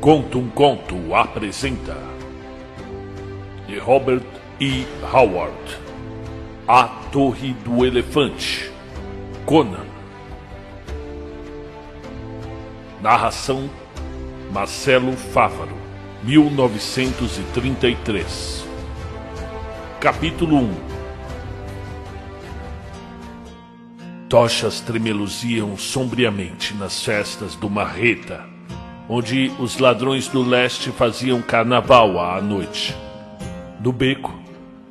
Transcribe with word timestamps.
Conta 0.00 0.38
um 0.38 0.48
Conto 0.48 1.14
apresenta 1.14 1.94
de 3.66 3.78
Robert 3.78 4.24
E. 4.58 4.86
Howard 5.12 5.52
A 6.66 6.84
Torre 7.12 7.52
do 7.52 7.84
Elefante 7.84 8.72
Conan. 9.44 9.84
Narração 13.02 13.68
Marcelo 14.50 15.12
Fávaro 15.12 15.76
1933 16.22 18.64
Capítulo 20.00 20.60
1 20.60 20.74
Tochas 24.30 24.80
tremeluziam 24.80 25.76
sombriamente 25.76 26.72
nas 26.72 27.04
festas 27.04 27.54
do 27.54 27.68
Marreta 27.68 28.49
onde 29.12 29.50
os 29.58 29.76
ladrões 29.78 30.28
do 30.28 30.40
leste 30.40 30.92
faziam 30.92 31.42
carnaval 31.42 32.20
à 32.20 32.40
noite. 32.40 32.96
No 33.82 33.92
beco, 33.92 34.32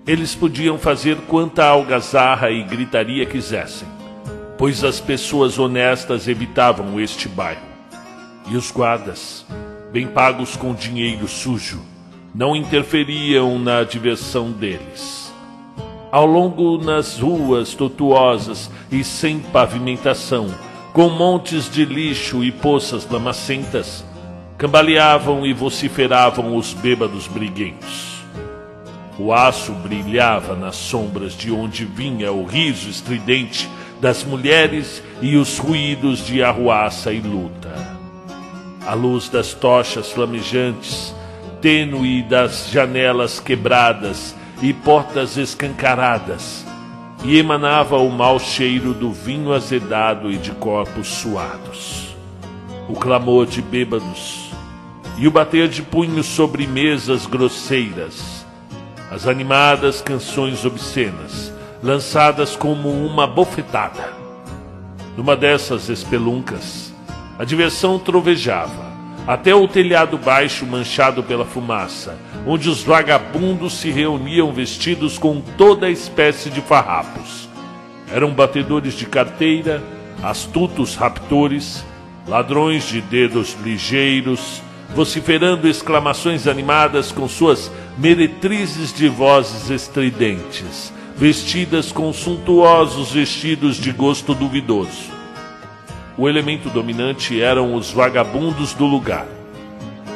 eles 0.05 0.36
podiam 0.36 0.77
fazer 0.77 1.16
quanta 1.30 1.64
algazarra 1.64 2.52
e 2.52 2.62
gritaria 2.62 3.26
quisessem, 3.26 3.88
pois 4.58 4.84
as 4.84 5.00
pessoas 5.00 5.58
honestas 5.58 6.27
evitavam 6.27 7.00
este 7.00 7.30
bairro. 7.30 7.62
E 8.50 8.58
os 8.58 8.70
guardas, 8.72 9.46
bem 9.94 10.05
pagos 10.05 10.58
com 10.58 10.74
dinheiro 10.74 11.26
sujo, 11.26 11.80
não 12.36 12.58
interferiam 12.58 13.58
na 13.58 13.86
diversão 13.86 14.52
deles. 14.52 15.34
Ao 16.12 16.26
longo 16.26 16.77
nas 16.77 17.20
ruas 17.20 17.74
tortuosas 17.74 18.70
e 18.91 19.02
sem 19.02 19.40
pavimentação, 19.40 20.54
com 20.91 21.08
montes 21.08 21.71
de 21.71 21.86
lixo 21.86 22.43
e 22.43 22.52
poças 22.52 23.08
lamacentas, 23.10 24.04
Cambaleavam 24.60 25.46
e 25.46 25.54
vociferavam 25.54 26.57
os 26.57 26.74
bêbados 26.74 27.27
briguentos. 27.27 28.26
O 29.18 29.32
aço 29.32 29.71
brilhava 29.71 30.54
nas 30.54 30.76
sombras 30.76 31.32
de 31.32 31.49
onde 31.49 31.85
vinha 31.85 32.34
o 32.34 32.43
riso 32.43 32.90
estridente 32.90 33.70
das 34.02 34.21
mulheres 34.26 35.02
e 35.21 35.37
os 35.37 35.57
ruídos 35.57 36.26
de 36.26 36.43
arruaça 36.43 37.13
e 37.13 37.21
luta. 37.21 37.74
A 38.85 38.93
luz 38.93 39.30
das 39.30 39.54
tochas 39.54 40.12
flamejantes, 40.12 41.15
tênue 41.62 42.21
das 42.24 42.70
janelas 42.70 43.40
quebradas 43.40 44.35
e 44.62 44.74
portas 44.74 45.37
escancaradas, 45.37 46.65
e 47.24 47.37
emanava 47.37 47.96
o 47.96 48.10
mau 48.10 48.37
cheiro 48.37 48.93
do 48.93 49.13
vinho 49.13 49.54
azedado 49.54 50.30
e 50.30 50.35
de 50.35 50.52
corpos 50.52 51.07
suados. 51.07 52.13
O 52.90 52.93
clamor 52.93 53.46
de 53.46 53.62
bêbados 53.62 54.49
e 55.20 55.27
o 55.27 55.31
bater 55.31 55.67
de 55.67 55.81
punhos 55.81 56.25
sobre 56.25 56.65
mesas 56.65 57.25
grosseiras, 57.25 58.45
as 59.12 59.27
animadas 59.27 60.01
canções 60.01 60.63
obscenas, 60.63 61.51
lançadas 61.84 62.55
como 62.55 62.89
uma 62.89 63.27
bofetada. 63.27 64.13
Numa 65.17 65.35
dessas 65.35 65.90
espeluncas, 65.90 66.94
a 67.38 67.44
diversão 67.44 68.00
trovejava, 68.00 68.88
até 69.28 69.53
o 69.53 69.67
telhado 69.67 70.17
baixo 70.17 70.66
manchado 70.66 71.22
pela 71.22 71.44
fumaça, 71.44 72.17
onde 72.47 72.69
os 72.69 72.81
vagabundos 72.81 73.73
se 73.73 73.91
reuniam 73.91 74.53
vestidos 74.53 75.17
com 75.17 75.41
toda 75.57 75.90
espécie 75.90 76.50
de 76.50 76.62
farrapos. 76.62 77.50
Eram 78.09 78.31
batedores 78.31 78.94
de 78.94 79.06
carteira, 79.06 79.84
astutos 80.23 80.95
raptores, 80.95 81.84
ladrões 82.25 82.88
de 82.88 83.01
dedos 83.01 83.57
ligeiros, 83.62 84.62
vociferando 84.96 85.68
exclamações 85.68 86.48
animadas 86.48 87.12
com 87.12 87.28
suas 87.28 87.72
meretrizes 87.98 88.94
de 88.94 89.08
vozes 89.08 89.70
estridentes, 89.70 90.92
vestidas 91.16 91.92
com 91.92 92.12
suntuosos 92.12 93.12
vestidos 93.12 93.78
de 93.78 93.92
gosto 93.92 94.34
duvidoso. 94.34 95.20
O 96.18 96.28
elemento 96.28 96.70
dominante 96.70 97.42
eram 97.42 97.76
os 97.76 97.92
vagabundos 97.92 98.74
do 98.74 98.86
lugar, 98.86 99.28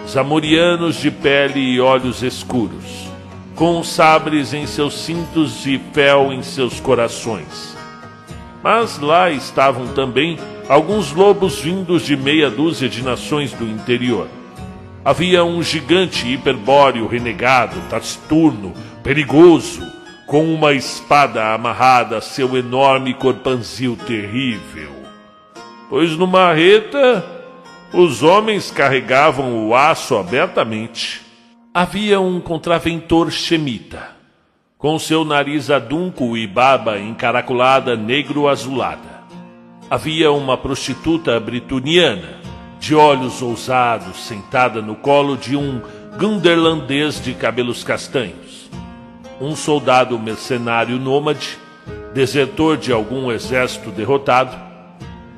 zamorianos 0.10 0.96
de 0.96 1.12
pele 1.12 1.60
e 1.60 1.80
olhos 1.80 2.24
escuros, 2.24 3.08
com 3.56 3.84
sabres 3.84 4.54
em 4.54 4.66
seus 4.66 4.96
cintos 4.96 5.66
e 5.66 5.80
fel 5.94 6.34
em 6.34 6.42
seus 6.42 6.80
corações. 6.80 7.78
Mas 8.62 8.98
lá 9.00 9.30
estavam 9.30 9.88
também 9.88 10.38
alguns 10.68 11.12
lobos 11.12 11.60
vindos 11.60 12.06
de 12.06 12.18
meia 12.18 12.50
dúzia 12.50 12.90
de 12.90 13.04
nações 13.04 13.54
do 13.54 13.66
interior 13.66 14.28
havia 15.03 15.44
um 15.44 15.62
gigante 15.62 16.31
hiperbóreo 16.31 17.08
renegado, 17.08 17.80
taciturno, 17.90 18.74
perigoso, 19.03 19.81
com 20.25 20.53
uma 20.53 20.74
espada 20.74 21.53
amarrada 21.53 22.18
a 22.18 22.22
seu 22.22 22.58
enorme 22.58 23.13
corpanzil 23.13 23.97
terrível. 24.08 24.92
Pois 25.90 26.18
no 26.18 26.25
marreta, 26.25 27.24
os 27.94 28.24
homens 28.24 28.72
carregavam 28.72 29.68
o 29.68 29.75
aço 29.75 30.16
abertamente. 30.18 31.22
Havia 31.74 32.19
um 32.19 32.40
contraventor 32.40 33.31
chemita, 33.31 34.12
com 34.78 34.97
seu 34.97 35.25
nariz 35.25 35.69
adunco 35.69 36.38
e 36.38 36.47
barba 36.47 36.97
encaracolada 36.97 37.96
negro-azulada. 37.96 39.24
Havia 39.90 40.31
uma 40.31 40.58
prostituta 40.58 41.40
brituniana, 41.40 42.43
de 42.84 42.94
olhos 42.94 43.42
ousados, 43.42 44.26
sentada 44.26 44.82
no 44.82 44.94
colo 44.94 45.38
de 45.38 45.56
um 45.56 45.82
gunderlandês 46.20 47.24
de 47.24 47.34
cabelos 47.34 47.82
castanhos. 47.82 48.70
Um 49.40 49.56
soldado 49.56 50.20
mercenário 50.20 51.00
nômade, 51.00 51.58
desertor 52.14 52.76
de 52.76 52.92
algum 52.92 53.32
exército 53.32 53.90
derrotado, 53.90 54.60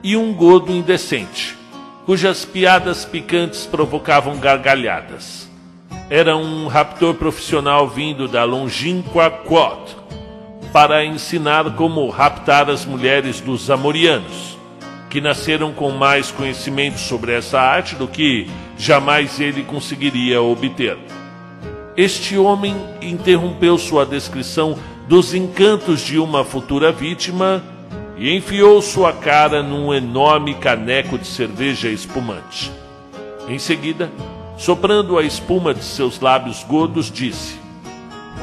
e 0.01 0.17
um 0.17 0.33
godo 0.33 0.71
indecente, 0.71 1.55
cujas 2.03 2.43
piadas 2.45 3.05
picantes 3.05 3.67
provocavam 3.67 4.39
gargalhadas. 4.39 5.47
Era 6.09 6.35
um 6.35 6.65
raptor 6.65 7.13
profissional 7.13 7.87
vindo 7.87 8.27
da 8.27 8.43
longínqua 8.43 9.29
Quot 9.29 9.95
para 10.73 11.05
ensinar 11.05 11.75
como 11.75 12.09
raptar 12.09 12.71
as 12.71 12.85
mulheres 12.85 13.39
dos 13.39 13.69
amorianos 13.69 14.54
que 15.15 15.21
nasceram 15.21 15.71
com 15.71 15.91
mais 15.91 16.29
conhecimento 16.29 16.99
sobre 16.99 17.31
essa 17.31 17.57
arte 17.57 17.95
do 17.95 18.05
que 18.05 18.49
jamais 18.77 19.39
ele 19.39 19.63
conseguiria 19.63 20.41
obter. 20.41 20.97
Este 21.95 22.37
homem 22.37 22.75
interrompeu 23.01 23.77
sua 23.77 24.05
descrição 24.05 24.77
dos 25.07 25.33
encantos 25.33 26.01
de 26.01 26.19
uma 26.19 26.43
futura 26.43 26.91
vítima 26.91 27.63
e 28.17 28.35
enfiou 28.35 28.81
sua 28.81 29.13
cara 29.13 29.63
num 29.63 29.93
enorme 29.93 30.53
caneco 30.55 31.17
de 31.17 31.27
cerveja 31.27 31.87
espumante. 31.87 32.69
Em 33.47 33.57
seguida, 33.57 34.11
soprando 34.57 35.17
a 35.17 35.23
espuma 35.23 35.73
de 35.73 35.85
seus 35.85 36.19
lábios 36.19 36.61
gordos, 36.65 37.09
disse: 37.09 37.57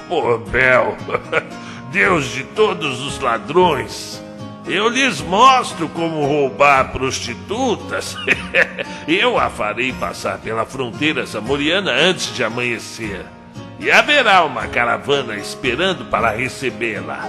Oh, 0.08 0.38
Bel, 0.38 0.96
Deus 1.92 2.32
de 2.32 2.44
todos 2.44 3.02
os 3.02 3.20
ladrões! 3.20 4.22
Eu 4.66 4.88
lhes 4.88 5.20
mostro 5.20 5.88
como 5.88 6.24
roubar 6.24 6.92
prostitutas. 6.92 8.16
Eu 9.08 9.38
a 9.38 9.50
farei 9.50 9.92
passar 9.92 10.38
pela 10.38 10.64
fronteira 10.64 11.26
samoriana 11.26 11.90
antes 11.90 12.34
de 12.34 12.44
amanhecer. 12.44 13.24
E 13.80 13.90
haverá 13.90 14.44
uma 14.44 14.68
caravana 14.68 15.36
esperando 15.36 16.04
para 16.04 16.30
recebê-la. 16.30 17.28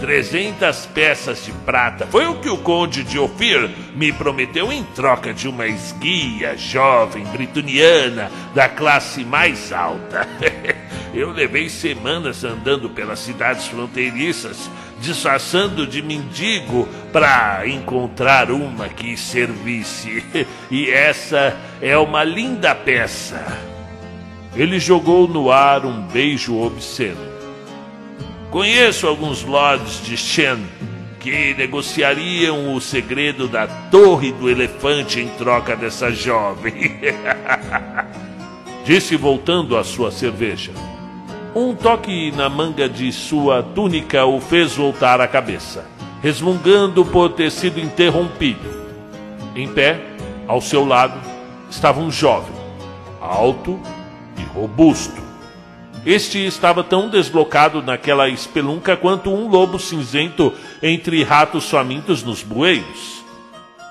Trezentas 0.00 0.86
peças 0.86 1.44
de 1.44 1.52
prata 1.52 2.06
foi 2.06 2.24
o 2.26 2.36
que 2.36 2.48
o 2.48 2.56
conde 2.56 3.04
de 3.04 3.18
Ofir 3.18 3.68
me 3.94 4.10
prometeu 4.10 4.72
em 4.72 4.82
troca 4.82 5.34
de 5.34 5.46
uma 5.46 5.66
esguia 5.66 6.56
jovem 6.56 7.22
brituniana 7.24 8.30
da 8.54 8.66
classe 8.66 9.22
mais 9.22 9.70
alta. 9.70 10.26
Eu 11.12 11.32
levei 11.32 11.68
semanas 11.68 12.44
andando 12.44 12.88
pelas 12.88 13.18
cidades 13.18 13.66
fronteiriças, 13.66 14.70
disfarçando 15.00 15.86
de 15.86 16.00
mendigo 16.00 16.88
para 17.12 17.66
encontrar 17.66 18.50
uma 18.50 18.88
que 18.88 19.16
servisse. 19.16 20.24
E 20.70 20.88
essa 20.88 21.56
é 21.82 21.98
uma 21.98 22.22
linda 22.22 22.74
peça. 22.76 23.44
Ele 24.54 24.78
jogou 24.78 25.26
no 25.26 25.50
ar 25.50 25.84
um 25.84 26.02
beijo 26.02 26.56
obsceno. 26.56 27.18
Conheço 28.50 29.08
alguns 29.08 29.42
lords 29.42 30.04
de 30.04 30.16
Shen 30.16 30.64
que 31.18 31.54
negociariam 31.54 32.74
o 32.74 32.80
segredo 32.80 33.48
da 33.48 33.66
Torre 33.66 34.32
do 34.32 34.48
Elefante 34.48 35.20
em 35.20 35.28
troca 35.30 35.74
dessa 35.76 36.10
jovem. 36.12 37.00
Disse 38.86 39.16
voltando 39.16 39.76
à 39.76 39.84
sua 39.84 40.10
cerveja. 40.10 40.72
Um 41.52 41.74
toque 41.74 42.30
na 42.30 42.48
manga 42.48 42.88
de 42.88 43.10
sua 43.10 43.60
túnica 43.60 44.24
o 44.24 44.40
fez 44.40 44.76
voltar 44.76 45.20
a 45.20 45.26
cabeça, 45.26 45.84
resmungando 46.22 47.04
por 47.04 47.30
ter 47.30 47.50
sido 47.50 47.80
interrompido. 47.80 48.68
Em 49.56 49.66
pé, 49.66 50.00
ao 50.46 50.60
seu 50.60 50.84
lado, 50.84 51.20
estava 51.68 52.00
um 52.00 52.08
jovem, 52.08 52.54
alto 53.20 53.80
e 54.38 54.42
robusto. 54.44 55.20
Este 56.06 56.38
estava 56.46 56.84
tão 56.84 57.08
deslocado 57.08 57.82
naquela 57.82 58.28
espelunca 58.28 58.96
quanto 58.96 59.34
um 59.34 59.48
lobo 59.48 59.76
cinzento 59.76 60.52
entre 60.80 61.24
ratos 61.24 61.68
famintos 61.68 62.22
nos 62.22 62.44
bueiros. 62.44 63.24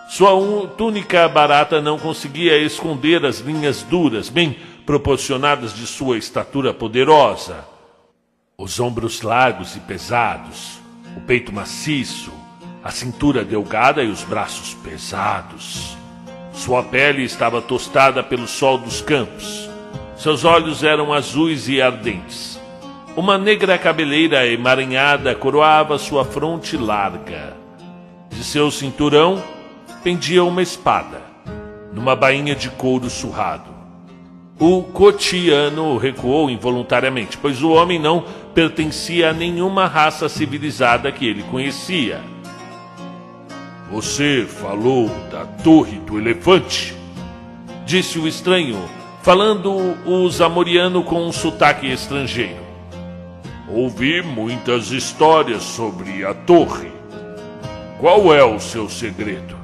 Sua 0.10 0.32
túnica 0.78 1.28
barata 1.28 1.82
não 1.82 2.00
conseguia 2.00 2.58
esconder 2.58 3.26
as 3.26 3.40
linhas 3.40 3.84
duras, 3.84 4.30
bem 4.30 4.56
proporcionadas 4.90 5.72
de 5.72 5.86
sua 5.86 6.18
estatura 6.18 6.74
poderosa. 6.74 7.64
Os 8.58 8.80
ombros 8.80 9.22
largos 9.22 9.76
e 9.76 9.80
pesados, 9.82 10.80
o 11.16 11.22
peito 11.22 11.54
maciço, 11.54 12.34
a 12.84 12.90
cintura 12.90 13.46
delgada 13.46 14.02
e 14.02 14.10
os 14.10 14.24
braços 14.24 14.74
pesados. 14.74 15.96
Sua 16.52 16.82
pele 16.82 17.24
estava 17.24 17.62
tostada 17.62 18.24
pelo 18.24 18.48
sol 18.48 18.80
dos 18.80 19.00
campos. 19.00 19.70
Seus 20.18 20.44
olhos 20.44 20.84
eram 20.84 21.14
azuis 21.14 21.70
e 21.70 21.80
ardentes. 21.80 22.60
Uma 23.16 23.38
negra 23.38 23.78
cabeleira 23.78 24.48
emaranhada 24.48 25.36
coroava 25.36 26.00
sua 26.00 26.26
fronte 26.26 26.76
larga. 26.76 27.56
De 28.28 28.44
seu 28.44 28.72
cinturão 28.72 29.40
pendia 30.04 30.44
uma 30.44 30.64
espada, 30.64 31.22
numa 31.94 32.16
bainha 32.16 32.56
de 32.56 32.72
couro 32.72 33.08
surrado. 33.08 33.79
O 34.60 34.84
cotiano 34.84 35.98
recuou 35.98 36.50
involuntariamente, 36.50 37.38
pois 37.38 37.64
o 37.64 37.72
homem 37.72 37.98
não 37.98 38.26
pertencia 38.54 39.30
a 39.30 39.34
nenhuma 39.34 39.88
raça 39.88 40.28
civilizada 40.28 41.10
que 41.14 41.26
ele 41.26 41.44
conhecia. 41.44 42.22
Você 43.90 44.46
falou 44.46 45.10
da 45.32 45.46
Torre 45.64 45.98
do 46.00 46.20
Elefante? 46.20 46.94
Disse 47.86 48.20
o 48.20 48.28
estranho, 48.28 48.78
falando 49.24 49.72
o 50.06 50.30
zamoriano 50.30 51.04
com 51.04 51.26
um 51.26 51.32
sotaque 51.32 51.90
estrangeiro. 51.90 52.60
Ouvi 53.70 54.22
muitas 54.22 54.92
histórias 54.92 55.64
sobre 55.64 56.26
a 56.26 56.34
torre. 56.34 56.92
Qual 57.98 58.34
é 58.34 58.44
o 58.44 58.60
seu 58.60 58.90
segredo? 58.90 59.56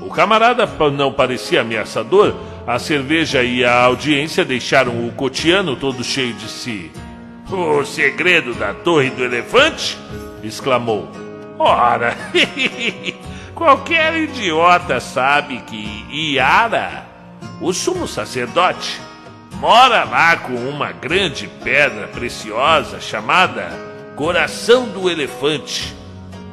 O 0.00 0.10
camarada 0.10 0.68
não 0.92 1.12
parecia 1.12 1.62
ameaçador. 1.62 2.34
A 2.66 2.78
cerveja 2.78 3.44
e 3.44 3.64
a 3.64 3.82
audiência 3.82 4.44
deixaram 4.44 5.06
o 5.06 5.12
cotiano 5.12 5.76
todo 5.76 6.02
cheio 6.02 6.34
de 6.34 6.48
si. 6.48 6.90
O 7.48 7.84
segredo 7.84 8.54
da 8.54 8.74
Torre 8.74 9.10
do 9.10 9.24
Elefante? 9.24 9.96
exclamou. 10.42 11.08
Ora, 11.58 12.16
qualquer 13.54 14.16
idiota 14.16 14.98
sabe 14.98 15.58
que 15.60 16.06
Iara, 16.10 17.06
o 17.60 17.72
sumo 17.72 18.08
sacerdote, 18.08 19.00
mora 19.60 20.02
lá 20.02 20.36
com 20.36 20.54
uma 20.54 20.90
grande 20.90 21.48
pedra 21.62 22.08
preciosa 22.08 23.00
chamada 23.00 23.70
Coração 24.16 24.88
do 24.88 25.08
Elefante 25.08 25.94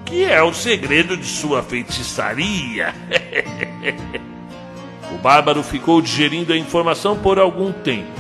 que 0.05 0.23
é 0.25 0.43
o 0.43 0.53
segredo 0.53 1.17
de 1.17 1.25
sua 1.25 1.63
feitiçaria. 1.63 2.93
o 5.13 5.17
bárbaro 5.17 5.61
ficou 5.61 6.01
digerindo 6.01 6.51
a 6.51 6.57
informação 6.57 7.17
por 7.17 7.37
algum 7.37 7.71
tempo. 7.71 8.11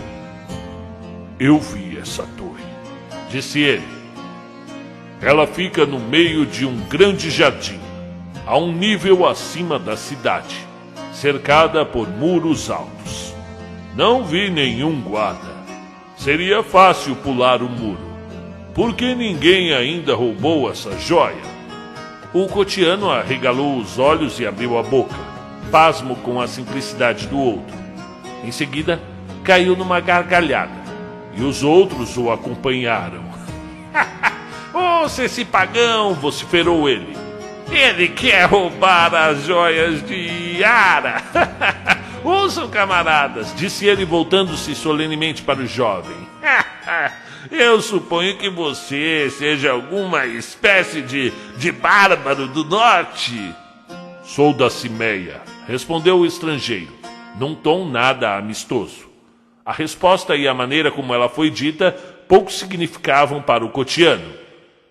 Eu 1.39 1.59
vi 1.59 1.97
essa 1.97 2.23
torre, 2.37 2.63
disse 3.29 3.59
ele. 3.59 3.83
Ela 5.19 5.47
fica 5.47 5.85
no 5.85 5.99
meio 5.99 6.45
de 6.45 6.65
um 6.65 6.77
grande 6.87 7.31
jardim, 7.31 7.79
a 8.45 8.57
um 8.57 8.71
nível 8.71 9.27
acima 9.27 9.79
da 9.79 9.97
cidade, 9.97 10.55
cercada 11.11 11.83
por 11.83 12.07
muros 12.07 12.69
altos. 12.69 13.33
Não 13.95 14.23
vi 14.23 14.49
nenhum 14.49 15.01
guarda. 15.01 15.53
Seria 16.15 16.61
fácil 16.61 17.15
pular 17.15 17.61
o 17.63 17.69
muro, 17.69 18.13
porque 18.75 19.15
ninguém 19.15 19.73
ainda 19.73 20.13
roubou 20.15 20.69
essa 20.69 20.97
joia. 20.99 21.53
O 22.33 22.47
cotiano 22.47 23.09
arregalou 23.09 23.77
os 23.77 23.97
olhos 23.97 24.39
e 24.39 24.45
abriu 24.45 24.77
a 24.77 24.83
boca, 24.83 25.32
pasmo 25.73 26.15
com 26.17 26.39
a 26.39 26.47
simplicidade 26.47 27.25
do 27.25 27.39
outro. 27.39 27.75
Em 28.43 28.51
seguida, 28.51 29.01
caiu 29.43 29.75
numa 29.75 29.99
gargalhada 29.99 30.83
e 31.35 31.41
os 31.41 31.63
outros 31.63 32.15
o 32.15 32.29
acompanharam. 32.31 33.23
Ouça 34.71 35.23
esse 35.23 35.43
pagão! 35.43 36.13
vociferou 36.13 36.87
ele. 36.87 37.17
Ele 37.71 38.07
quer 38.09 38.43
roubar 38.43 39.15
as 39.15 39.45
joias 39.45 40.05
de 40.05 40.59
Yara! 40.59 41.23
Ouçam, 42.23 42.69
camaradas, 42.69 43.51
disse 43.55 43.87
ele 43.87 44.05
voltando-se 44.05 44.75
solenemente 44.75 45.41
para 45.41 45.59
o 45.59 45.65
jovem. 45.65 46.15
Eu 47.49 47.81
suponho 47.81 48.37
que 48.37 48.47
você 48.47 49.27
seja 49.31 49.71
alguma 49.71 50.27
espécie 50.27 51.01
de, 51.01 51.33
de 51.57 51.71
bárbaro 51.71 52.47
do 52.47 52.63
norte. 52.63 53.55
Sou 54.23 54.53
da 54.53 54.69
Cimeia, 54.69 55.41
respondeu 55.67 56.19
o 56.19 56.25
estrangeiro, 56.25 56.91
num 57.39 57.55
tom 57.55 57.85
nada 57.85 58.37
amistoso. 58.37 59.09
A 59.65 59.71
resposta 59.71 60.35
e 60.35 60.47
a 60.47 60.53
maneira 60.53 60.91
como 60.91 61.13
ela 61.13 61.29
foi 61.29 61.49
dita 61.49 61.91
pouco 62.27 62.51
significavam 62.51 63.41
para 63.41 63.63
o 63.63 63.69
cotiano. 63.69 64.33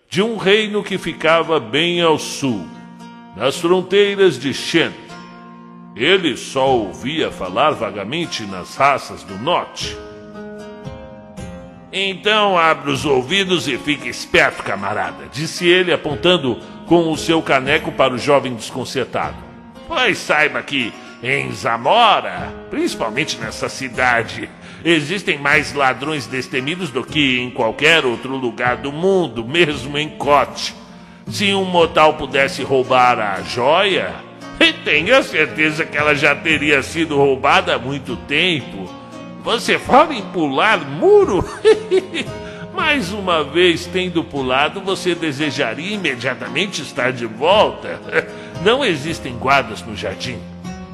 De 0.09 0.23
um 0.23 0.37
reino 0.37 0.83
que 0.83 0.99
ficava 0.99 1.59
bem 1.59 2.01
ao 2.01 2.19
sul, 2.19 2.67
nas 3.37 3.59
fronteiras 3.59 4.39
de 4.39 4.53
Shen. 4.53 4.93
Ele 5.95 6.37
só 6.37 6.71
ouvia 6.71 7.31
falar 7.31 7.73
vagamente 7.73 8.45
nas 8.45 8.77
raças 8.77 9.23
do 9.23 9.37
norte. 9.39 9.97
Então 11.93 12.57
abra 12.57 12.91
os 12.91 13.05
ouvidos 13.05 13.69
e 13.69 13.77
fique 13.77 14.09
esperto, 14.09 14.63
camarada, 14.63 15.29
disse 15.31 15.67
ele, 15.67 15.93
apontando 15.93 16.59
com 16.87 17.11
o 17.13 17.17
seu 17.19 17.43
caneco 17.43 17.93
para 17.93 18.15
o 18.15 18.19
jovem 18.19 18.55
desconcertado. 18.55 19.37
Pois 19.95 20.19
saiba 20.19 20.63
que 20.63 20.93
em 21.23 21.53
Zamora, 21.53 22.53
principalmente 22.71 23.39
nessa 23.39 23.69
cidade, 23.69 24.49
existem 24.85 25.39
mais 25.39 25.73
ladrões 25.73 26.27
destemidos 26.27 26.91
do 26.91 27.05
que 27.05 27.39
em 27.39 27.51
qualquer 27.51 28.05
outro 28.05 28.37
lugar 28.37 28.79
do 28.79 28.91
mundo, 28.91 29.45
mesmo 29.45 29.99
em 29.99 30.09
Cote. 30.09 30.75
Se 31.29 31.53
um 31.55 31.65
mortal 31.65 32.15
pudesse 32.15 32.63
roubar 32.63 33.19
a 33.19 33.43
joia, 33.43 34.13
tenha 34.85 35.23
certeza 35.23 35.85
que 35.85 35.97
ela 35.97 36.15
já 36.15 36.35
teria 36.35 36.83
sido 36.83 37.17
roubada 37.17 37.75
há 37.75 37.79
muito 37.79 38.17
tempo 38.17 39.03
você 39.43 39.77
fala 39.77 40.15
em 40.15 40.23
pular 40.23 40.79
muro? 40.89 41.45
Mais 42.73 43.13
uma 43.13 43.43
vez 43.43 43.87
tendo 43.87 44.23
pulado, 44.23 44.81
você 44.81 45.15
desejaria 45.15 45.97
imediatamente 45.97 46.81
estar 46.81 47.13
de 47.13 47.27
volta. 47.27 48.01
Não 48.65 48.85
existem 48.85 49.37
guardas 49.37 49.83
no 49.83 49.97
jardim. 49.97 50.39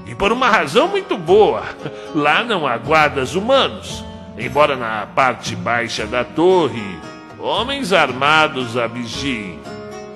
E 0.06 0.14
por 0.14 0.32
uma 0.32 0.48
razão 0.48 0.88
muito 0.88 1.16
boa. 1.16 1.62
Lá 2.14 2.42
não 2.42 2.66
há 2.66 2.76
guardas 2.76 3.34
humanos. 3.34 4.04
Embora 4.36 4.76
na 4.76 5.06
parte 5.06 5.56
baixa 5.56 6.06
da 6.06 6.24
torre, 6.24 6.98
homens 7.38 7.92
armados 7.92 8.76
a 8.76 8.86
vigiem. 8.86 9.58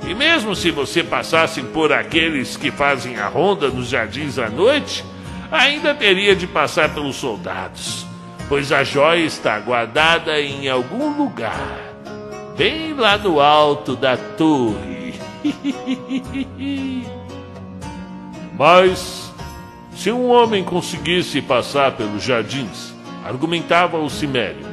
E 0.06 0.14
mesmo 0.14 0.54
se 0.54 0.70
você 0.70 1.02
passasse 1.02 1.62
por 1.62 1.92
aqueles 1.92 2.56
que 2.56 2.70
fazem 2.70 3.16
a 3.16 3.28
ronda 3.28 3.68
nos 3.68 3.88
jardins 3.88 4.38
à 4.38 4.48
noite, 4.48 5.04
ainda 5.50 5.94
teria 5.94 6.34
de 6.34 6.46
passar 6.46 6.88
pelos 6.92 7.16
soldados 7.16 8.12
pois 8.52 8.70
a 8.70 8.84
joia 8.84 9.24
está 9.24 9.58
guardada 9.58 10.38
em 10.38 10.68
algum 10.68 11.16
lugar, 11.16 11.78
bem 12.54 12.92
lá 12.92 13.16
no 13.16 13.40
alto 13.40 13.96
da 13.96 14.14
torre. 14.14 15.14
Mas, 18.58 19.32
se 19.94 20.10
um 20.10 20.30
homem 20.30 20.62
conseguisse 20.62 21.40
passar 21.40 21.92
pelos 21.92 22.22
jardins, 22.22 22.94
argumentava 23.24 23.98
o 23.98 24.10
Cimério, 24.10 24.66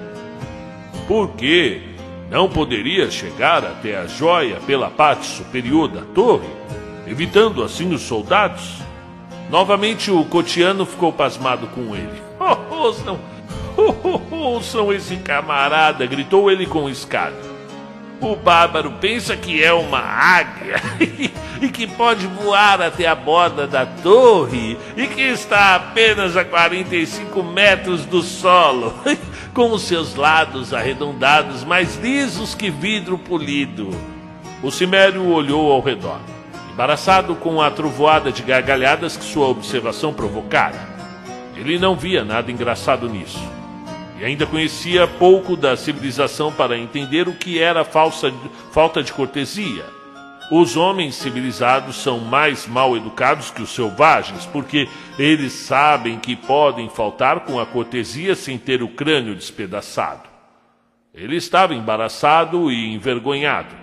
por 1.07 1.29
que 1.29 1.81
não 2.29 2.49
poderia 2.49 3.09
chegar 3.09 3.63
até 3.65 3.97
a 3.97 4.05
joia 4.05 4.57
pela 4.65 4.89
parte 4.89 5.25
superior 5.25 5.87
da 5.87 6.01
torre, 6.01 6.49
evitando 7.07 7.63
assim 7.63 7.93
os 7.93 8.01
soldados? 8.01 8.77
Novamente 9.49 10.11
o 10.11 10.23
cotiano 10.25 10.85
ficou 10.85 11.11
pasmado 11.11 11.67
com 11.67 11.95
ele. 11.95 12.29
Oh, 12.41 12.55
oh, 12.71 12.93
não, 13.05 13.19
Ouçam 14.31 14.91
esse 14.91 15.17
camarada, 15.17 16.05
gritou 16.05 16.51
ele 16.51 16.65
com 16.65 16.89
escada. 16.89 17.48
O 18.21 18.35
bárbaro 18.35 18.91
pensa 18.99 19.37
que 19.37 19.63
é 19.63 19.71
uma 19.71 19.99
águia 19.99 20.81
e 21.61 21.69
que 21.69 21.87
pode 21.87 22.27
voar 22.27 22.81
até 22.81 23.07
a 23.07 23.15
borda 23.15 23.65
da 23.65 23.85
torre 23.85 24.77
e 24.97 25.07
que 25.07 25.21
está 25.21 25.75
apenas 25.75 26.35
a 26.35 26.43
45 26.43 27.41
metros 27.41 28.05
do 28.05 28.21
solo, 28.21 28.93
com 29.53 29.71
os 29.71 29.83
seus 29.83 30.15
lados 30.15 30.73
arredondados 30.73 31.63
mais 31.63 31.95
lisos 31.95 32.53
que 32.53 32.69
vidro 32.69 33.17
polido. 33.17 33.89
O 34.61 34.69
Cimério 34.69 35.25
olhou 35.27 35.71
ao 35.71 35.81
redor, 35.81 36.19
embaraçado 36.73 37.35
com 37.35 37.61
a 37.61 37.71
trovoada 37.71 38.33
de 38.33 38.43
gargalhadas 38.43 39.15
que 39.15 39.23
sua 39.23 39.47
observação 39.47 40.13
provocara. 40.13 40.89
Ele 41.55 41.79
não 41.79 41.95
via 41.95 42.25
nada 42.25 42.51
engraçado 42.51 43.07
nisso. 43.07 43.58
E 44.19 44.25
ainda 44.25 44.45
conhecia 44.45 45.07
pouco 45.07 45.55
da 45.55 45.77
civilização 45.77 46.51
para 46.51 46.77
entender 46.77 47.29
o 47.29 47.33
que 47.33 47.57
era 47.57 47.85
falsa, 47.85 48.33
falta 48.71 49.01
de 49.01 49.13
cortesia. 49.13 49.85
Os 50.51 50.75
homens 50.75 51.15
civilizados 51.15 51.95
são 51.95 52.19
mais 52.19 52.67
mal 52.67 52.97
educados 52.97 53.49
que 53.49 53.61
os 53.61 53.69
selvagens, 53.69 54.45
porque 54.47 54.89
eles 55.17 55.53
sabem 55.53 56.19
que 56.19 56.35
podem 56.35 56.89
faltar 56.89 57.41
com 57.41 57.59
a 57.59 57.65
cortesia 57.65 58.35
sem 58.35 58.57
ter 58.57 58.83
o 58.83 58.89
crânio 58.89 59.35
despedaçado. 59.35 60.27
Ele 61.13 61.37
estava 61.37 61.73
embaraçado 61.73 62.69
e 62.69 62.93
envergonhado, 62.93 63.73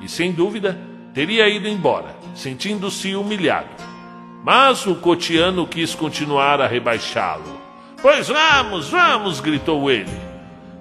e 0.00 0.08
sem 0.08 0.30
dúvida 0.30 0.78
teria 1.12 1.48
ido 1.48 1.66
embora, 1.66 2.14
sentindo-se 2.34 3.16
humilhado. 3.16 3.68
Mas 4.44 4.86
o 4.86 4.94
cotiano 4.94 5.66
quis 5.66 5.94
continuar 5.94 6.60
a 6.60 6.66
rebaixá-lo. 6.66 7.59
Pois 8.02 8.28
vamos, 8.28 8.88
vamos, 8.88 9.40
gritou 9.40 9.90
ele. 9.90 10.10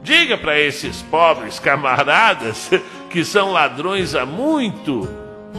Diga 0.01 0.37
para 0.37 0.59
esses 0.59 1.01
pobres 1.01 1.59
camaradas 1.59 2.71
que 3.09 3.25
são 3.25 3.51
ladrões 3.51 4.15
há 4.15 4.25
muito, 4.25 5.07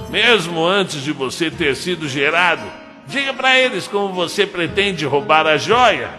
mesmo 0.08 0.64
antes 0.64 1.02
de 1.02 1.12
você 1.12 1.50
ter 1.50 1.76
sido 1.76 2.08
gerado. 2.08 2.62
Diga 3.06 3.34
para 3.34 3.58
eles 3.58 3.86
como 3.86 4.14
você 4.14 4.46
pretende 4.46 5.04
roubar 5.04 5.46
a 5.46 5.56
joia. 5.56 6.10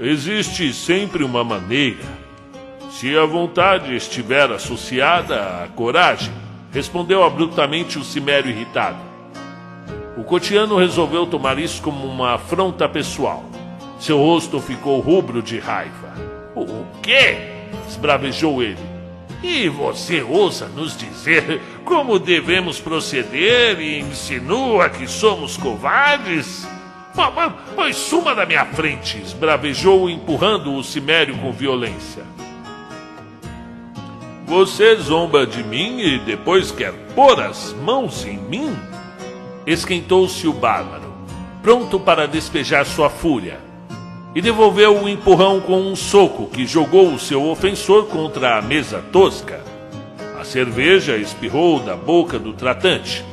Existe 0.00 0.72
sempre 0.72 1.22
uma 1.22 1.44
maneira 1.44 2.24
se 2.94 3.18
a 3.18 3.24
vontade 3.26 3.94
estiver 3.96 4.52
associada 4.52 5.64
à 5.64 5.68
coragem, 5.68 6.32
respondeu 6.72 7.24
abruptamente 7.24 7.98
o 7.98 8.04
cimério 8.04 8.48
irritado. 8.48 8.98
O 10.16 10.22
cotiano 10.22 10.78
resolveu 10.78 11.26
tomar 11.26 11.58
isso 11.58 11.82
como 11.82 12.06
uma 12.06 12.34
afronta 12.34 12.88
pessoal. 12.88 13.44
Seu 14.04 14.18
rosto 14.18 14.60
ficou 14.60 15.00
rubro 15.00 15.40
de 15.40 15.58
raiva. 15.58 16.12
O 16.54 16.84
quê? 17.00 17.38
esbravejou 17.88 18.62
ele. 18.62 18.76
E 19.42 19.66
você 19.66 20.22
ousa 20.22 20.68
nos 20.68 20.94
dizer 20.94 21.62
como 21.86 22.18
devemos 22.18 22.78
proceder 22.78 23.80
e 23.80 24.00
insinua 24.00 24.90
que 24.90 25.08
somos 25.08 25.56
covardes? 25.56 26.68
Pois 27.74 27.96
suma 27.96 28.34
da 28.34 28.44
minha 28.44 28.66
frente, 28.66 29.22
esbravejou, 29.22 30.10
empurrando 30.10 30.74
o 30.74 30.84
cimério 30.84 31.38
com 31.38 31.50
violência. 31.50 32.24
Você 34.44 34.96
zomba 34.96 35.46
de 35.46 35.64
mim 35.64 36.00
e 36.00 36.18
depois 36.18 36.70
quer 36.70 36.92
pôr 37.14 37.40
as 37.40 37.72
mãos 37.72 38.26
em 38.26 38.36
mim? 38.36 38.76
Esquentou-se 39.66 40.46
o 40.46 40.52
bárbaro, 40.52 41.10
pronto 41.62 41.98
para 41.98 42.28
despejar 42.28 42.84
sua 42.84 43.08
fúria, 43.08 43.64
e 44.34 44.42
devolveu 44.42 45.02
o 45.02 45.08
empurrão 45.08 45.60
com 45.60 45.80
um 45.80 45.94
soco 45.94 46.46
que 46.46 46.66
jogou 46.66 47.12
o 47.12 47.18
seu 47.18 47.42
ofensor 47.48 48.06
contra 48.06 48.58
a 48.58 48.62
mesa 48.62 49.02
tosca. 49.12 49.60
A 50.40 50.44
cerveja 50.44 51.16
espirrou 51.16 51.80
da 51.80 51.94
boca 51.94 52.38
do 52.38 52.52
tratante, 52.52 53.24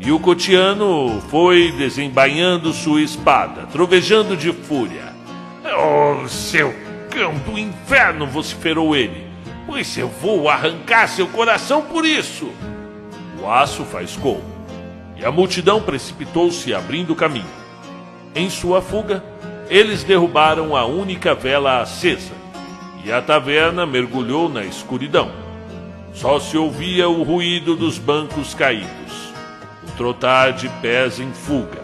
e 0.00 0.12
o 0.12 0.18
cotiano 0.18 1.20
foi 1.28 1.72
desembainhando 1.72 2.72
sua 2.72 3.00
espada, 3.00 3.66
trovejando 3.72 4.36
de 4.36 4.52
fúria. 4.52 5.12
Oh, 5.64 6.28
seu 6.28 6.74
cão 7.10 7.34
do 7.46 7.58
inferno! 7.58 8.26
vociferou 8.26 8.94
ele 8.94 9.32
Pois 9.66 9.96
eu 9.96 10.08
vou 10.08 10.48
arrancar 10.48 11.06
seu 11.08 11.26
coração 11.28 11.82
por 11.82 12.04
isso. 12.04 12.50
O 13.40 13.48
aço 13.48 13.84
faiscou, 13.84 14.42
e 15.16 15.24
a 15.24 15.30
multidão 15.30 15.80
precipitou-se 15.80 16.74
abrindo 16.74 17.14
caminho. 17.14 17.46
Em 18.34 18.50
sua 18.50 18.82
fuga, 18.82 19.24
eles 19.72 20.04
derrubaram 20.04 20.76
a 20.76 20.84
única 20.84 21.34
vela 21.34 21.80
acesa, 21.80 22.34
e 23.02 23.10
a 23.10 23.22
taverna 23.22 23.86
mergulhou 23.86 24.46
na 24.46 24.62
escuridão. 24.66 25.30
Só 26.12 26.38
se 26.38 26.58
ouvia 26.58 27.08
o 27.08 27.22
ruído 27.22 27.74
dos 27.74 27.96
bancos 27.96 28.52
caídos, 28.52 29.32
o 29.88 29.90
trotar 29.96 30.52
de 30.52 30.68
pés 30.82 31.18
em 31.18 31.32
fuga, 31.32 31.80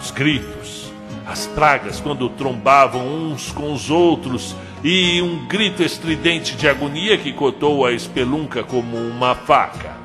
os 0.00 0.12
gritos, 0.12 0.92
as 1.26 1.44
pragas 1.48 1.98
quando 1.98 2.28
trombavam 2.28 3.04
uns 3.04 3.50
com 3.50 3.72
os 3.72 3.90
outros 3.90 4.54
e 4.84 5.20
um 5.20 5.44
grito 5.48 5.82
estridente 5.82 6.54
de 6.54 6.68
agonia 6.68 7.18
que 7.18 7.32
cortou 7.32 7.84
a 7.84 7.90
espelunca 7.90 8.62
como 8.62 8.96
uma 8.96 9.34
faca. 9.34 9.96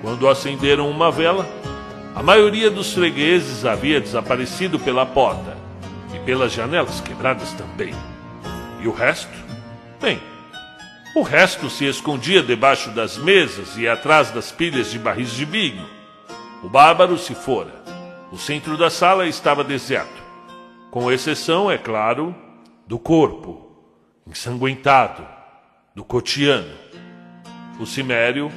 Quando 0.00 0.28
acenderam 0.28 0.88
uma 0.88 1.10
vela, 1.10 1.44
a 2.14 2.22
maioria 2.22 2.70
dos 2.70 2.92
fregueses 2.92 3.64
havia 3.64 4.00
desaparecido 4.00 4.78
pela 4.78 5.04
porta 5.04 5.59
pelas 6.24 6.52
janelas 6.52 7.00
quebradas 7.00 7.52
também. 7.52 7.94
E 8.80 8.88
o 8.88 8.92
resto? 8.92 9.32
Bem, 10.00 10.20
o 11.14 11.22
resto 11.22 11.68
se 11.68 11.84
escondia 11.86 12.42
debaixo 12.42 12.90
das 12.90 13.18
mesas 13.18 13.76
e 13.76 13.88
atrás 13.88 14.30
das 14.30 14.52
pilhas 14.52 14.90
de 14.90 14.98
barris 14.98 15.32
de 15.32 15.44
vinho. 15.44 15.84
O 16.62 16.68
bárbaro 16.68 17.18
se 17.18 17.34
fora. 17.34 17.80
O 18.30 18.38
centro 18.38 18.76
da 18.76 18.88
sala 18.88 19.26
estava 19.26 19.64
deserto, 19.64 20.22
com 20.90 21.10
exceção, 21.10 21.68
é 21.68 21.76
claro, 21.76 22.32
do 22.86 22.98
corpo 22.98 23.70
ensanguentado, 24.24 25.26
do 25.94 26.04
cotiano. 26.04 26.72
O 27.80 27.86
cimério, 27.86 28.52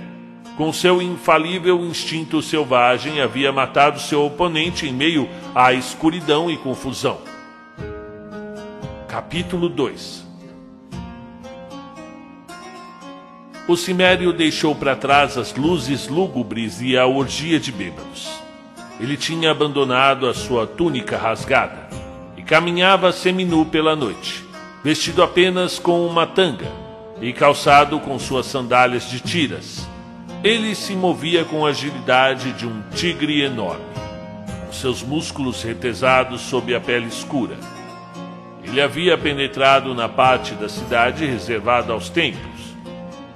com 0.55 0.72
seu 0.72 1.01
infalível 1.01 1.79
instinto 1.79 2.41
selvagem, 2.41 3.20
havia 3.20 3.51
matado 3.51 4.00
seu 4.00 4.24
oponente 4.24 4.88
em 4.88 4.93
meio 4.93 5.27
à 5.55 5.74
escuridão 5.74 6.51
e 6.51 6.58
confusão. 6.58 7.32
Capítulo 9.13 9.70
2 9.70 10.25
O 13.67 13.77
cimério 13.77 14.34
deixou 14.34 14.74
para 14.74 14.96
trás 14.96 15.38
as 15.38 15.53
luzes 15.53 16.08
lúgubres 16.08 16.82
e 16.82 16.98
a 16.98 17.05
orgia 17.05 17.60
de 17.60 17.72
bêbados. 17.72 18.27
Ele 19.00 19.15
tinha 19.15 19.51
abandonado 19.51 20.27
a 20.27 20.34
sua 20.34 20.65
túnica 20.65 21.15
rasgada 21.15 21.88
e 22.36 22.41
caminhava 22.41 23.12
seminu 23.12 23.63
pela 23.67 23.96
noite 23.96 24.43
vestido 24.84 25.22
apenas 25.22 25.77
com 25.77 26.08
uma 26.08 26.25
tanga 26.25 26.72
e 27.22 27.32
calçado 27.32 28.00
com 28.00 28.17
suas 28.17 28.48
sandálias 28.48 29.08
de 29.08 29.20
tiras. 29.20 29.88
Ele 30.43 30.74
se 30.74 30.96
movia 30.96 31.46
com 31.46 31.67
a 31.67 31.70
agilidade 31.70 32.51
de 32.53 32.65
um 32.65 32.82
tigre 32.96 33.43
enorme, 33.43 33.86
com 34.65 34.74
seus 34.74 35.03
músculos 35.03 35.62
retesados 35.62 36.41
sob 36.41 36.74
a 36.74 36.82
pele 36.82 37.05
escura. 37.05 37.72
Ele 38.63 38.82
havia 38.82 39.17
penetrado 39.17 39.93
na 39.93 40.08
parte 40.08 40.53
da 40.55 40.70
cidade 40.70 41.25
reservada 41.25 41.93
aos 41.93 42.10
templos. 42.10 42.62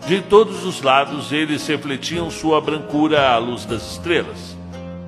De 0.08 0.22
todos 0.22 0.66
os 0.66 0.82
lados 0.82 1.32
eles 1.32 1.68
refletiam 1.68 2.30
sua 2.32 2.62
brancura 2.62 3.30
à 3.30 3.38
luz 3.38 3.66
das 3.66 3.92
estrelas. 3.92 4.58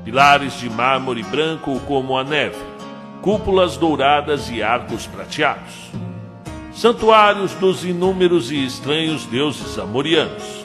Pilares 0.03 0.59
de 0.59 0.69
mármore 0.69 1.23
branco 1.23 1.79
como 1.81 2.17
a 2.17 2.23
neve, 2.23 2.57
cúpulas 3.21 3.77
douradas 3.77 4.49
e 4.49 4.61
arcos 4.61 5.07
prateados 5.07 5.89
santuários 6.79 7.53
dos 7.55 7.83
inúmeros 7.83 8.51
e 8.51 8.65
estranhos 8.65 9.25
deuses 9.25 9.77
amorianos. 9.77 10.63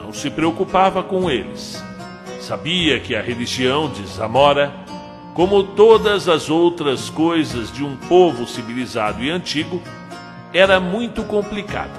Não 0.00 0.12
se 0.12 0.30
preocupava 0.30 1.02
com 1.02 1.28
eles. 1.28 1.82
Sabia 2.40 3.00
que 3.00 3.16
a 3.16 3.20
religião 3.20 3.90
de 3.90 4.06
Zamora, 4.06 4.72
como 5.36 5.62
todas 5.62 6.30
as 6.30 6.48
outras 6.48 7.10
coisas 7.10 7.70
de 7.70 7.84
um 7.84 7.94
povo 7.94 8.46
civilizado 8.46 9.22
e 9.22 9.28
antigo, 9.28 9.82
era 10.50 10.80
muito 10.80 11.22
complicada 11.24 11.92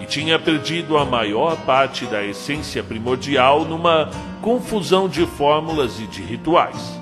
e 0.00 0.06
tinha 0.06 0.38
perdido 0.38 0.96
a 0.96 1.04
maior 1.04 1.54
parte 1.66 2.06
da 2.06 2.24
essência 2.24 2.82
primordial 2.82 3.66
numa 3.66 4.08
confusão 4.40 5.06
de 5.06 5.26
fórmulas 5.26 6.00
e 6.00 6.06
de 6.06 6.22
rituais. 6.22 6.98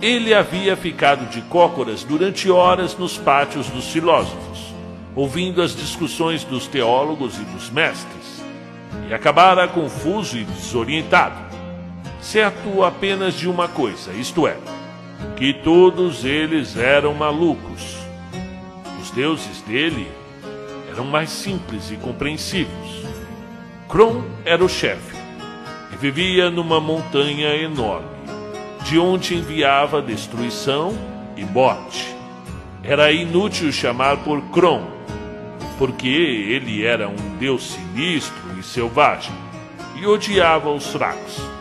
Ele 0.00 0.32
havia 0.32 0.76
ficado 0.76 1.28
de 1.28 1.42
cócoras 1.42 2.04
durante 2.04 2.48
horas 2.48 2.96
nos 2.96 3.18
pátios 3.18 3.68
dos 3.70 3.88
filósofos, 3.88 4.72
ouvindo 5.16 5.60
as 5.60 5.74
discussões 5.74 6.44
dos 6.44 6.68
teólogos 6.68 7.36
e 7.36 7.42
dos 7.46 7.68
mestres, 7.68 8.44
e 9.10 9.12
acabara 9.12 9.66
confuso 9.66 10.38
e 10.38 10.44
desorientado, 10.44 11.47
certo 12.20 12.82
apenas 12.82 13.34
de 13.34 13.48
uma 13.48 13.68
coisa, 13.68 14.12
isto 14.12 14.46
é, 14.46 14.56
que 15.36 15.52
todos 15.52 16.24
eles 16.24 16.76
eram 16.76 17.14
malucos. 17.14 17.96
Os 19.00 19.10
deuses 19.10 19.62
dele 19.62 20.08
eram 20.90 21.04
mais 21.04 21.30
simples 21.30 21.90
e 21.90 21.96
compreensivos. 21.96 23.06
Kron 23.88 24.22
era 24.44 24.64
o 24.64 24.68
chefe 24.68 25.16
e 25.92 25.96
vivia 25.96 26.50
numa 26.50 26.80
montanha 26.80 27.54
enorme 27.56 28.18
de 28.84 28.98
onde 28.98 29.34
enviava 29.34 30.00
destruição 30.00 30.96
e 31.36 31.44
morte. 31.44 32.14
Era 32.82 33.12
inútil 33.12 33.70
chamar 33.70 34.18
por 34.18 34.40
Kron, 34.50 34.82
porque 35.78 36.08
ele 36.08 36.84
era 36.84 37.08
um 37.08 37.36
deus 37.38 37.62
sinistro 37.64 38.58
e 38.58 38.62
selvagem 38.62 39.34
e 40.00 40.06
odiava 40.06 40.70
os 40.70 40.86
fracos. 40.86 41.57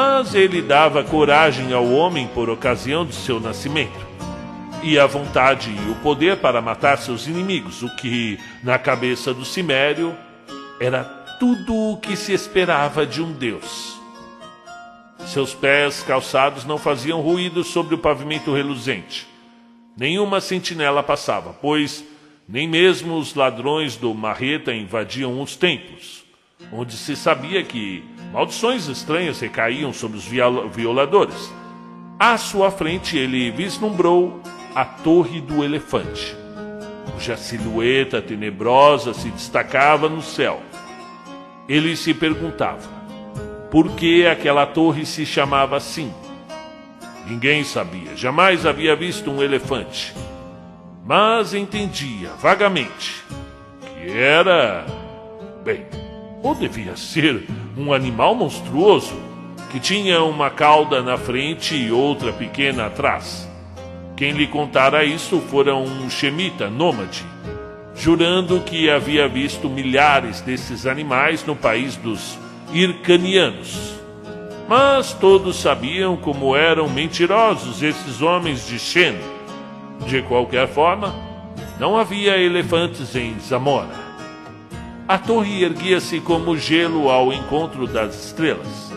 Mas 0.00 0.32
ele 0.32 0.62
dava 0.62 1.02
coragem 1.02 1.72
ao 1.72 1.90
homem 1.90 2.28
por 2.28 2.48
ocasião 2.48 3.04
de 3.04 3.16
seu 3.16 3.40
nascimento. 3.40 4.06
e 4.80 4.96
a 4.96 5.08
vontade 5.08 5.70
e 5.72 5.90
o 5.90 5.96
poder 5.96 6.36
para 6.36 6.62
matar 6.62 6.98
seus 6.98 7.26
inimigos, 7.26 7.82
o 7.82 7.96
que, 7.96 8.38
na 8.62 8.78
cabeça 8.78 9.34
do 9.34 9.44
Cimério, 9.44 10.14
era 10.80 11.02
tudo 11.40 11.74
o 11.74 11.96
que 11.96 12.14
se 12.14 12.32
esperava 12.32 13.04
de 13.04 13.20
um 13.20 13.32
deus. 13.32 14.00
Seus 15.26 15.52
pés 15.52 16.04
calçados 16.04 16.64
não 16.64 16.78
faziam 16.78 17.20
ruído 17.20 17.64
sobre 17.64 17.96
o 17.96 17.98
pavimento 17.98 18.54
reluzente. 18.54 19.26
Nenhuma 19.96 20.40
sentinela 20.40 21.02
passava, 21.02 21.52
pois 21.60 22.04
nem 22.48 22.68
mesmo 22.68 23.16
os 23.16 23.34
ladrões 23.34 23.96
do 23.96 24.14
Marreta 24.14 24.72
invadiam 24.72 25.42
os 25.42 25.56
templos, 25.56 26.24
onde 26.72 26.96
se 26.96 27.16
sabia 27.16 27.64
que 27.64 28.04
maldições 28.32 28.88
estranhas 28.88 29.40
recaíam 29.40 29.92
sobre 29.92 30.18
os 30.18 30.26
violadores. 30.26 31.52
À 32.18 32.36
sua 32.36 32.70
frente 32.70 33.16
ele 33.16 33.50
vislumbrou 33.50 34.40
a 34.74 34.84
Torre 34.84 35.40
do 35.40 35.64
Elefante, 35.64 36.36
cuja 37.12 37.36
silhueta 37.36 38.20
tenebrosa 38.20 39.14
se 39.14 39.28
destacava 39.30 40.08
no 40.08 40.22
céu. 40.22 40.60
Ele 41.68 41.96
se 41.96 42.14
perguntava 42.14 42.88
por 43.70 43.90
que 43.90 44.26
aquela 44.26 44.66
torre 44.66 45.04
se 45.04 45.26
chamava 45.26 45.76
assim. 45.76 46.12
Ninguém 47.26 47.62
sabia, 47.62 48.16
jamais 48.16 48.64
havia 48.64 48.96
visto 48.96 49.30
um 49.30 49.42
elefante, 49.42 50.14
mas 51.04 51.52
entendia 51.52 52.30
vagamente 52.40 53.22
que 53.80 54.10
era, 54.10 54.86
bem, 55.62 55.84
ou 56.42 56.54
devia 56.54 56.96
ser 56.96 57.46
um 57.76 57.92
animal 57.92 58.34
monstruoso 58.34 59.14
que 59.70 59.78
tinha 59.78 60.22
uma 60.22 60.50
cauda 60.50 61.02
na 61.02 61.16
frente 61.18 61.74
e 61.74 61.90
outra 61.90 62.32
pequena 62.32 62.86
atrás. 62.86 63.48
Quem 64.16 64.32
lhe 64.32 64.46
contara 64.46 65.04
isso 65.04 65.38
fora 65.40 65.76
um 65.76 66.08
xemita 66.08 66.68
nômade, 66.68 67.24
jurando 67.94 68.60
que 68.60 68.90
havia 68.90 69.28
visto 69.28 69.68
milhares 69.68 70.40
desses 70.40 70.86
animais 70.86 71.44
no 71.44 71.54
país 71.54 71.96
dos 71.96 72.38
Ircanianos. 72.72 73.94
Mas 74.68 75.12
todos 75.14 75.56
sabiam 75.56 76.16
como 76.16 76.56
eram 76.56 76.88
mentirosos 76.88 77.82
esses 77.82 78.20
homens 78.20 78.66
de 78.66 78.78
Shen. 78.78 79.16
De 80.06 80.22
qualquer 80.22 80.68
forma, 80.68 81.14
não 81.78 81.96
havia 81.96 82.36
elefantes 82.36 83.14
em 83.14 83.38
Zamora. 83.40 84.07
A 85.08 85.16
torre 85.16 85.64
erguia-se 85.64 86.20
como 86.20 86.54
gelo 86.58 87.08
ao 87.08 87.32
encontro 87.32 87.86
das 87.86 88.26
estrelas. 88.26 88.92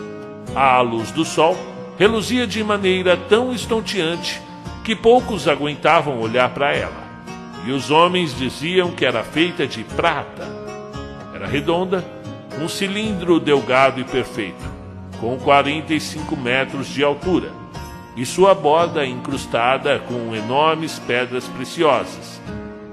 A 0.54 0.78
luz 0.82 1.10
do 1.10 1.24
sol 1.24 1.56
reluzia 1.98 2.46
de 2.46 2.62
maneira 2.62 3.16
tão 3.16 3.50
estonteante 3.50 4.38
que 4.84 4.94
poucos 4.94 5.48
aguentavam 5.48 6.20
olhar 6.20 6.50
para 6.50 6.74
ela. 6.76 7.02
E 7.64 7.72
os 7.72 7.90
homens 7.90 8.36
diziam 8.36 8.90
que 8.90 9.06
era 9.06 9.24
feita 9.24 9.66
de 9.66 9.84
prata. 9.84 10.46
Era 11.34 11.46
redonda, 11.46 12.04
um 12.60 12.68
cilindro 12.68 13.40
delgado 13.40 13.98
e 13.98 14.04
perfeito, 14.04 14.70
com 15.18 15.38
45 15.38 16.36
metros 16.36 16.88
de 16.88 17.02
altura, 17.02 17.50
e 18.14 18.26
sua 18.26 18.54
borda 18.54 19.06
incrustada 19.06 19.98
com 20.00 20.36
enormes 20.36 20.98
pedras 20.98 21.48
preciosas. 21.48 22.38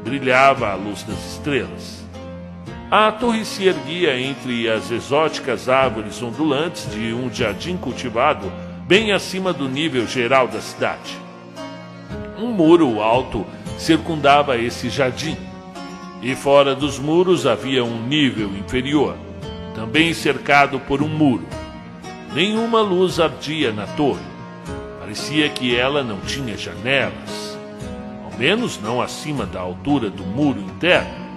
Brilhava 0.05 0.69
à 0.69 0.75
luz 0.75 1.03
das 1.03 1.33
estrelas. 1.33 1.98
A 2.91 3.11
torre 3.11 3.45
se 3.45 3.67
erguia 3.67 4.19
entre 4.19 4.67
as 4.67 4.89
exóticas 4.89 5.69
árvores 5.69 6.23
ondulantes 6.23 6.89
de 6.89 7.13
um 7.13 7.31
jardim 7.31 7.77
cultivado 7.77 8.51
bem 8.87 9.11
acima 9.11 9.53
do 9.53 9.69
nível 9.69 10.07
geral 10.07 10.47
da 10.47 10.59
cidade. 10.59 11.15
Um 12.35 12.47
muro 12.47 12.99
alto 12.99 13.45
circundava 13.77 14.57
esse 14.57 14.89
jardim, 14.89 15.37
e 16.19 16.33
fora 16.33 16.73
dos 16.73 16.97
muros 16.97 17.45
havia 17.45 17.83
um 17.83 18.07
nível 18.07 18.49
inferior, 18.57 19.15
também 19.75 20.11
cercado 20.11 20.79
por 20.79 21.03
um 21.03 21.07
muro. 21.07 21.45
Nenhuma 22.33 22.81
luz 22.81 23.19
ardia 23.19 23.71
na 23.71 23.85
torre. 23.85 24.25
Parecia 24.99 25.47
que 25.47 25.75
ela 25.75 26.03
não 26.03 26.19
tinha 26.21 26.57
janelas, 26.57 27.55
ao 28.25 28.35
menos 28.39 28.81
não 28.81 28.99
acima 28.99 29.45
da 29.45 29.59
altura 29.59 30.09
do 30.09 30.23
muro 30.23 30.59
interno. 30.59 31.28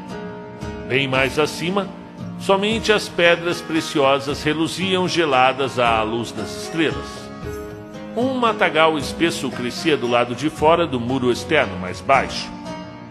Bem 0.88 1.08
mais 1.08 1.38
acima, 1.38 1.88
somente 2.38 2.92
as 2.92 3.08
pedras 3.08 3.60
preciosas 3.60 4.42
reluziam 4.42 5.08
geladas 5.08 5.78
à 5.78 6.02
luz 6.02 6.32
das 6.32 6.64
estrelas. 6.64 7.22
Um 8.16 8.34
matagal 8.34 8.98
espesso 8.98 9.50
crescia 9.50 9.96
do 9.96 10.06
lado 10.06 10.34
de 10.34 10.50
fora 10.50 10.86
do 10.86 11.00
muro 11.00 11.32
externo 11.32 11.78
mais 11.78 12.00
baixo. 12.00 12.50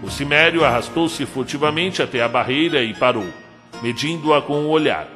O 0.04 0.10
cimério 0.10 0.64
arrastou-se 0.64 1.26
furtivamente 1.26 2.02
até 2.02 2.22
a 2.22 2.28
barreira 2.28 2.84
e 2.84 2.94
parou, 2.94 3.28
medindo-a 3.82 4.42
com 4.42 4.66
o 4.66 4.70
olhar. 4.70 5.08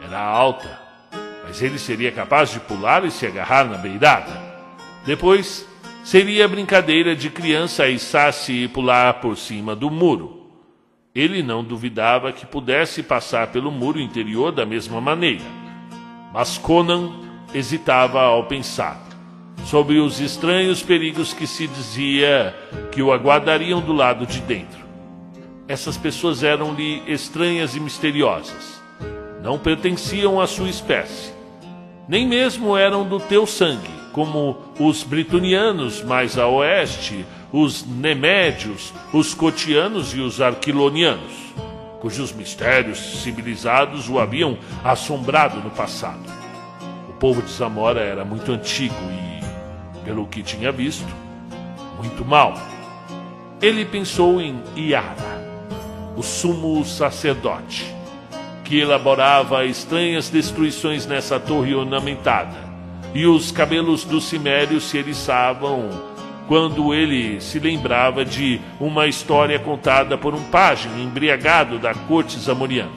Era 0.00 0.20
alta, 0.20 0.80
mas 1.44 1.60
ele 1.60 1.78
seria 1.78 2.12
capaz 2.12 2.50
de 2.50 2.60
pular 2.60 3.04
e 3.04 3.10
se 3.10 3.26
agarrar 3.26 3.64
na 3.64 3.78
beirada. 3.78 4.40
Depois, 5.04 5.66
seria 6.04 6.46
brincadeira 6.46 7.16
de 7.16 7.30
criança 7.30 7.88
içar-se 7.88 8.52
e 8.52 8.68
pular 8.68 9.14
por 9.14 9.36
cima 9.36 9.74
do 9.74 9.90
muro. 9.90 10.35
Ele 11.16 11.42
não 11.42 11.64
duvidava 11.64 12.30
que 12.30 12.44
pudesse 12.44 13.02
passar 13.02 13.46
pelo 13.46 13.70
muro 13.72 13.98
interior 13.98 14.52
da 14.52 14.66
mesma 14.66 15.00
maneira. 15.00 15.46
Mas 16.30 16.58
Conan 16.58 17.10
hesitava 17.54 18.20
ao 18.20 18.44
pensar 18.44 19.02
sobre 19.64 19.98
os 19.98 20.20
estranhos 20.20 20.82
perigos 20.82 21.32
que 21.32 21.46
se 21.46 21.66
dizia 21.66 22.54
que 22.92 23.00
o 23.00 23.10
aguardariam 23.10 23.80
do 23.80 23.94
lado 23.94 24.26
de 24.26 24.42
dentro. 24.42 24.84
Essas 25.66 25.96
pessoas 25.96 26.42
eram-lhe 26.42 27.02
estranhas 27.06 27.74
e 27.74 27.80
misteriosas. 27.80 28.78
Não 29.42 29.58
pertenciam 29.58 30.38
à 30.38 30.46
sua 30.46 30.68
espécie. 30.68 31.32
Nem 32.06 32.28
mesmo 32.28 32.76
eram 32.76 33.08
do 33.08 33.18
teu 33.18 33.46
sangue, 33.46 33.88
como 34.12 34.58
os 34.78 35.02
britonianos 35.02 36.02
mais 36.02 36.36
a 36.36 36.46
oeste, 36.46 37.24
os 37.52 37.86
nemédios, 37.86 38.92
os 39.12 39.34
cotianos 39.34 40.14
e 40.14 40.20
os 40.20 40.40
arquilonianos, 40.40 41.32
cujos 42.00 42.32
mistérios 42.32 43.22
civilizados 43.22 44.08
o 44.08 44.18
haviam 44.18 44.58
assombrado 44.84 45.60
no 45.60 45.70
passado. 45.70 46.24
O 47.08 47.12
povo 47.14 47.40
de 47.42 47.50
Zamora 47.50 48.00
era 48.00 48.24
muito 48.24 48.52
antigo 48.52 48.94
e 49.10 50.04
pelo 50.04 50.26
que 50.26 50.42
tinha 50.42 50.70
visto, 50.70 51.12
muito 51.96 52.24
mal. 52.24 52.54
Ele 53.60 53.84
pensou 53.84 54.40
em 54.40 54.62
Iara, 54.76 55.44
o 56.16 56.22
sumo 56.22 56.84
sacerdote, 56.84 57.92
que 58.62 58.78
elaborava 58.78 59.64
estranhas 59.64 60.28
destruições 60.28 61.06
nessa 61.06 61.40
torre 61.40 61.74
ornamentada, 61.74 62.56
e 63.14 63.26
os 63.26 63.50
cabelos 63.50 64.04
do 64.04 64.20
cimério 64.20 64.80
se 64.80 64.98
eriçavam 64.98 65.90
quando 66.46 66.94
ele 66.94 67.40
se 67.40 67.58
lembrava 67.58 68.24
de 68.24 68.60
uma 68.80 69.06
história 69.06 69.58
contada 69.58 70.16
por 70.16 70.34
um 70.34 70.42
pajem 70.44 71.02
embriagado 71.02 71.78
da 71.78 71.92
corte 71.92 72.38
zamoriana, 72.38 72.92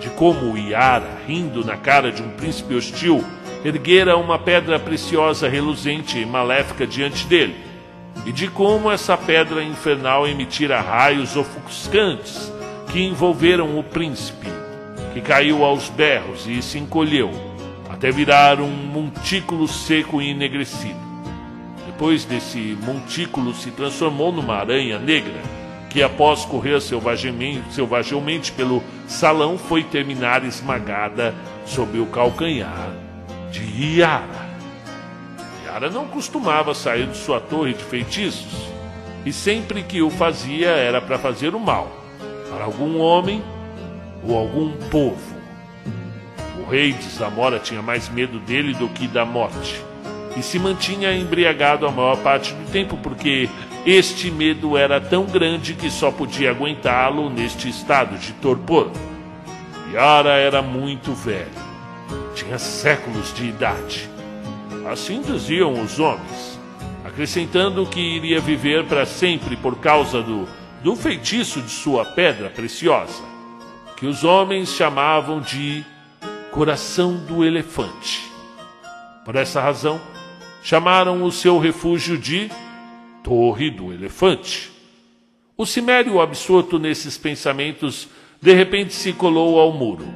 de 0.00 0.10
como 0.10 0.56
Iara, 0.56 1.18
rindo 1.26 1.64
na 1.64 1.76
cara 1.76 2.10
de 2.10 2.22
um 2.22 2.30
príncipe 2.30 2.74
hostil, 2.74 3.24
erguera 3.64 4.16
uma 4.16 4.38
pedra 4.38 4.78
preciosa, 4.78 5.48
reluzente 5.48 6.18
e 6.18 6.26
maléfica 6.26 6.86
diante 6.86 7.26
dele, 7.26 7.56
e 8.26 8.32
de 8.32 8.48
como 8.48 8.90
essa 8.90 9.16
pedra 9.16 9.62
infernal 9.62 10.26
emitira 10.26 10.80
raios 10.80 11.36
ofuscantes 11.36 12.52
que 12.90 13.02
envolveram 13.02 13.78
o 13.78 13.82
príncipe, 13.82 14.48
que 15.12 15.20
caiu 15.20 15.64
aos 15.64 15.88
berros 15.88 16.46
e 16.46 16.60
se 16.60 16.78
encolheu, 16.78 17.30
até 17.88 18.10
virar 18.10 18.60
um 18.60 18.68
montículo 18.68 19.66
seco 19.68 20.20
e 20.20 20.30
enegrecido. 20.30 21.03
Depois 21.94 22.24
desse 22.24 22.76
montículo 22.82 23.54
se 23.54 23.70
transformou 23.70 24.32
numa 24.32 24.56
aranha 24.56 24.98
negra, 24.98 25.40
que 25.88 26.02
após 26.02 26.44
correr 26.44 26.80
selvagemente, 26.80 28.50
pelo 28.50 28.82
salão 29.06 29.56
foi 29.56 29.84
terminar 29.84 30.44
esmagada 30.44 31.32
sob 31.64 31.96
o 32.00 32.06
calcanhar 32.06 32.90
de 33.52 34.00
Yara. 34.00 34.26
Yara 35.64 35.88
não 35.88 36.08
costumava 36.08 36.74
sair 36.74 37.06
de 37.06 37.16
sua 37.16 37.40
torre 37.40 37.74
de 37.74 37.84
feitiços, 37.84 38.68
e 39.24 39.32
sempre 39.32 39.84
que 39.84 40.02
o 40.02 40.10
fazia 40.10 40.70
era 40.70 41.00
para 41.00 41.16
fazer 41.16 41.54
o 41.54 41.60
mal, 41.60 41.88
para 42.50 42.64
algum 42.64 42.98
homem 42.98 43.40
ou 44.26 44.36
algum 44.36 44.72
povo. 44.90 45.36
O 46.58 46.68
rei 46.68 46.92
de 46.92 47.04
Zamora 47.04 47.60
tinha 47.60 47.80
mais 47.80 48.08
medo 48.08 48.40
dele 48.40 48.74
do 48.74 48.88
que 48.88 49.06
da 49.06 49.24
morte, 49.24 49.80
e 50.36 50.42
se 50.42 50.58
mantinha 50.58 51.14
embriagado 51.14 51.86
a 51.86 51.90
maior 51.90 52.16
parte 52.18 52.52
do 52.52 52.70
tempo, 52.70 52.96
porque 52.96 53.48
este 53.86 54.30
medo 54.30 54.76
era 54.76 55.00
tão 55.00 55.24
grande 55.24 55.74
que 55.74 55.90
só 55.90 56.10
podia 56.10 56.50
aguentá-lo 56.50 57.30
neste 57.30 57.68
estado 57.68 58.18
de 58.18 58.32
torpor. 58.34 58.90
Yara 59.92 60.32
era 60.32 60.60
muito 60.62 61.12
velho 61.12 61.64
tinha 62.34 62.58
séculos 62.58 63.32
de 63.32 63.46
idade. 63.46 64.10
Assim 64.90 65.22
diziam 65.22 65.80
os 65.80 65.98
homens. 65.98 66.54
acrescentando 67.04 67.86
que 67.86 68.00
iria 68.00 68.40
viver 68.40 68.86
para 68.86 69.06
sempre 69.06 69.56
por 69.56 69.78
causa 69.78 70.20
do, 70.20 70.48
do 70.82 70.96
feitiço 70.96 71.60
de 71.60 71.70
sua 71.70 72.04
pedra 72.04 72.48
preciosa, 72.50 73.22
que 73.96 74.06
os 74.06 74.24
homens 74.24 74.70
chamavam 74.70 75.40
de 75.40 75.84
coração 76.50 77.14
do 77.16 77.44
elefante. 77.44 78.22
Por 79.24 79.36
essa 79.36 79.60
razão, 79.60 80.00
chamaram 80.64 81.22
o 81.22 81.30
seu 81.30 81.58
refúgio 81.58 82.16
de 82.16 82.50
Torre 83.22 83.70
do 83.70 83.92
Elefante. 83.92 84.72
O 85.58 85.66
cimério, 85.66 86.22
absorto 86.22 86.78
nesses 86.78 87.18
pensamentos, 87.18 88.08
de 88.40 88.54
repente 88.54 88.94
se 88.94 89.12
colou 89.12 89.60
ao 89.60 89.72
muro. 89.74 90.06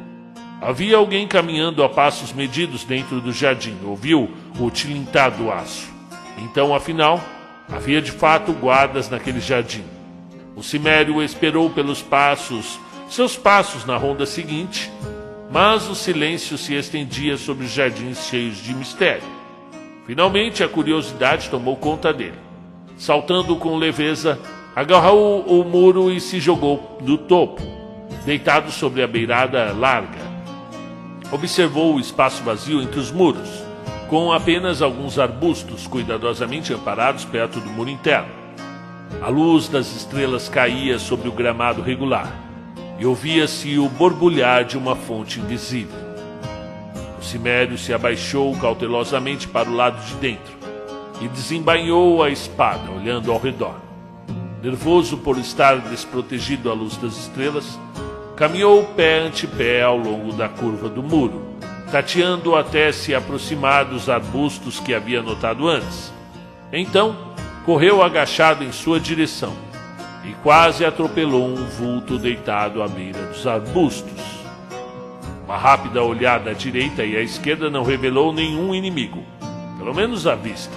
Havia 0.62 0.96
alguém 0.96 1.28
caminhando 1.28 1.84
a 1.84 1.88
passos 1.88 2.32
medidos 2.32 2.82
dentro 2.82 3.20
do 3.20 3.30
jardim. 3.30 3.76
Ouviu 3.84 4.30
o 4.58 4.70
tilintar 4.70 5.30
do 5.32 5.52
aço. 5.52 5.87
Então, 6.38 6.74
afinal, 6.74 7.20
havia 7.68 8.00
de 8.00 8.11
fato 8.11 8.50
guardas 8.54 9.11
naquele 9.11 9.40
jardim. 9.40 9.84
O 10.56 10.62
cimério 10.62 11.22
esperou 11.22 11.68
pelos 11.68 12.00
passos, 12.00 12.80
seus 13.11 13.37
passos 13.37 13.84
na 13.84 13.98
ronda 13.98 14.24
seguinte, 14.24 14.90
mas 15.52 15.88
o 15.90 15.94
silêncio 15.94 16.56
se 16.56 16.74
estendia 16.74 17.37
sobre 17.37 17.66
os 17.66 17.70
jardins 17.70 18.26
cheios 18.26 18.56
de 18.56 18.74
mistério. 18.74 19.38
Finalmente, 20.08 20.64
a 20.64 20.68
curiosidade 20.68 21.50
tomou 21.50 21.76
conta 21.76 22.14
dele. 22.14 22.38
Saltando 22.96 23.54
com 23.56 23.76
leveza, 23.76 24.38
agarrou 24.74 25.42
o 25.42 25.62
muro 25.62 26.10
e 26.10 26.18
se 26.18 26.40
jogou 26.40 26.96
do 27.02 27.18
topo, 27.18 27.60
deitado 28.24 28.70
sobre 28.70 29.02
a 29.02 29.06
beirada 29.06 29.70
larga. 29.70 30.26
Observou 31.30 31.94
o 31.94 32.00
espaço 32.00 32.42
vazio 32.42 32.80
entre 32.80 32.98
os 32.98 33.12
muros, 33.12 33.50
com 34.08 34.32
apenas 34.32 34.80
alguns 34.80 35.18
arbustos 35.18 35.86
cuidadosamente 35.86 36.72
amparados 36.72 37.26
perto 37.26 37.60
do 37.60 37.68
muro 37.68 37.90
interno. 37.90 38.32
A 39.20 39.28
luz 39.28 39.68
das 39.68 39.94
estrelas 39.94 40.48
caía 40.48 40.98
sobre 40.98 41.28
o 41.28 41.32
gramado 41.32 41.82
regular 41.82 42.32
e 42.98 43.04
ouvia-se 43.04 43.78
o 43.78 43.90
borbulhar 43.90 44.64
de 44.64 44.78
uma 44.78 44.96
fonte 44.96 45.38
invisível. 45.38 46.07
O 47.28 47.30
cimério 47.30 47.76
se 47.76 47.92
abaixou 47.92 48.56
cautelosamente 48.56 49.46
para 49.46 49.68
o 49.68 49.74
lado 49.74 50.02
de 50.02 50.14
dentro 50.14 50.56
e 51.20 51.28
desembainhou 51.28 52.22
a 52.22 52.30
espada, 52.30 52.90
olhando 52.90 53.30
ao 53.30 53.38
redor. 53.38 53.74
Nervoso 54.62 55.18
por 55.18 55.36
estar 55.36 55.76
desprotegido 55.76 56.70
à 56.70 56.72
luz 56.72 56.96
das 56.96 57.18
estrelas, 57.18 57.78
caminhou 58.34 58.82
pé 58.96 59.18
ante 59.18 59.46
pé 59.46 59.82
ao 59.82 59.98
longo 59.98 60.32
da 60.32 60.48
curva 60.48 60.88
do 60.88 61.02
muro, 61.02 61.54
tateando 61.92 62.56
até 62.56 62.90
se 62.92 63.14
aproximar 63.14 63.84
dos 63.84 64.08
arbustos 64.08 64.80
que 64.80 64.94
havia 64.94 65.22
notado 65.22 65.68
antes. 65.68 66.10
Então, 66.72 67.14
correu 67.66 68.02
agachado 68.02 68.64
em 68.64 68.72
sua 68.72 68.98
direção 68.98 69.52
e 70.24 70.32
quase 70.42 70.82
atropelou 70.82 71.46
um 71.46 71.66
vulto 71.66 72.18
deitado 72.18 72.82
à 72.82 72.88
beira 72.88 73.20
dos 73.26 73.46
arbustos. 73.46 74.38
Uma 75.48 75.56
rápida 75.56 76.02
olhada 76.02 76.50
à 76.50 76.52
direita 76.52 77.02
e 77.02 77.16
à 77.16 77.22
esquerda 77.22 77.70
não 77.70 77.82
revelou 77.82 78.34
nenhum 78.34 78.74
inimigo, 78.74 79.24
pelo 79.78 79.94
menos 79.94 80.26
à 80.26 80.34
vista. 80.34 80.74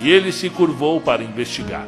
E 0.00 0.08
ele 0.08 0.30
se 0.30 0.48
curvou 0.48 1.00
para 1.00 1.20
investigar. 1.20 1.84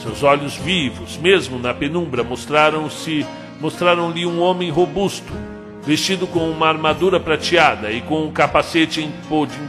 Seus 0.00 0.22
olhos 0.22 0.54
vivos, 0.54 1.16
mesmo 1.16 1.58
na 1.58 1.74
penumbra, 1.74 2.22
mostraram-se 2.22 3.26
mostraram-lhe 3.60 4.24
um 4.24 4.40
homem 4.40 4.70
robusto, 4.70 5.32
vestido 5.84 6.28
com 6.28 6.48
uma 6.48 6.68
armadura 6.68 7.18
prateada 7.18 7.90
e 7.90 8.00
com 8.02 8.24
um 8.24 8.30
capacete 8.30 9.00
em 9.00 9.12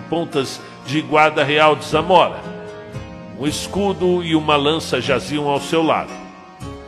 pontas 0.07 0.62
de 0.86 1.01
guarda 1.01 1.43
real 1.43 1.75
de 1.75 1.86
Zamora. 1.86 2.39
Um 3.39 3.47
escudo 3.47 4.23
e 4.23 4.36
uma 4.36 4.55
lança 4.55 5.01
jaziam 5.01 5.49
ao 5.49 5.59
seu 5.59 5.81
lado. 5.81 6.13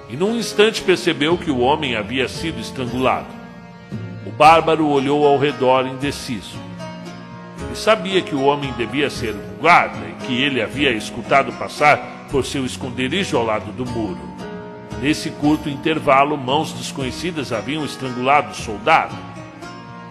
E 0.08 0.15
num 0.15 0.36
instante 0.36 0.84
percebeu 0.84 1.39
que 1.39 1.50
o 1.50 1.62
homem 1.62 1.95
havia 1.95 2.28
sido 2.28 2.60
estrangulado 2.60 3.44
bárbaro 4.38 4.88
olhou 4.88 5.26
ao 5.26 5.38
redor 5.38 5.88
indeciso. 5.88 6.58
Ele 7.62 7.76
sabia 7.76 8.21
que 8.21 8.36
o 8.36 8.43
homem 8.43 8.71
devia 8.74 9.10
ser 9.10 9.34
um 9.34 9.58
guarda 9.62 10.06
e 10.08 10.26
que 10.26 10.41
ele 10.41 10.62
havia 10.62 10.91
escutado 10.91 11.52
passar 11.54 12.28
por 12.30 12.45
seu 12.45 12.65
esconderijo 12.65 13.38
ao 13.38 13.45
lado 13.45 13.71
do 13.71 13.86
muro. 13.86 14.19
Nesse 15.02 15.30
curto 15.30 15.69
intervalo, 15.69 16.38
mãos 16.38 16.74
desconhecidas 16.74 17.54
haviam 17.54 17.86
estrangulado 17.86 18.52
o 18.52 18.56
soldado. 18.56 19.15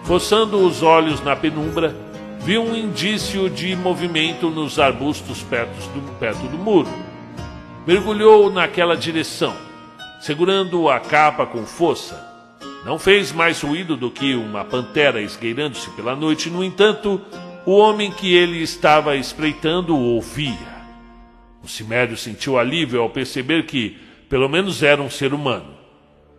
Forçando 0.03 0.57
os 0.65 0.81
olhos 0.81 1.23
na 1.23 1.35
penumbra, 1.35 1.95
viu 2.39 2.63
um 2.63 2.75
indício 2.75 3.49
de 3.49 3.75
movimento 3.75 4.49
nos 4.49 4.79
arbustos 4.79 5.41
perto 5.43 5.75
do, 5.89 6.11
perto 6.19 6.47
do 6.47 6.57
muro. 6.57 6.89
Mergulhou 7.85 8.51
naquela 8.51 8.95
direção, 8.95 9.53
segurando 10.19 10.89
a 10.89 10.99
capa 10.99 11.45
com 11.45 11.65
força 11.65 12.34
não 12.85 12.99
fez 12.99 13.31
mais 13.31 13.61
ruído 13.61 13.97
do 13.97 14.11
que 14.11 14.35
uma 14.35 14.63
pantera 14.63 15.19
esgueirando-se 15.19 15.89
pela 15.91 16.15
noite, 16.15 16.51
no 16.51 16.63
entanto, 16.63 17.19
o 17.65 17.75
homem 17.75 18.11
que 18.11 18.35
ele 18.35 18.61
estava 18.61 19.15
espreitando 19.15 19.97
ouvia. 19.97 20.75
O 21.63 21.67
Cimério 21.67 22.15
sentiu 22.15 22.59
alívio 22.59 23.01
ao 23.01 23.09
perceber 23.09 23.65
que, 23.65 23.97
pelo 24.29 24.47
menos, 24.47 24.83
era 24.83 25.01
um 25.01 25.09
ser 25.09 25.33
humano. 25.33 25.73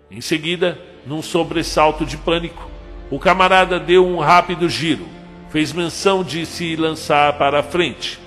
Em 0.08 0.20
seguida, 0.20 0.80
num 1.04 1.20
sobressalto 1.20 2.06
de 2.06 2.16
pânico, 2.16 2.70
o 3.10 3.18
camarada 3.18 3.80
deu 3.80 4.06
um 4.06 4.20
rápido 4.20 4.68
giro, 4.68 5.04
fez 5.50 5.72
menção 5.72 6.22
de 6.22 6.46
se 6.46 6.76
lançar 6.76 7.36
para 7.38 7.58
a 7.58 7.62
frente, 7.64 8.20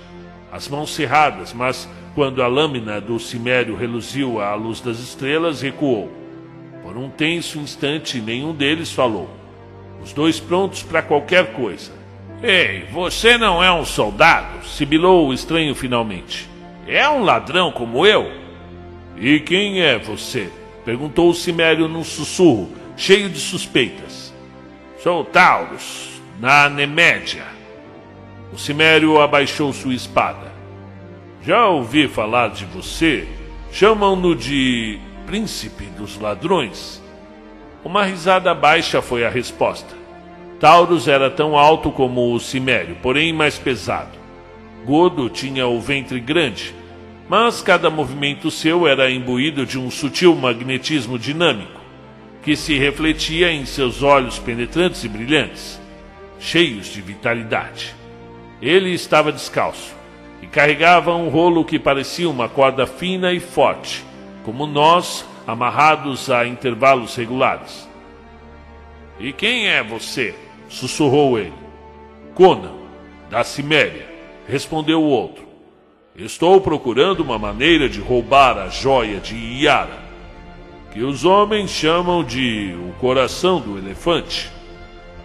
as 0.51 0.67
mãos 0.67 0.93
cerradas, 0.93 1.53
mas 1.53 1.88
quando 2.15 2.43
a 2.43 2.47
lâmina 2.47 2.99
do 2.99 3.17
cimério 3.17 3.77
reluziu 3.77 4.41
à 4.41 4.55
luz 4.55 4.82
das 4.82 4.99
estrelas, 4.99 5.62
recuou. 5.62 6.18
Por 6.84 6.98
um 6.98 7.10
tenso 7.10 7.60
instante, 7.60 8.20
nenhum 8.20 8.54
deles 8.54 8.92
falou. 8.92 9.30
Os 10.02 10.13
dois 10.13 10.39
prontos 10.39 10.82
para 10.84 11.02
qualquer 11.02 11.54
coisa. 11.54 11.92
Ei, 12.42 12.86
você 12.92 13.38
não 13.38 13.62
é 13.63 13.72
um 13.72 13.84
soldado? 13.84 14.65
sibilou 14.65 15.28
o 15.28 15.34
estranho 15.34 15.76
finalmente. 15.76 16.50
É 16.88 17.08
um 17.10 17.24
ladrão 17.24 17.72
como 17.72 18.06
eu? 18.06 18.32
E 19.18 19.39
quem 19.39 19.82
é 19.82 19.98
você? 20.00 20.50
perguntou 20.86 21.30
o 21.30 21.36
Cimério 21.36 21.88
num 21.88 22.04
sussurro, 22.04 22.70
cheio 22.96 23.30
de 23.30 23.39
suspeitas. 23.39 24.34
Sou 25.04 25.24
Taurus, 25.26 26.22
na 26.39 26.70
Nemédia. 26.70 27.44
O 28.54 28.58
Cimério 28.58 29.22
abaixou 29.22 29.72
sua 29.74 29.94
espada. 29.94 30.52
Já 31.44 31.68
ouvi 31.68 32.08
falar 32.08 32.50
de 32.50 32.65
você. 32.65 33.28
Chamam-no 33.72 34.36
de 34.36 35.00
príncipe 35.30 35.84
dos 35.96 36.20
ladrões? 36.20 37.00
Uma 37.86 38.04
risada 38.04 38.52
baixa 38.56 39.00
foi 39.00 39.24
a 39.24 39.30
resposta. 39.30 39.96
Taurus 40.60 41.08
era 41.08 41.30
tão 41.30 41.56
alto 41.56 41.92
como 41.92 42.34
o 42.34 42.39
Cimério, 42.39 42.98
porém 43.00 43.32
mais 43.32 43.56
pesado. 43.56 44.18
Gordo 44.84 45.30
tinha 45.30 45.68
o 45.68 45.80
ventre 45.80 46.20
grande, 46.20 46.74
mas 47.30 47.62
cada 47.62 47.92
movimento 47.92 48.50
seu 48.50 48.88
era 48.88 49.12
imbuído 49.12 49.68
de 49.68 49.78
um 49.78 49.92
sutil 49.92 50.34
magnetismo 50.36 51.20
dinâmico, 51.20 51.80
que 52.42 52.56
se 52.56 52.76
refletia 52.80 53.52
em 53.52 53.68
seus 53.68 54.02
olhos 54.02 54.39
penetrantes 54.39 55.04
e 55.04 55.08
brilhantes, 55.08 55.80
cheios 56.39 56.88
de 56.88 57.02
vitalidade. 57.02 57.94
Ele 58.60 58.92
estava 58.92 59.32
descalço 59.32 59.94
e 60.42 60.48
carregava 60.48 61.13
um 61.13 61.30
rolo 61.30 61.63
que 61.63 61.78
parecia 61.78 62.28
uma 62.28 62.50
corda 62.50 62.88
fina 62.88 63.32
e 63.32 63.39
forte, 63.39 64.09
como 64.43 64.65
nós, 64.65 65.25
amarrados 65.45 66.30
a 66.30 66.45
intervalos 66.47 67.15
regulares. 67.15 67.88
E 69.19 69.34
quem 69.34 69.67
é 69.67 69.84
você? 69.84 70.36
sussurrou 70.69 71.38
ele. 71.38 71.54
Conan, 72.36 72.71
da 73.30 73.43
Ciméria, 73.43 74.08
respondeu 74.47 75.02
o 75.02 75.10
outro. 75.10 75.43
Estou 76.15 76.62
procurando 76.62 77.21
uma 77.21 77.39
maneira 77.39 77.89
de 77.89 77.99
roubar 77.99 78.58
a 78.58 78.69
joia 78.69 79.19
de 79.19 79.36
Iara, 79.36 79.97
que 80.93 81.02
os 81.02 81.25
homens 81.25 81.71
chamam 81.71 82.23
de 82.23 82.75
o 82.88 82.93
coração 82.99 83.60
do 83.60 83.78
elefante. 83.78 84.49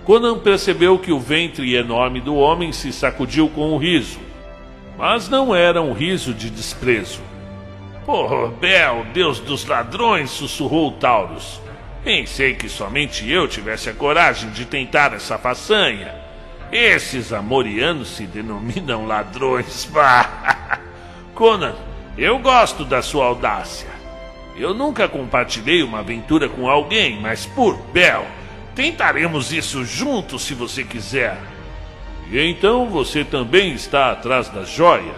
Conan 0.05 0.38
percebeu 0.38 0.98
que 0.98 1.12
o 1.12 1.18
ventre 1.18 1.74
enorme 1.74 2.20
do 2.20 2.35
homem 2.35 2.72
se 2.72 2.92
sacudiu 2.92 3.48
com 3.48 3.74
um 3.74 3.79
riso, 3.79 4.18
mas 4.98 5.29
não 5.29 5.55
era 5.55 5.81
um 5.83 5.92
riso 5.92 6.33
de 6.33 6.50
desprezo 6.50 7.20
Por 8.05 8.51
Bel, 8.53 9.07
deus 9.14 9.40
dos 9.40 9.64
ladrões, 9.64 10.31
sussurrou 10.31 10.93
Taurus. 10.93 11.61
Pensei 12.05 12.55
que 12.55 12.69
somente 12.69 13.31
eu 13.31 13.49
tivesse 13.49 13.88
a 13.88 13.95
coragem 13.95 14.51
de 14.51 14.67
tentar 14.67 15.14
essa 15.14 15.38
façanha. 15.38 16.14
Esses 16.71 17.33
amorianos 17.33 18.09
se 18.09 18.27
denominam 18.27 19.07
ladrões. 19.07 19.90
Conan, 21.35 21.75
eu 22.19 22.38
gosto 22.38 22.85
da 22.85 23.01
sua 23.01 23.25
audácia. 23.25 23.88
Eu 24.55 24.75
nunca 24.75 25.09
compartilhei 25.09 25.83
uma 25.83 26.01
aventura 26.01 26.47
com 26.47 26.69
alguém, 26.69 27.19
mas 27.21 27.47
por 27.47 27.75
Bel, 27.90 28.27
tentaremos 28.75 29.51
isso 29.51 29.83
juntos 29.83 30.43
se 30.43 30.53
você 30.53 30.85
quiser. 30.85 31.38
E 32.31 32.38
então 32.38 32.87
você 32.90 33.25
também 33.25 33.73
está 33.73 34.12
atrás 34.12 34.51
da 34.51 34.62
joia? 34.62 35.14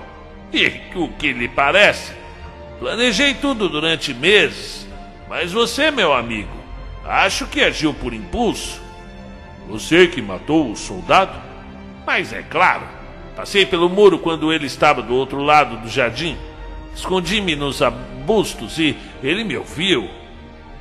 E 0.53 0.81
o 0.95 1.09
que 1.09 1.33
lhe 1.33 1.49
parece? 1.49 2.26
Planejei 2.79 3.35
tudo 3.35 3.69
durante 3.69 4.13
meses, 4.13 4.87
mas 5.29 5.53
você, 5.53 5.91
meu 5.91 6.13
amigo, 6.13 6.55
acho 7.05 7.47
que 7.47 7.63
agiu 7.63 7.95
por 7.95 8.13
impulso. 8.13 8.81
Você 9.69 10.07
que 10.07 10.21
matou 10.21 10.71
o 10.71 10.77
soldado? 10.77 11.41
Mas 12.07 12.33
é 12.33 12.43
claro, 12.43 12.85
passei 13.35 13.65
pelo 13.65 13.89
muro 13.89 14.19
quando 14.19 14.53
ele 14.53 14.67
estava 14.67 15.03
do 15.03 15.15
outro 15.15 15.43
lado 15.43 15.79
do 15.79 15.89
jardim. 15.89 16.37
Escondi-me 16.95 17.57
nos 17.57 17.81
arbustos 17.83 18.79
e 18.79 18.97
ele 19.23 19.43
me 19.43 19.57
ouviu. 19.57 20.09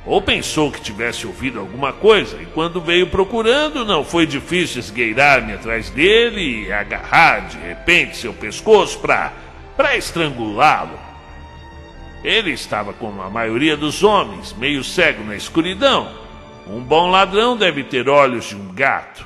Ou 0.04 0.22
pensou 0.22 0.70
que 0.70 0.80
tivesse 0.80 1.26
ouvido 1.26 1.58
alguma 1.58 1.92
coisa, 1.92 2.40
e 2.40 2.46
quando 2.46 2.80
veio 2.80 3.08
procurando, 3.08 3.84
não 3.84 4.04
foi 4.04 4.24
difícil 4.24 4.78
esgueirar-me 4.78 5.54
atrás 5.54 5.90
dele 5.90 6.66
e 6.66 6.72
agarrar 6.72 7.48
de 7.48 7.58
repente 7.58 8.16
seu 8.16 8.32
pescoço 8.32 9.00
para 9.00 9.32
para 9.76 9.96
estrangulá-lo. 9.96 11.05
Ele 12.26 12.50
estava 12.50 12.92
como 12.92 13.22
a 13.22 13.30
maioria 13.30 13.76
dos 13.76 14.02
homens, 14.02 14.52
meio 14.52 14.82
cego 14.82 15.22
na 15.22 15.36
escuridão. 15.36 16.08
Um 16.66 16.80
bom 16.80 17.08
ladrão 17.08 17.56
deve 17.56 17.84
ter 17.84 18.08
olhos 18.08 18.46
de 18.46 18.56
um 18.56 18.74
gato. 18.74 19.24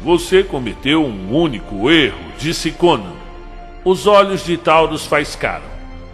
Você 0.00 0.42
cometeu 0.42 1.02
um 1.02 1.34
único 1.34 1.90
erro, 1.90 2.20
disse 2.38 2.70
Conan. 2.70 3.14
Os 3.82 4.06
olhos 4.06 4.44
de 4.44 4.58
Taurus 4.58 5.06
faiscaram. 5.06 5.64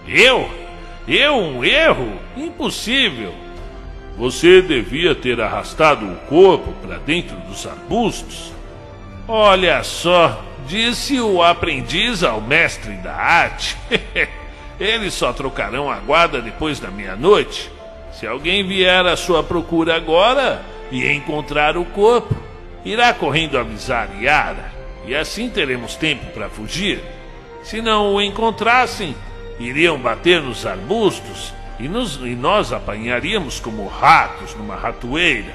Eu? 0.07 0.49
Eu 1.09 1.35
um 1.35 1.65
erro? 1.65 2.13
Impossível. 2.37 3.35
Você 4.17 4.63
devia 4.63 5.17
ter 5.17 5.41
arrastado 5.41 6.07
o 6.07 6.15
corpo 6.29 6.73
para 6.75 6.99
dentro 6.99 7.37
dos 7.39 7.67
arbustos. 7.67 8.53
Olha 9.27 9.83
só, 9.83 10.45
disse 10.65 11.19
o 11.19 11.43
aprendiz 11.43 12.23
ao 12.23 12.41
mestre 12.41 12.93
da 12.99 13.17
arte. 13.17 13.77
Eles 14.81 15.15
só 15.15 15.33
trocarão 15.33 15.91
a 15.91 15.97
guarda 15.97 16.41
depois 16.41 16.79
da 16.79 16.91
meia-noite. 16.91 17.71
Se 18.13 18.27
alguém 18.27 18.67
vier 18.67 19.07
à 19.07 19.17
sua 19.17 19.43
procura 19.43 19.97
agora 19.97 20.63
e 20.91 21.11
encontrar 21.11 21.77
o 21.77 21.85
corpo, 21.85 22.35
irá 22.85 23.13
correndo 23.13 23.59
avisar 23.59 24.09
Yara, 24.21 24.73
e 25.05 25.15
assim 25.15 25.49
teremos 25.49 25.95
tempo 25.97 26.27
para 26.33 26.49
fugir. 26.49 27.01
Se 27.63 27.83
não 27.83 28.15
o 28.15 28.23
encontrassem, 28.23 29.15
iriam 29.59 29.99
bater 29.99 30.41
nos 30.41 30.65
arbustos 30.65 31.53
e, 31.79 31.89
nos, 31.89 32.17
e 32.17 32.35
nós 32.35 32.73
apanharíamos 32.73 33.61
como 33.61 33.87
ratos 33.87 34.55
numa 34.55 34.77
ratoeira. 34.77 35.55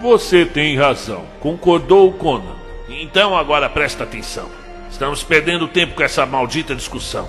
Você 0.00 0.46
tem 0.46 0.76
razão, 0.76 1.24
concordou 1.40 2.12
Conan. 2.12 2.56
Então 2.88 3.36
agora 3.36 3.68
presta 3.68 4.04
atenção. 4.04 4.48
Estamos 4.90 5.22
perdendo 5.22 5.68
tempo 5.68 5.94
com 5.94 6.02
essa 6.02 6.24
maldita 6.24 6.74
discussão. 6.74 7.28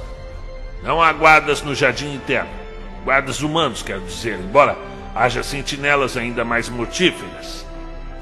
Não 0.84 1.02
há 1.02 1.12
guardas 1.12 1.62
no 1.62 1.76
jardim 1.76 2.13
interno. 2.13 2.50
Guardas 3.04 3.42
humanos, 3.42 3.82
quero 3.82 4.02
dizer, 4.02 4.39
embora 4.39 4.78
haja 5.15 5.44
sentinelas 5.44 6.15
ainda 6.15 6.46
mais 6.46 6.70
mortíferas. 6.70 7.65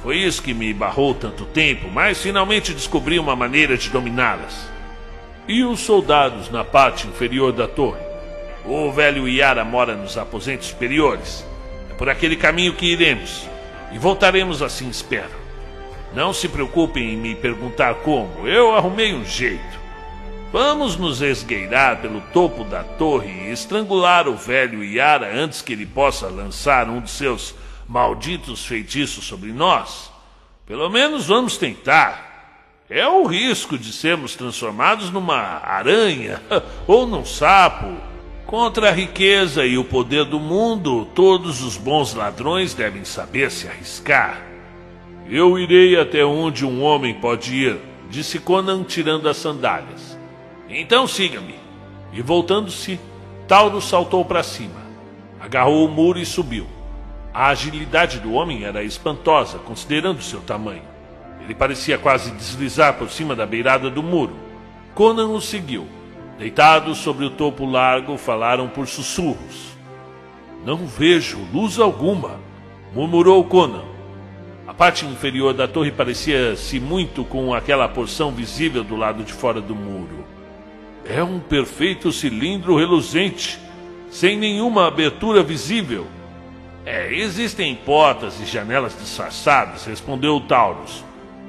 Foi 0.01 0.17
isso 0.17 0.41
que 0.41 0.53
me 0.53 0.73
barrou 0.73 1.13
tanto 1.13 1.45
tempo, 1.45 1.89
mas 1.89 2.21
finalmente 2.21 2.73
descobri 2.73 3.19
uma 3.19 3.35
maneira 3.35 3.77
de 3.77 3.89
dominá-las. 3.89 4.69
E 5.47 5.63
os 5.63 5.79
soldados 5.81 6.49
na 6.49 6.63
parte 6.63 7.07
inferior 7.07 7.51
da 7.51 7.67
torre? 7.67 8.01
O 8.65 8.91
velho 8.91 9.27
Iara 9.27 9.63
mora 9.63 9.95
nos 9.95 10.17
aposentos 10.17 10.67
superiores. 10.67 11.45
É 11.89 11.93
por 11.93 12.09
aquele 12.09 12.35
caminho 12.35 12.73
que 12.73 12.85
iremos. 12.85 13.47
E 13.91 13.97
voltaremos 13.97 14.61
assim, 14.61 14.89
espero. 14.89 15.31
Não 16.13 16.33
se 16.33 16.47
preocupem 16.47 17.13
em 17.13 17.17
me 17.17 17.35
perguntar 17.35 17.95
como. 17.95 18.47
Eu 18.47 18.75
arrumei 18.75 19.13
um 19.13 19.23
jeito. 19.23 19.86
Vamos 20.51 20.95
nos 20.95 21.21
esgueirar 21.21 22.01
pelo 22.01 22.21
topo 22.33 22.63
da 22.63 22.83
torre 22.83 23.29
e 23.29 23.51
estrangular 23.51 24.27
o 24.27 24.35
velho 24.35 24.83
Iara 24.83 25.35
antes 25.35 25.61
que 25.61 25.73
ele 25.73 25.85
possa 25.85 26.27
lançar 26.27 26.89
um 26.89 27.01
de 27.01 27.09
seus 27.09 27.53
malditos 27.87 28.65
feitiços 28.65 29.25
sobre 29.25 29.51
nós? 29.51 30.11
Pelo 30.65 30.89
menos 30.89 31.27
vamos 31.27 31.57
tentar. 31.57 32.25
É 32.89 33.05
o 33.07 33.25
risco 33.25 33.77
de 33.77 33.91
sermos 33.91 34.35
transformados 34.35 35.11
numa 35.11 35.35
aranha 35.35 36.41
ou 36.87 37.05
num 37.05 37.25
sapo 37.25 38.07
Contra 38.47 38.87
a 38.87 38.93
riqueza 38.93 39.65
e 39.65 39.77
o 39.77 39.83
poder 39.83 40.23
do 40.23 40.39
mundo, 40.39 41.03
todos 41.13 41.61
os 41.61 41.75
bons 41.75 42.13
ladrões 42.13 42.73
devem 42.73 43.03
saber 43.03 43.51
se 43.51 43.67
arriscar. 43.67 44.41
Eu 45.29 45.59
irei 45.59 45.99
até 45.99 46.23
onde 46.23 46.65
um 46.65 46.81
homem 46.81 47.13
pode 47.13 47.53
ir, 47.53 47.77
disse 48.09 48.39
Conan 48.39 48.85
tirando 48.85 49.27
as 49.27 49.35
sandálias. 49.35 50.16
Então 50.69 51.07
siga-me. 51.07 51.55
E 52.13 52.21
voltando-se, 52.21 52.99
Tauro 53.47 53.81
saltou 53.81 54.23
para 54.25 54.43
cima, 54.43 54.81
agarrou 55.39 55.85
o 55.85 55.91
muro 55.91 56.19
e 56.19 56.25
subiu. 56.25 56.67
A 57.33 57.47
agilidade 57.47 58.19
do 58.19 58.33
homem 58.33 58.63
era 58.63 58.83
espantosa, 58.83 59.59
considerando 59.59 60.21
seu 60.21 60.41
tamanho. 60.41 60.83
Ele 61.41 61.53
parecia 61.53 61.97
quase 61.97 62.31
deslizar 62.31 62.95
por 62.95 63.09
cima 63.09 63.35
da 63.35 63.45
beirada 63.45 63.89
do 63.89 64.01
muro. 64.01 64.35
Conan 64.95 65.27
o 65.27 65.39
seguiu 65.39 65.87
Deitados 66.37 66.99
sobre 66.99 67.25
o 67.25 67.31
topo 67.31 67.65
largo, 67.65 68.15
falaram 68.15 68.67
por 68.67 68.87
sussurros. 68.87 69.75
Não 70.63 70.85
vejo 70.85 71.39
luz 71.51 71.79
alguma, 71.79 72.39
murmurou 72.93 73.43
Conan. 73.43 73.83
A 74.67 74.73
parte 74.73 75.03
inferior 75.03 75.51
da 75.55 75.67
torre 75.67 75.91
parecia-se 75.91 76.79
muito 76.79 77.23
com 77.23 77.55
aquela 77.55 77.87
porção 77.87 78.31
visível 78.31 78.83
do 78.83 78.95
lado 78.95 79.23
de 79.23 79.33
fora 79.33 79.59
do 79.59 79.73
muro. 79.73 80.25
É 81.09 81.23
um 81.23 81.39
perfeito 81.39 82.11
cilindro 82.11 82.77
reluzente, 82.77 83.57
sem 84.09 84.37
nenhuma 84.37 84.87
abertura 84.87 85.41
visível. 85.41 86.05
É, 86.85 87.13
existem 87.13 87.73
portas 87.75 88.41
e 88.41 88.45
janelas 88.45 88.93
disfarçadas, 88.99 89.85
respondeu 89.85 90.41
Taurus, 90.41 91.05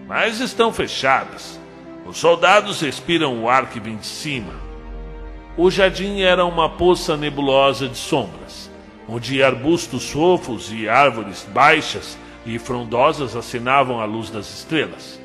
mas 0.07 0.38
estão 0.38 0.73
fechadas. 0.73 1.59
Os 2.07 2.18
soldados 2.18 2.81
respiram 2.81 3.42
o 3.42 3.49
ar 3.49 3.68
que 3.68 3.81
vem 3.81 3.97
de 3.97 4.07
cima. 4.07 4.55
O 5.57 5.68
jardim 5.73 6.21
era 6.21 6.44
uma 6.44 6.68
poça 6.68 7.16
nebulosa 7.16 7.88
de 7.88 7.99
sombras, 7.99 8.71
onde 9.09 9.42
arbustos 9.42 10.09
fofos 10.09 10.73
e 10.73 10.88
árvores 10.88 11.44
baixas 11.53 12.16
e 12.47 12.61
frondosas 12.61 13.35
acenavam 13.35 14.01
à 14.01 14.05
luz 14.05 14.31
das 14.31 14.49
estrelas. 14.49 15.21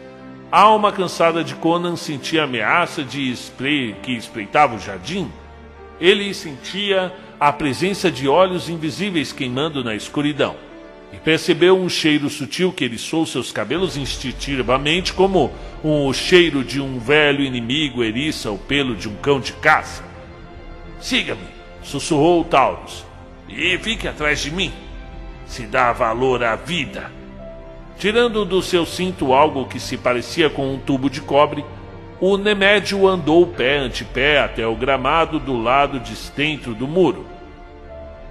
A 0.53 0.61
alma 0.61 0.91
cansada 0.91 1.43
de 1.43 1.55
Conan 1.55 1.95
sentia 1.95 2.41
a 2.41 2.43
ameaça 2.43 3.03
de 3.03 3.31
spray 3.31 3.95
que 4.03 4.11
espreitava 4.11 4.75
o 4.75 4.79
jardim. 4.79 5.27
Ele 5.99 6.31
sentia 6.31 7.11
a 7.39 7.51
presença 7.51 8.11
de 8.11 8.27
olhos 8.27 8.69
invisíveis 8.69 9.33
queimando 9.33 9.83
na 9.83 9.95
escuridão 9.95 10.55
e 11.11 11.17
percebeu 11.17 11.75
um 11.75 11.89
cheiro 11.89 12.29
sutil 12.29 12.71
que 12.71 12.83
eriçou 12.83 13.25
seus 13.25 13.51
cabelos 13.51 13.97
instintivamente, 13.97 15.11
como 15.11 15.51
o 15.83 16.13
cheiro 16.13 16.63
de 16.63 16.79
um 16.79 16.99
velho 16.99 17.43
inimigo 17.43 18.03
eriça 18.03 18.51
o 18.51 18.57
pelo 18.59 18.95
de 18.95 19.09
um 19.09 19.15
cão 19.15 19.39
de 19.39 19.53
caça. 19.53 20.03
Siga-me, 20.99 21.47
sussurrou 21.81 22.43
Taurus, 22.43 23.03
e 23.49 23.75
fique 23.79 24.07
atrás 24.07 24.39
de 24.39 24.51
mim. 24.51 24.71
Se 25.47 25.65
dá 25.65 25.91
valor 25.91 26.43
à 26.43 26.55
vida. 26.55 27.22
Tirando 27.97 28.43
do 28.43 28.61
seu 28.61 28.85
cinto 28.85 29.33
algo 29.33 29.65
que 29.65 29.79
se 29.79 29.97
parecia 29.97 30.49
com 30.49 30.73
um 30.73 30.79
tubo 30.79 31.09
de 31.09 31.21
cobre, 31.21 31.63
o 32.19 32.37
Nemédio 32.37 33.07
andou 33.07 33.45
pé 33.47 33.77
ante 33.77 34.05
pé 34.05 34.39
até 34.39 34.65
o 34.65 34.75
gramado 34.75 35.39
do 35.39 35.61
lado 35.61 35.99
destentro 35.99 36.73
do 36.73 36.87
muro. 36.87 37.25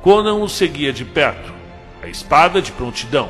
Conan 0.03 0.35
o 0.35 0.49
seguia 0.49 0.93
de 0.93 1.05
perto, 1.05 1.53
a 2.03 2.09
espada 2.09 2.61
de 2.61 2.73
prontidão. 2.73 3.29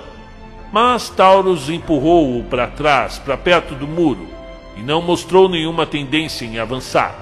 Mas 0.73 1.11
Taurus 1.11 1.69
empurrou-o 1.69 2.45
para 2.45 2.67
trás, 2.67 3.19
para 3.19 3.37
perto 3.37 3.75
do 3.75 3.87
muro, 3.87 4.27
e 4.77 4.81
não 4.81 5.03
mostrou 5.03 5.49
nenhuma 5.49 5.85
tendência 5.85 6.47
em 6.47 6.59
avançar. 6.59 7.15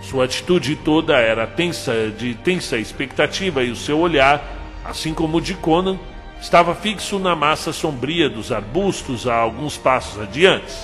Sua 0.00 0.24
atitude 0.24 0.76
toda 0.76 1.18
era 1.18 1.46
tensa, 1.46 2.10
de 2.16 2.34
tensa 2.34 2.78
expectativa 2.78 3.62
e 3.62 3.70
o 3.70 3.76
seu 3.76 3.98
olhar, 3.98 4.42
assim 4.84 5.12
como 5.12 5.36
o 5.36 5.40
de 5.40 5.54
Conan, 5.54 5.98
estava 6.40 6.74
fixo 6.74 7.18
na 7.18 7.34
massa 7.34 7.72
sombria 7.72 8.28
dos 8.28 8.52
arbustos 8.52 9.26
a 9.26 9.34
alguns 9.34 9.76
passos 9.76 10.20
adiante. 10.20 10.74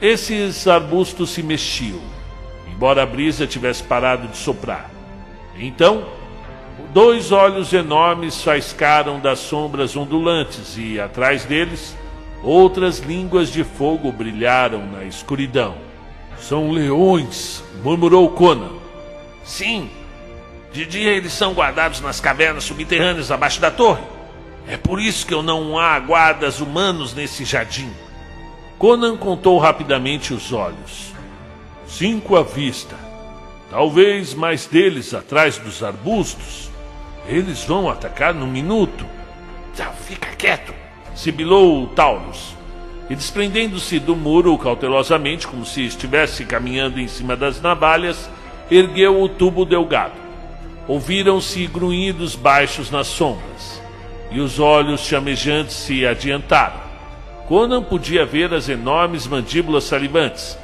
Esses 0.00 0.66
arbustos 0.66 1.30
se 1.30 1.42
mexiam, 1.42 2.00
embora 2.72 3.02
a 3.02 3.06
brisa 3.06 3.46
tivesse 3.46 3.82
parado 3.82 4.28
de 4.28 4.36
soprar. 4.36 4.90
Então, 5.56 6.04
dois 6.92 7.30
olhos 7.32 7.72
enormes 7.72 8.42
faiscaram 8.42 9.20
das 9.20 9.38
sombras 9.38 9.96
ondulantes 9.96 10.76
e, 10.76 11.00
atrás 11.00 11.44
deles, 11.44 11.96
outras 12.42 12.98
línguas 12.98 13.52
de 13.52 13.62
fogo 13.62 14.10
brilharam 14.10 14.84
na 14.86 15.04
escuridão. 15.04 15.76
São 16.38 16.72
leões, 16.72 17.62
murmurou 17.84 18.28
Conan. 18.30 18.72
Sim. 19.44 19.88
De 20.72 20.86
dia 20.86 21.10
eles 21.10 21.32
são 21.32 21.52
guardados 21.52 22.00
nas 22.00 22.18
cavernas 22.18 22.64
subterrâneas 22.64 23.30
abaixo 23.30 23.60
da 23.60 23.70
torre. 23.70 24.02
É 24.66 24.76
por 24.76 25.00
isso 25.00 25.26
que 25.26 25.34
eu 25.34 25.42
não 25.42 25.78
há 25.78 25.98
guardas 25.98 26.60
humanos 26.60 27.12
nesse 27.12 27.44
jardim. 27.44 27.90
Conan 28.78 29.16
contou 29.16 29.58
rapidamente 29.58 30.32
os 30.32 30.52
olhos. 30.52 31.12
Cinco 31.86 32.36
à 32.36 32.42
vista. 32.42 32.96
Talvez 33.70 34.34
mais 34.34 34.66
deles 34.66 35.12
atrás 35.12 35.58
dos 35.58 35.82
arbustos. 35.82 36.70
Eles 37.28 37.64
vão 37.64 37.90
atacar 37.90 38.32
num 38.32 38.46
minuto. 38.46 39.04
Já 39.76 39.90
fica 39.90 40.28
quieto, 40.36 40.74
sibilou 41.14 41.86
Taurus. 41.88 42.54
E 43.10 43.14
desprendendo-se 43.14 43.98
do 43.98 44.16
muro 44.16 44.56
cautelosamente, 44.56 45.46
como 45.46 45.66
se 45.66 45.84
estivesse 45.84 46.44
caminhando 46.44 46.98
em 46.98 47.08
cima 47.08 47.36
das 47.36 47.60
navalhas, 47.60 48.30
ergueu 48.70 49.20
o 49.20 49.28
tubo 49.28 49.64
delgado. 49.64 50.21
Ouviram-se 50.88 51.66
grunhidos 51.66 52.34
baixos 52.34 52.90
nas 52.90 53.06
sombras, 53.06 53.80
e 54.30 54.40
os 54.40 54.58
olhos 54.58 55.02
chamejantes 55.02 55.76
se 55.76 56.04
adiantaram. 56.04 56.80
Conan 57.46 57.82
podia 57.82 58.26
ver 58.26 58.52
as 58.52 58.68
enormes 58.68 59.26
mandíbulas 59.26 59.84
salivantes, 59.84 60.58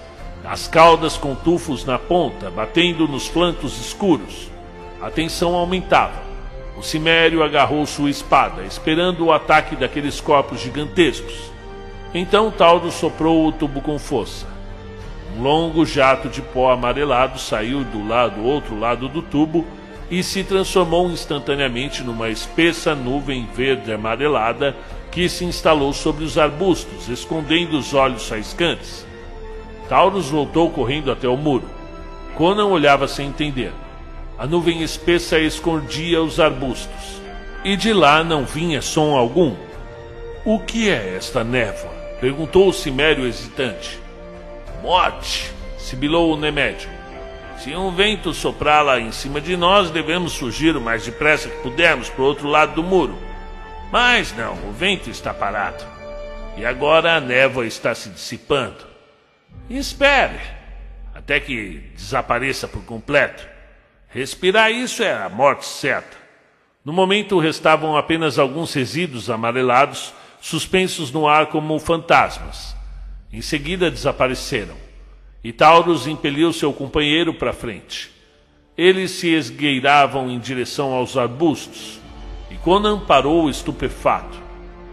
as 0.45 0.67
caudas 0.67 1.17
com 1.17 1.35
tufos 1.35 1.85
na 1.85 1.99
ponta, 1.99 2.51
batendo 2.51 3.07
nos 3.07 3.27
flancos 3.27 3.79
escuros. 3.81 4.51
A 5.01 5.11
tensão 5.11 5.55
aumentava. 5.55 6.29
O 6.77 6.83
cimério 6.83 7.43
agarrou 7.43 7.85
sua 7.87 8.11
espada, 8.11 8.63
esperando 8.63 9.27
o 9.27 9.33
ataque 9.33 9.77
daqueles 9.77 10.21
corpos 10.21 10.61
gigantescos. 10.61 11.53
Então 12.15 12.51
Tauro 12.51 12.91
soprou 12.91 13.47
o 13.47 13.53
tubo 13.53 13.81
com 13.81 13.99
força. 13.99 14.47
Um 15.37 15.43
longo 15.43 15.85
jato 15.85 16.29
de 16.29 16.41
pó 16.41 16.73
amarelado 16.73 17.39
saiu 17.39 17.85
do 17.85 18.07
lado 18.07 18.43
outro 18.43 18.79
lado 18.79 19.09
do 19.09 19.21
tubo 19.21 19.67
e 20.11 20.23
se 20.23 20.43
transformou 20.43 21.11
instantaneamente 21.11 22.03
numa 22.03 22.31
espessa 22.31 22.95
nuvem 22.95 23.47
verde 23.55 23.93
amarelada 23.93 24.75
que 25.11 25.29
se 25.29 25.45
instalou 25.45 25.93
sobre 25.93 26.25
os 26.25 26.39
arbustos, 26.39 27.09
escondendo 27.09 27.79
os 27.79 27.93
olhos 27.95 28.29
faiscantes. 28.29 29.07
Taurus 29.89 30.29
voltou 30.29 30.71
correndo 30.71 31.11
até 31.11 31.29
o 31.29 31.37
muro. 31.37 31.69
Conan 32.35 32.67
olhava 32.67 33.09
sem 33.09 33.29
entender. 33.29 33.73
A 34.39 34.47
nuvem 34.47 34.83
espessa 34.83 35.39
escondia 35.39 36.23
os 36.23 36.39
arbustos, 36.39 37.21
e 37.65 37.77
de 37.77 37.93
lá 37.93 38.23
não 38.23 38.45
vinha 38.45 38.81
som 38.81 39.17
algum. 39.17 39.57
O 40.45 40.61
que 40.61 40.89
é 40.89 41.17
esta 41.17 41.43
névoa? 41.43 41.91
perguntou 42.21 42.69
o 42.69 42.73
cimério 42.73 43.27
hesitante. 43.27 43.99
Morte, 44.83 45.53
sibilou 45.77 46.33
o 46.33 46.37
Nemédio. 46.37 46.98
Se 47.59 47.75
um 47.75 47.91
vento 47.91 48.33
soprar 48.33 48.85
lá 48.85 49.01
em 49.01 49.11
cima 49.11 49.41
de 49.41 49.57
nós, 49.57 49.91
devemos 49.91 50.37
fugir 50.37 50.77
o 50.77 50.81
mais 50.81 51.05
depressa 51.05 51.49
que 51.49 51.61
pudermos 51.63 52.09
para 52.09 52.23
o 52.23 52.25
outro 52.25 52.47
lado 52.47 52.75
do 52.75 52.85
muro. 52.85 53.19
Mas 53.91 54.33
não, 54.37 54.55
o 54.69 54.73
vento 54.73 55.11
está 55.11 55.35
parado. 55.35 55.85
E 56.57 56.65
agora 56.65 57.17
a 57.17 57.21
névoa 57.21 57.67
está 57.67 57.95
se 57.95 58.11
dissipando. 58.11 58.87
espere 59.69 60.39
até 61.13 61.41
que 61.41 61.91
desapareça 61.97 62.69
por 62.69 62.85
completo. 62.85 63.47
Respirar 64.09 64.71
isso 64.71 65.03
é 65.03 65.13
a 65.13 65.29
morte 65.29 65.67
certa. 65.67 66.17
No 66.85 66.93
momento 66.93 67.41
restavam 67.41 67.97
apenas 67.97 68.39
alguns 68.39 68.73
resíduos 68.73 69.29
amarelados 69.29 70.15
suspensos 70.41 71.11
no 71.11 71.29
ar 71.29 71.47
como 71.47 71.79
fantasmas. 71.81 72.77
Em 73.33 73.43
seguida 73.43 73.91
desapareceram. 73.91 74.88
E 75.43 75.53
Taurus 75.53 76.07
impeliu 76.07 76.53
seu 76.53 76.73
companheiro 76.73 77.33
para 77.33 77.53
frente. 77.53 78.11
Eles 78.77 79.13
se 79.13 79.29
esgueiravam 79.29 80.31
em 80.31 80.39
direção 80.39 80.93
aos 80.93 81.17
arbustos. 81.17 82.01
E 82.51 82.57
Conan 82.57 83.01
parou 83.01 83.49
estupefato. 83.49 84.39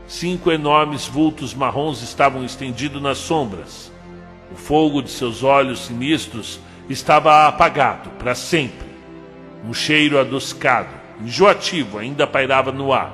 Cinco 0.08 0.52
enormes 0.52 1.08
vultos 1.08 1.54
marrons 1.54 2.02
estavam 2.04 2.46
estendidos 2.46 3.02
nas 3.02 3.18
sombras. 3.18 3.92
O 4.52 4.56
fogo 4.56 5.02
de 5.02 5.10
seus 5.10 5.44
olhos 5.44 5.86
sinistros 5.86 6.60
estava 6.90 7.48
apagado 7.48 8.10
para 8.12 8.36
sempre. 8.36 8.86
Um 9.68 9.74
cheiro 9.74 10.20
adocicado, 10.20 10.90
enjoativo, 11.22 11.98
ainda 11.98 12.28
pairava 12.28 12.72
no 12.72 12.94
ar. 12.94 13.14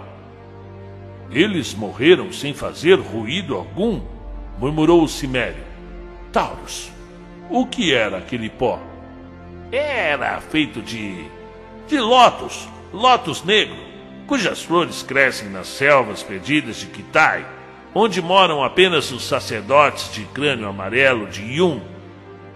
Eles 1.31 1.73
morreram 1.73 2.31
sem 2.33 2.53
fazer 2.53 2.99
ruído 2.99 3.55
algum, 3.55 4.01
murmurou 4.59 5.03
o 5.03 5.07
Cimério. 5.07 5.63
Taurus, 6.31 6.91
o 7.51 7.65
que 7.65 7.93
era 7.93 8.17
aquele 8.17 8.49
pó? 8.49 8.79
Era 9.71 10.39
feito 10.41 10.81
de. 10.81 11.25
de 11.87 11.99
lótus, 11.99 12.67
lótus 12.91 13.43
negro, 13.43 13.77
cujas 14.25 14.63
flores 14.63 15.03
crescem 15.03 15.49
nas 15.49 15.67
selvas 15.67 16.23
perdidas 16.23 16.77
de 16.77 16.87
Kitai, 16.87 17.45
onde 17.93 18.21
moram 18.21 18.63
apenas 18.63 19.11
os 19.11 19.23
sacerdotes 19.23 20.11
de 20.13 20.23
crânio 20.25 20.67
amarelo 20.67 21.27
de 21.27 21.41
Yun. 21.41 21.81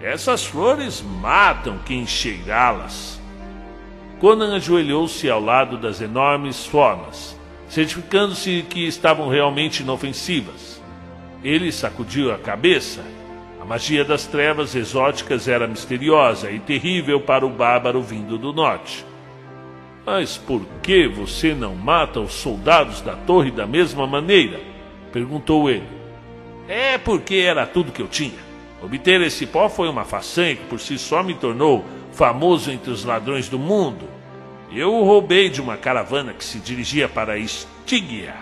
Essas 0.01 0.45
flores 0.45 1.01
matam 1.01 1.77
quem 1.86 2.08
cheirá-las. 2.08 3.21
Conan 4.19 4.55
ajoelhou-se 4.55 5.29
ao 5.29 5.41
lado 5.41 5.77
das 5.77 6.01
enormes 6.01 6.65
formas 6.65 7.36
certificando-se 7.69 8.65
que 8.69 8.88
estavam 8.88 9.27
realmente 9.27 9.81
inofensivas. 9.84 10.81
Ele 11.43 11.71
sacudiu 11.71 12.31
a 12.34 12.38
cabeça. 12.38 13.03
A 13.65 13.67
magia 13.67 14.06
das 14.06 14.28
trevas 14.28 14.75
exóticas 14.75 15.47
era 15.47 15.65
misteriosa 15.67 16.51
e 16.51 16.60
terrível 16.60 17.19
para 17.19 17.43
o 17.43 17.49
bárbaro 17.49 17.99
vindo 17.99 18.38
do 18.38 18.54
norte. 18.54 19.04
Mas 20.06 20.38
por 20.38 20.63
que 20.84 21.08
você 21.08 21.56
não 21.56 21.73
mata 21.73 22.19
os 22.19 22.32
soldados 22.32 23.01
da 23.01 23.15
torre 23.15 23.49
da 23.49 23.65
mesma 23.65 24.06
maneira? 24.06 24.60
perguntou 25.12 25.67
ele. 25.67 25.88
É 26.67 26.99
porque 26.99 27.38
era 27.38 27.65
tudo 27.65 27.91
que 27.91 28.04
eu 28.04 28.08
tinha. 28.08 28.38
Obter 28.84 29.19
esse 29.21 29.47
pó 29.47 29.67
foi 29.67 29.89
uma 29.89 30.06
façanha 30.06 30.56
que 30.56 30.65
por 30.65 30.80
si 30.80 30.99
só 30.99 31.23
me 31.23 31.34
tornou 31.34 31.84
famoso 32.12 32.69
entre 32.69 32.91
os 32.91 33.04
ladrões 33.04 33.49
do 33.49 33.58
mundo. 33.58 34.08
Eu 34.71 34.93
o 34.93 35.04
roubei 35.04 35.49
de 35.49 35.60
uma 35.60 35.75
caravana 35.75 36.34
que 36.34 36.45
se 36.45 36.60
dirigia 36.60 37.10
para 37.10 37.39
Estígia. 37.39 38.36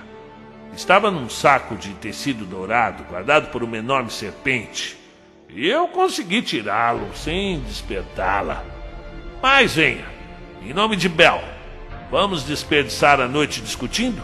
Estava 0.75 1.09
num 1.09 1.29
saco 1.29 1.77
de 1.77 1.93
tecido 1.93 2.43
dourado, 2.43 3.05
guardado 3.05 3.51
por 3.51 3.63
uma 3.63 3.77
enorme 3.77 4.11
serpente. 4.11 5.01
Eu 5.55 5.87
consegui 5.87 6.41
tirá-lo 6.41 7.07
sem 7.15 7.59
despertá-la. 7.61 8.63
Mas 9.41 9.75
venha, 9.75 10.05
em 10.61 10.73
nome 10.73 10.95
de 10.95 11.07
Bel, 11.09 11.41
vamos 12.09 12.43
desperdiçar 12.43 13.19
a 13.19 13.27
noite 13.27 13.61
discutindo? 13.61 14.21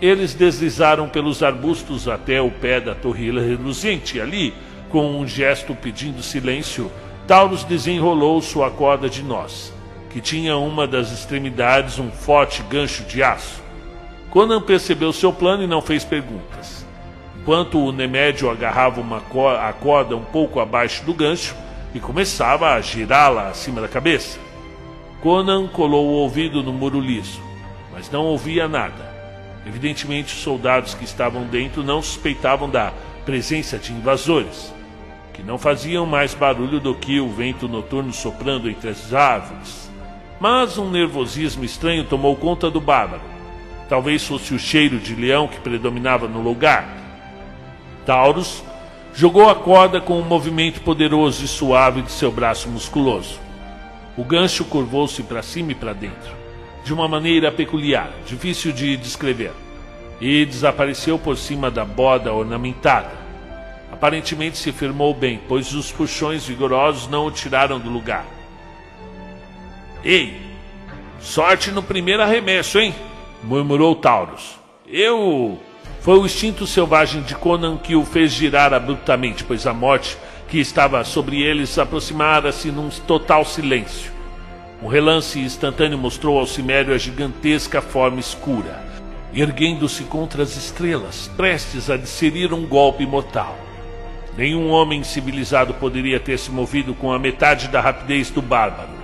Eles 0.00 0.34
deslizaram 0.34 1.08
pelos 1.08 1.42
arbustos 1.42 2.06
até 2.08 2.40
o 2.40 2.50
pé 2.50 2.80
da 2.80 2.94
torre 2.94 3.30
reluzente 3.30 4.20
ali, 4.20 4.52
com 4.90 5.18
um 5.18 5.26
gesto 5.26 5.74
pedindo 5.74 6.22
silêncio, 6.22 6.90
Taurus 7.26 7.64
desenrolou 7.64 8.40
sua 8.40 8.70
corda 8.70 9.08
de 9.08 9.22
nós 9.22 9.74
que 10.16 10.20
tinha 10.22 10.56
uma 10.56 10.86
das 10.86 11.12
extremidades 11.12 11.98
um 11.98 12.10
forte 12.10 12.62
gancho 12.62 13.02
de 13.04 13.22
aço. 13.22 13.62
Conan 14.30 14.62
percebeu 14.62 15.12
seu 15.12 15.30
plano 15.30 15.62
e 15.62 15.66
não 15.66 15.82
fez 15.82 16.04
perguntas. 16.04 16.75
Enquanto 17.46 17.78
o 17.78 17.92
Nemédio 17.92 18.50
agarrava 18.50 19.00
uma 19.00 19.20
co 19.20 19.46
a 19.46 19.72
corda 19.72 20.16
um 20.16 20.24
pouco 20.24 20.58
abaixo 20.58 21.04
do 21.04 21.14
gancho 21.14 21.54
e 21.94 22.00
começava 22.00 22.74
a 22.74 22.80
girá-la 22.80 23.50
acima 23.50 23.80
da 23.80 23.86
cabeça. 23.86 24.40
Conan 25.22 25.68
colou 25.68 26.08
o 26.08 26.14
ouvido 26.14 26.60
no 26.60 26.72
muro 26.72 26.98
liso, 26.98 27.40
mas 27.92 28.10
não 28.10 28.24
ouvia 28.24 28.66
nada. 28.66 29.14
Evidentemente, 29.64 30.34
os 30.34 30.42
soldados 30.42 30.94
que 30.94 31.04
estavam 31.04 31.44
dentro 31.44 31.84
não 31.84 32.02
suspeitavam 32.02 32.68
da 32.68 32.92
presença 33.24 33.78
de 33.78 33.92
invasores, 33.92 34.74
que 35.32 35.44
não 35.44 35.56
faziam 35.56 36.04
mais 36.04 36.34
barulho 36.34 36.80
do 36.80 36.96
que 36.96 37.20
o 37.20 37.28
vento 37.28 37.68
noturno 37.68 38.12
soprando 38.12 38.68
entre 38.68 38.90
as 38.90 39.14
árvores. 39.14 39.88
Mas 40.40 40.78
um 40.78 40.90
nervosismo 40.90 41.64
estranho 41.64 42.02
tomou 42.02 42.34
conta 42.34 42.68
do 42.68 42.80
bárbaro. 42.80 43.22
Talvez 43.88 44.26
fosse 44.26 44.52
o 44.52 44.58
cheiro 44.58 44.98
de 44.98 45.14
leão 45.14 45.46
que 45.46 45.60
predominava 45.60 46.26
no 46.26 46.42
lugar. 46.42 47.05
Taurus 48.06 48.62
jogou 49.12 49.50
a 49.50 49.54
corda 49.54 50.00
com 50.00 50.18
um 50.18 50.24
movimento 50.24 50.80
poderoso 50.80 51.44
e 51.44 51.48
suave 51.48 52.02
de 52.02 52.12
seu 52.12 52.30
braço 52.30 52.68
musculoso. 52.68 53.40
O 54.16 54.22
gancho 54.22 54.64
curvou-se 54.64 55.22
para 55.24 55.42
cima 55.42 55.72
e 55.72 55.74
para 55.74 55.92
dentro, 55.92 56.34
de 56.84 56.94
uma 56.94 57.08
maneira 57.08 57.50
peculiar, 57.50 58.10
difícil 58.24 58.72
de 58.72 58.96
descrever, 58.96 59.52
e 60.20 60.46
desapareceu 60.46 61.18
por 61.18 61.36
cima 61.36 61.70
da 61.70 61.84
borda 61.84 62.32
ornamentada. 62.32 63.10
Aparentemente 63.92 64.56
se 64.56 64.70
firmou 64.70 65.12
bem, 65.12 65.40
pois 65.48 65.74
os 65.74 65.90
puxões 65.90 66.46
vigorosos 66.46 67.08
não 67.08 67.26
o 67.26 67.30
tiraram 67.30 67.80
do 67.80 67.90
lugar. 67.90 68.24
Ei, 70.04 70.40
sorte 71.20 71.72
no 71.72 71.82
primeiro 71.82 72.22
arremesso, 72.22 72.78
hein? 72.78 72.94
murmurou 73.42 73.94
Taurus. 73.96 74.58
Eu. 74.86 75.58
Foi 76.06 76.20
o 76.20 76.24
instinto 76.24 76.68
selvagem 76.68 77.20
de 77.22 77.34
Conan 77.34 77.76
que 77.76 77.96
o 77.96 78.04
fez 78.04 78.30
girar 78.30 78.72
abruptamente, 78.72 79.42
pois 79.42 79.66
a 79.66 79.74
morte 79.74 80.16
que 80.48 80.60
estava 80.60 81.02
sobre 81.02 81.42
eles 81.42 81.76
aproximara-se 81.80 82.70
num 82.70 82.88
total 82.90 83.44
silêncio. 83.44 84.12
Um 84.80 84.86
relance 84.86 85.36
instantâneo 85.36 85.98
mostrou 85.98 86.38
ao 86.38 86.46
cimério 86.46 86.94
a 86.94 86.96
gigantesca 86.96 87.82
forma 87.82 88.20
escura, 88.20 88.80
erguendo-se 89.34 90.04
contra 90.04 90.44
as 90.44 90.56
estrelas, 90.56 91.28
prestes 91.36 91.90
a 91.90 91.96
desferir 91.96 92.54
um 92.54 92.64
golpe 92.64 93.04
mortal. 93.04 93.58
Nenhum 94.38 94.70
homem 94.70 95.02
civilizado 95.02 95.74
poderia 95.74 96.20
ter 96.20 96.38
se 96.38 96.52
movido 96.52 96.94
com 96.94 97.12
a 97.12 97.18
metade 97.18 97.66
da 97.66 97.80
rapidez 97.80 98.30
do 98.30 98.40
bárbaro. 98.40 98.95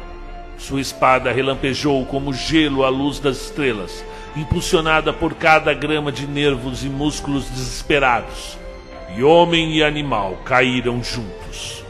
Sua 0.62 0.80
espada 0.80 1.32
relampejou 1.32 2.06
como 2.06 2.32
gelo 2.32 2.84
à 2.84 2.88
luz 2.88 3.18
das 3.18 3.46
estrelas, 3.46 4.04
impulsionada 4.36 5.12
por 5.12 5.34
cada 5.34 5.74
grama 5.74 6.12
de 6.12 6.24
nervos 6.24 6.84
e 6.84 6.88
músculos 6.88 7.50
desesperados. 7.50 8.56
E 9.16 9.24
homem 9.24 9.76
e 9.76 9.82
animal 9.82 10.38
caíram 10.44 11.02
juntos. 11.02 11.84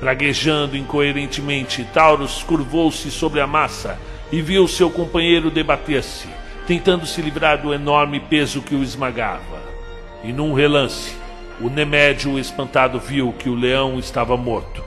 Praguejando 0.00 0.74
incoerentemente, 0.74 1.86
Taurus 1.92 2.42
curvou-se 2.42 3.10
sobre 3.10 3.42
a 3.42 3.46
massa 3.46 3.98
e 4.32 4.40
viu 4.40 4.66
seu 4.66 4.88
companheiro 4.88 5.50
debater-se, 5.50 6.28
tentando 6.66 7.04
se 7.04 7.20
livrar 7.20 7.60
do 7.60 7.74
enorme 7.74 8.20
peso 8.20 8.62
que 8.62 8.74
o 8.74 8.82
esmagava. 8.82 9.60
E 10.24 10.32
num 10.32 10.54
relance, 10.54 11.14
o 11.60 11.68
Nemédio 11.68 12.38
espantado 12.38 12.98
viu 12.98 13.34
que 13.38 13.50
o 13.50 13.54
leão 13.54 13.98
estava 13.98 14.34
morto, 14.34 14.82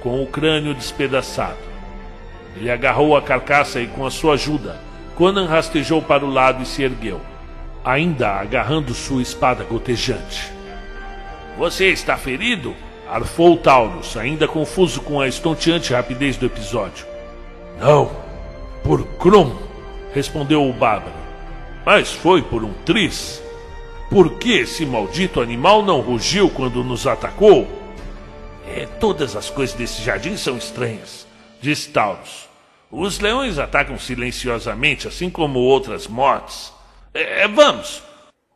com 0.00 0.22
o 0.22 0.26
crânio 0.28 0.72
despedaçado. 0.72 1.69
Ele 2.60 2.70
agarrou 2.70 3.16
a 3.16 3.22
carcaça 3.22 3.80
e, 3.80 3.86
com 3.86 4.04
a 4.04 4.10
sua 4.10 4.34
ajuda, 4.34 4.78
Conan 5.16 5.46
rastejou 5.46 6.02
para 6.02 6.26
o 6.26 6.30
lado 6.30 6.62
e 6.62 6.66
se 6.66 6.82
ergueu, 6.82 7.18
ainda 7.82 8.32
agarrando 8.32 8.92
sua 8.92 9.22
espada 9.22 9.64
gotejante. 9.64 10.52
Você 11.56 11.86
está 11.86 12.18
ferido? 12.18 12.76
Arfou 13.08 13.56
Taurus, 13.56 14.14
ainda 14.14 14.46
confuso 14.46 15.00
com 15.00 15.20
a 15.20 15.26
estonteante 15.26 15.94
rapidez 15.94 16.36
do 16.36 16.44
episódio. 16.44 17.06
Não, 17.78 18.10
por 18.84 19.06
Krum, 19.16 19.56
respondeu 20.12 20.68
o 20.68 20.72
bárbaro. 20.72 21.18
Mas 21.84 22.12
foi 22.12 22.42
por 22.42 22.62
um 22.62 22.74
tris. 22.84 23.42
Por 24.10 24.38
que 24.38 24.52
esse 24.52 24.84
maldito 24.84 25.40
animal 25.40 25.82
não 25.82 26.00
rugiu 26.00 26.50
quando 26.50 26.84
nos 26.84 27.06
atacou? 27.06 27.66
É, 28.68 28.86
todas 29.00 29.34
as 29.34 29.48
coisas 29.48 29.74
desse 29.74 30.02
jardim 30.02 30.36
são 30.36 30.58
estranhas, 30.58 31.26
disse 31.60 31.88
Taurus. 31.88 32.49
Os 32.90 33.20
leões 33.20 33.58
atacam 33.58 33.98
silenciosamente, 33.98 35.06
assim 35.06 35.30
como 35.30 35.60
outras 35.60 36.08
mortes. 36.08 36.72
É, 37.14 37.46
vamos! 37.46 38.02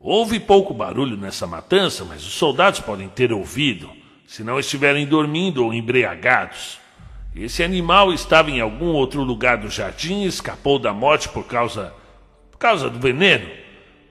Houve 0.01 0.41
pouco 0.41 0.75
barulho 0.75 1.17
nessa 1.17 1.47
matança, 1.47 2.05
mas 2.05 2.27
os 2.27 2.35
soldados 2.35 2.81
podem 2.81 3.09
ter 3.09 3.33
ouvido 3.33 3.89
se 4.27 4.43
não 4.43 4.59
estiverem 4.59 5.07
dormindo 5.07 5.65
ou 5.65 5.73
embriagados. 5.73 6.79
Esse 7.35 7.63
animal 7.63 8.13
estava 8.13 8.51
em 8.51 8.61
algum 8.61 8.89
outro 8.89 9.23
lugar 9.23 9.59
do 9.59 9.71
jardim 9.71 10.23
e 10.23 10.27
escapou 10.27 10.79
da 10.79 10.93
morte 10.93 11.29
por 11.29 11.45
causa, 11.45 11.95
por 12.51 12.59
causa 12.59 12.91
do 12.91 12.99
veneno. 12.99 13.49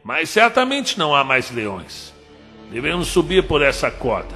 Mas 0.03 0.29
certamente 0.29 0.97
não 0.97 1.13
há 1.13 1.23
mais 1.23 1.51
leões. 1.51 2.13
Devemos 2.71 3.07
subir 3.09 3.47
por 3.47 3.61
essa 3.61 3.91
corda. 3.91 4.35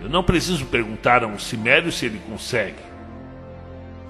Eu 0.00 0.08
não 0.08 0.24
preciso 0.24 0.66
perguntar 0.66 1.22
a 1.22 1.26
um 1.26 1.38
cimério 1.38 1.92
se 1.92 2.06
ele 2.06 2.20
consegue. 2.28 2.93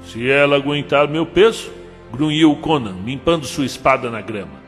Se 0.06 0.30
ela 0.30 0.56
aguentar 0.56 1.08
meu 1.08 1.26
peso, 1.26 1.72
grunhiu 2.12 2.54
Conan, 2.56 2.96
limpando 3.04 3.46
sua 3.46 3.64
espada 3.64 4.10
na 4.10 4.20
grama. 4.20 4.62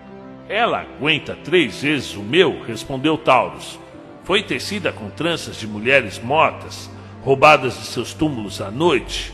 Ela 0.49 0.81
aguenta 0.83 1.37
três 1.45 1.83
vezes 1.83 2.15
o 2.15 2.23
meu, 2.23 2.63
respondeu 2.63 3.19
Taurus. 3.19 3.79
Foi 4.25 4.43
tecida 4.43 4.93
com 4.93 5.11
tranças 5.11 5.57
de 5.57 5.67
mulheres 5.67 6.19
mortas, 6.19 6.91
roubadas 7.23 7.79
de 7.79 7.87
seus 7.87 8.13
túmulos 8.13 8.61
à 8.61 8.71
noite. 8.71 9.33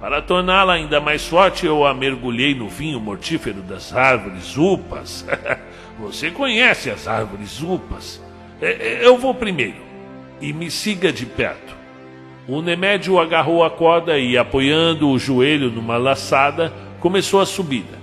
Para 0.00 0.20
torná-la 0.20 0.74
ainda 0.74 1.00
mais 1.00 1.26
forte, 1.26 1.66
eu 1.66 1.86
a 1.86 1.94
mergulhei 1.94 2.54
no 2.54 2.68
vinho 2.68 3.00
mortífero 3.00 3.62
das 3.62 3.94
árvores 3.94 4.56
upas. 4.56 5.26
Você 5.98 6.30
conhece 6.30 6.90
as 6.90 7.06
árvores 7.06 7.62
upas? 7.62 8.22
É, 8.60 8.70
é, 8.70 9.06
eu 9.06 9.16
vou 9.16 9.34
primeiro. 9.34 9.82
E 10.40 10.52
me 10.52 10.70
siga 10.70 11.12
de 11.12 11.24
perto. 11.24 11.74
O 12.46 12.60
Nemédio 12.60 13.18
agarrou 13.18 13.64
a 13.64 13.70
corda 13.70 14.18
e, 14.18 14.36
apoiando 14.36 15.08
o 15.08 15.18
joelho 15.18 15.70
numa 15.70 15.96
laçada, 15.96 16.70
começou 17.00 17.40
a 17.40 17.46
subida. 17.46 17.98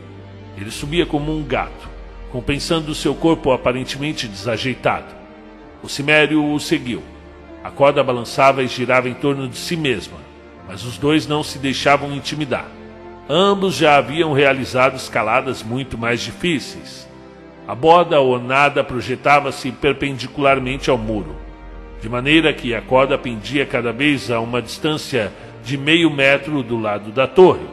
Ele 0.57 0.71
subia 0.71 1.05
como 1.05 1.31
um 1.31 1.43
gato, 1.43 1.87
compensando 2.31 2.95
seu 2.95 3.13
corpo 3.13 3.51
aparentemente 3.51 4.27
desajeitado. 4.27 5.13
O 5.83 5.87
cimério 5.87 6.43
o 6.43 6.59
seguiu. 6.59 7.03
A 7.63 7.69
corda 7.69 8.03
balançava 8.03 8.63
e 8.63 8.67
girava 8.67 9.07
em 9.07 9.13
torno 9.13 9.47
de 9.47 9.57
si 9.57 9.77
mesma, 9.77 10.17
mas 10.67 10.83
os 10.83 10.97
dois 10.97 11.27
não 11.27 11.43
se 11.43 11.59
deixavam 11.59 12.11
intimidar. 12.11 12.65
Ambos 13.29 13.75
já 13.75 13.97
haviam 13.97 14.33
realizado 14.33 14.95
escaladas 14.95 15.61
muito 15.61 15.99
mais 15.99 16.19
difíceis. 16.19 17.07
A 17.67 17.75
borda 17.75 18.19
ornada 18.19 18.83
projetava-se 18.83 19.71
perpendicularmente 19.71 20.89
ao 20.89 20.97
muro, 20.97 21.35
de 22.01 22.09
maneira 22.09 22.51
que 22.51 22.73
a 22.73 22.81
corda 22.81 23.15
pendia 23.17 23.63
cada 23.63 23.93
vez 23.93 24.31
a 24.31 24.39
uma 24.39 24.59
distância 24.59 25.31
de 25.63 25.77
meio 25.77 26.09
metro 26.09 26.63
do 26.63 26.77
lado 26.79 27.11
da 27.11 27.27
torre, 27.27 27.65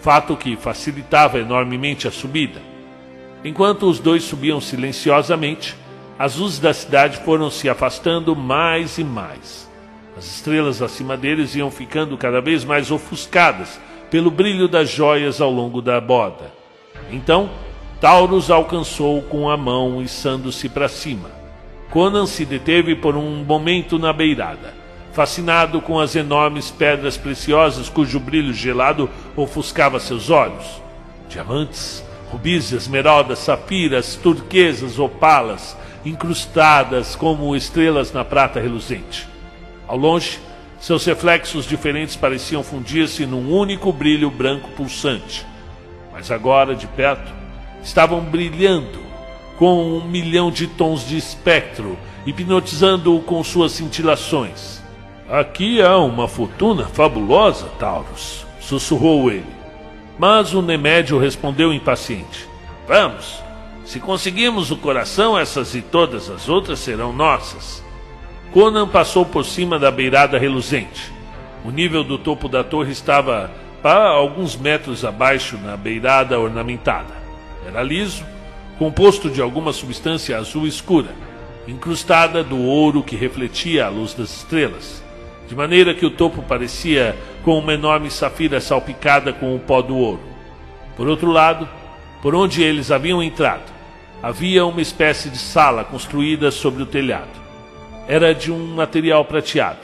fato 0.00 0.36
que 0.36 0.54
facilitava 0.54 1.40
enormemente 1.40 2.06
a 2.06 2.10
subida. 2.12 2.62
Enquanto 3.44 3.90
os 3.90 3.98
dois 3.98 4.22
subiam 4.22 4.60
silenciosamente, 4.60 5.74
as 6.16 6.36
luzes 6.36 6.60
da 6.60 6.72
cidade 6.72 7.18
foram 7.18 7.50
se 7.50 7.68
afastando 7.68 8.36
mais 8.36 8.98
e 8.98 9.04
mais. 9.04 9.68
As 10.16 10.26
estrelas 10.26 10.80
acima 10.80 11.16
deles 11.16 11.56
iam 11.56 11.70
ficando 11.70 12.16
cada 12.16 12.40
vez 12.40 12.64
mais 12.64 12.92
ofuscadas 12.92 13.80
pelo 14.08 14.30
brilho 14.30 14.68
das 14.68 14.90
joias 14.90 15.40
ao 15.40 15.50
longo 15.50 15.82
da 15.82 16.00
borda. 16.00 16.52
Então, 17.10 17.50
Taurus 18.00 18.48
alcançou 18.48 19.22
com 19.22 19.50
a 19.50 19.56
mão, 19.56 20.00
içando-se 20.00 20.68
para 20.68 20.88
cima. 20.88 21.41
Conan 21.92 22.24
se 22.24 22.46
deteve 22.46 22.96
por 22.96 23.18
um 23.18 23.44
momento 23.44 23.98
na 23.98 24.14
beirada, 24.14 24.72
fascinado 25.12 25.78
com 25.82 26.00
as 26.00 26.16
enormes 26.16 26.70
pedras 26.70 27.18
preciosas 27.18 27.90
cujo 27.90 28.18
brilho 28.18 28.54
gelado 28.54 29.10
ofuscava 29.36 30.00
seus 30.00 30.30
olhos. 30.30 30.80
Diamantes, 31.28 32.02
rubis, 32.30 32.72
esmeraldas, 32.72 33.40
safiras, 33.40 34.16
turquesas, 34.16 34.98
opalas, 34.98 35.76
incrustadas 36.02 37.14
como 37.14 37.54
estrelas 37.54 38.10
na 38.10 38.24
prata 38.24 38.58
reluzente. 38.58 39.28
Ao 39.86 39.96
longe, 39.96 40.40
seus 40.80 41.04
reflexos 41.04 41.66
diferentes 41.66 42.16
pareciam 42.16 42.62
fundir-se 42.62 43.26
num 43.26 43.52
único 43.52 43.92
brilho 43.92 44.30
branco 44.30 44.70
pulsante. 44.70 45.46
Mas 46.10 46.30
agora, 46.30 46.74
de 46.74 46.86
perto, 46.86 47.30
estavam 47.82 48.20
brilhando 48.20 49.11
com 49.62 49.98
um 49.98 50.04
milhão 50.04 50.50
de 50.50 50.66
tons 50.66 51.06
de 51.06 51.16
espectro, 51.16 51.96
hipnotizando-o 52.26 53.20
com 53.20 53.44
suas 53.44 53.70
cintilações. 53.70 54.82
Aqui 55.30 55.80
há 55.80 55.98
uma 55.98 56.26
fortuna 56.26 56.86
fabulosa, 56.86 57.68
Taurus, 57.78 58.44
sussurrou 58.58 59.30
ele. 59.30 59.46
Mas 60.18 60.52
o 60.52 60.60
Nemédio 60.60 61.16
respondeu 61.16 61.72
impaciente. 61.72 62.48
Vamos, 62.88 63.40
se 63.84 64.00
conseguirmos 64.00 64.72
o 64.72 64.76
coração, 64.76 65.38
essas 65.38 65.76
e 65.76 65.80
todas 65.80 66.28
as 66.28 66.48
outras 66.48 66.80
serão 66.80 67.12
nossas. 67.12 67.84
Conan 68.52 68.88
passou 68.88 69.24
por 69.24 69.44
cima 69.44 69.78
da 69.78 69.92
beirada 69.92 70.38
reluzente. 70.38 71.12
O 71.64 71.70
nível 71.70 72.02
do 72.02 72.18
topo 72.18 72.48
da 72.48 72.64
torre 72.64 72.90
estava 72.90 73.48
para 73.80 74.08
alguns 74.08 74.56
metros 74.56 75.04
abaixo 75.04 75.56
na 75.56 75.76
beirada 75.76 76.40
ornamentada. 76.40 77.14
Era 77.64 77.80
liso, 77.80 78.31
composto 78.78 79.30
de 79.30 79.40
alguma 79.40 79.72
substância 79.72 80.36
azul 80.36 80.66
escura, 80.66 81.10
incrustada 81.66 82.42
do 82.42 82.58
ouro 82.58 83.02
que 83.02 83.16
refletia 83.16 83.86
a 83.86 83.88
luz 83.88 84.14
das 84.14 84.36
estrelas, 84.38 85.02
de 85.48 85.54
maneira 85.54 85.94
que 85.94 86.06
o 86.06 86.10
topo 86.10 86.42
parecia 86.42 87.16
com 87.44 87.58
uma 87.58 87.74
enorme 87.74 88.10
safira 88.10 88.60
salpicada 88.60 89.32
com 89.32 89.54
o 89.54 89.58
pó 89.58 89.82
do 89.82 89.96
ouro. 89.96 90.22
Por 90.96 91.08
outro 91.08 91.30
lado, 91.30 91.68
por 92.20 92.34
onde 92.34 92.62
eles 92.62 92.90
haviam 92.90 93.22
entrado, 93.22 93.72
havia 94.22 94.64
uma 94.64 94.80
espécie 94.80 95.28
de 95.28 95.38
sala 95.38 95.84
construída 95.84 96.50
sobre 96.50 96.82
o 96.82 96.86
telhado. 96.86 97.42
Era 98.06 98.34
de 98.34 98.52
um 98.52 98.74
material 98.74 99.24
prateado, 99.24 99.80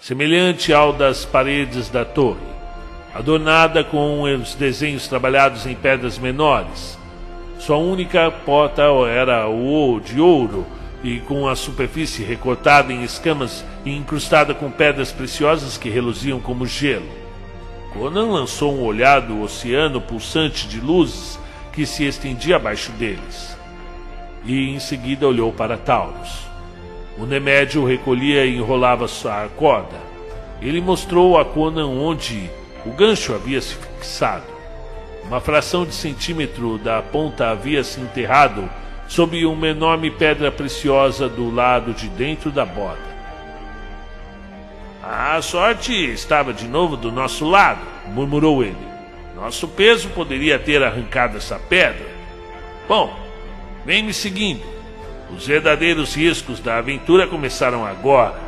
semelhante 0.00 0.72
ao 0.72 0.92
das 0.92 1.24
paredes 1.24 1.88
da 1.88 2.04
torre, 2.04 2.40
adornada 3.14 3.84
com 3.84 4.22
os 4.22 4.54
desenhos 4.54 5.06
trabalhados 5.06 5.66
em 5.66 5.74
pedras 5.74 6.18
menores. 6.18 6.95
Sua 7.58 7.76
única 7.76 8.30
porta 8.30 8.82
era 9.08 9.48
o 9.48 10.00
de 10.00 10.20
ouro 10.20 10.66
e 11.02 11.20
com 11.20 11.48
a 11.48 11.56
superfície 11.56 12.22
recortada 12.22 12.92
em 12.92 13.02
escamas 13.02 13.64
e 13.84 13.90
incrustada 13.90 14.54
com 14.54 14.70
pedras 14.70 15.12
preciosas 15.12 15.76
que 15.76 15.88
reluziam 15.88 16.40
como 16.40 16.66
gelo. 16.66 17.08
Conan 17.92 18.30
lançou 18.30 18.74
um 18.74 18.84
olhar 18.84 19.20
do 19.20 19.42
oceano 19.42 20.00
pulsante 20.00 20.68
de 20.68 20.80
luzes 20.80 21.38
que 21.72 21.86
se 21.86 22.04
estendia 22.04 22.56
abaixo 22.56 22.92
deles 22.92 23.56
e 24.46 24.70
em 24.70 24.78
seguida 24.78 25.26
olhou 25.26 25.52
para 25.52 25.76
Taurus. 25.76 26.46
O 27.18 27.24
Nemédio 27.24 27.84
recolhia 27.84 28.46
e 28.46 28.56
enrolava 28.56 29.08
sua 29.08 29.48
corda. 29.56 29.96
Ele 30.62 30.80
mostrou 30.80 31.38
a 31.38 31.44
Conan 31.44 31.88
onde 31.88 32.50
o 32.84 32.90
gancho 32.90 33.34
havia 33.34 33.60
se 33.60 33.74
fixado. 33.74 34.55
Uma 35.26 35.40
fração 35.40 35.84
de 35.84 35.92
centímetro 35.92 36.78
da 36.78 37.02
ponta 37.02 37.50
havia 37.50 37.82
se 37.82 38.00
enterrado 38.00 38.70
sob 39.08 39.44
uma 39.44 39.66
enorme 39.66 40.08
pedra 40.08 40.52
preciosa 40.52 41.28
do 41.28 41.52
lado 41.52 41.92
de 41.92 42.08
dentro 42.08 42.52
da 42.52 42.64
borda. 42.64 43.16
A 45.02 45.40
sorte 45.42 45.92
estava 45.92 46.52
de 46.52 46.68
novo 46.68 46.96
do 46.96 47.10
nosso 47.10 47.44
lado, 47.44 47.80
murmurou 48.06 48.62
ele. 48.62 48.76
Nosso 49.34 49.66
peso 49.66 50.08
poderia 50.10 50.60
ter 50.60 50.82
arrancado 50.82 51.36
essa 51.36 51.58
pedra. 51.58 52.06
Bom, 52.88 53.18
vem 53.84 54.04
me 54.04 54.14
seguindo. 54.14 54.62
Os 55.36 55.46
verdadeiros 55.46 56.14
riscos 56.14 56.60
da 56.60 56.78
aventura 56.78 57.26
começaram 57.26 57.84
agora. 57.84 58.40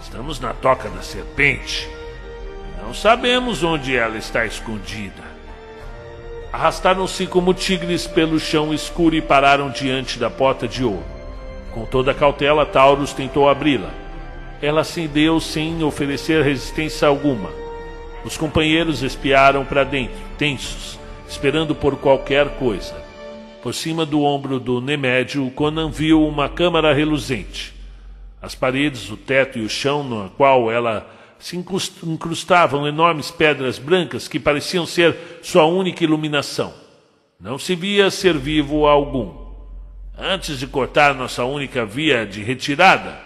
Estamos 0.00 0.40
na 0.40 0.54
toca 0.54 0.88
da 0.88 1.02
serpente. 1.02 1.88
Não 2.82 2.94
sabemos 2.94 3.62
onde 3.62 3.94
ela 3.94 4.16
está 4.16 4.46
escondida. 4.46 5.35
Arrastaram-se 6.56 7.26
como 7.26 7.52
tigres 7.52 8.06
pelo 8.06 8.40
chão 8.40 8.72
escuro 8.72 9.14
e 9.14 9.20
pararam 9.20 9.68
diante 9.68 10.18
da 10.18 10.30
porta 10.30 10.66
de 10.66 10.82
ouro. 10.82 11.04
Com 11.74 11.84
toda 11.84 12.14
cautela, 12.14 12.64
Taurus 12.64 13.12
tentou 13.12 13.46
abri-la. 13.46 13.90
Ela 14.62 14.80
acendeu 14.80 15.38
sem 15.38 15.84
oferecer 15.84 16.42
resistência 16.42 17.06
alguma. 17.06 17.50
Os 18.24 18.38
companheiros 18.38 19.02
espiaram 19.02 19.66
para 19.66 19.84
dentro, 19.84 20.16
tensos, 20.38 20.98
esperando 21.28 21.74
por 21.74 21.98
qualquer 21.98 22.48
coisa. 22.56 22.94
Por 23.62 23.74
cima 23.74 24.06
do 24.06 24.22
ombro 24.22 24.58
do 24.58 24.80
Nemédio, 24.80 25.50
Conan 25.50 25.90
viu 25.90 26.26
uma 26.26 26.48
câmara 26.48 26.94
reluzente. 26.94 27.74
As 28.40 28.54
paredes, 28.54 29.10
o 29.10 29.16
teto 29.18 29.58
e 29.58 29.62
o 29.62 29.68
chão, 29.68 30.02
na 30.02 30.30
qual 30.30 30.72
ela 30.72 31.06
se 31.38 31.56
incrustavam 31.56 32.86
enormes 32.86 33.30
pedras 33.30 33.78
brancas 33.78 34.26
que 34.26 34.40
pareciam 34.40 34.86
ser 34.86 35.40
sua 35.42 35.64
única 35.64 36.02
iluminação. 36.02 36.72
Não 37.38 37.58
se 37.58 37.74
via 37.74 38.10
ser 38.10 38.36
vivo 38.38 38.86
algum. 38.86 39.46
Antes 40.18 40.58
de 40.58 40.66
cortar 40.66 41.14
nossa 41.14 41.44
única 41.44 41.84
via 41.84 42.24
de 42.24 42.42
retirada, 42.42 43.20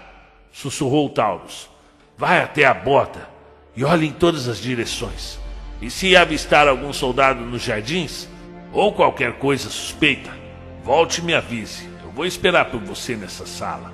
sussurrou 0.51 1.09
Taurus, 1.09 1.71
vai 2.19 2.41
até 2.41 2.65
a 2.65 2.75
bota 2.75 3.29
e 3.77 3.85
olhe 3.85 4.09
em 4.09 4.13
todas 4.13 4.49
as 4.49 4.59
direções. 4.59 5.39
E 5.81 5.89
se 5.89 6.17
avistar 6.17 6.67
algum 6.67 6.93
soldado 6.93 7.41
nos 7.43 7.63
jardins, 7.63 8.29
ou 8.73 8.93
qualquer 8.93 9.35
coisa 9.35 9.71
suspeita, 9.71 10.31
volte 10.85 11.21
e 11.21 11.25
me 11.25 11.33
avise. 11.33 11.89
Eu 12.05 12.11
vou 12.11 12.27
esperar 12.27 12.67
por 12.67 12.81
você 12.81 13.17
nessa 13.17 13.47
sala. 13.47 13.93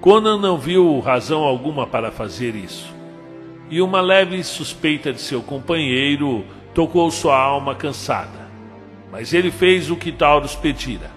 Conan 0.00 0.38
não 0.38 0.58
viu 0.58 0.98
razão 1.00 1.42
alguma 1.42 1.86
para 1.86 2.10
fazer 2.10 2.56
isso 2.56 3.01
e 3.72 3.80
uma 3.80 4.02
leve 4.02 4.44
suspeita 4.44 5.14
de 5.14 5.20
seu 5.22 5.40
companheiro 5.40 6.44
tocou 6.74 7.10
sua 7.10 7.38
alma 7.38 7.74
cansada. 7.74 8.46
Mas 9.10 9.32
ele 9.32 9.50
fez 9.50 9.90
o 9.90 9.96
que 9.96 10.12
Taurus 10.12 10.54
pedira. 10.54 11.10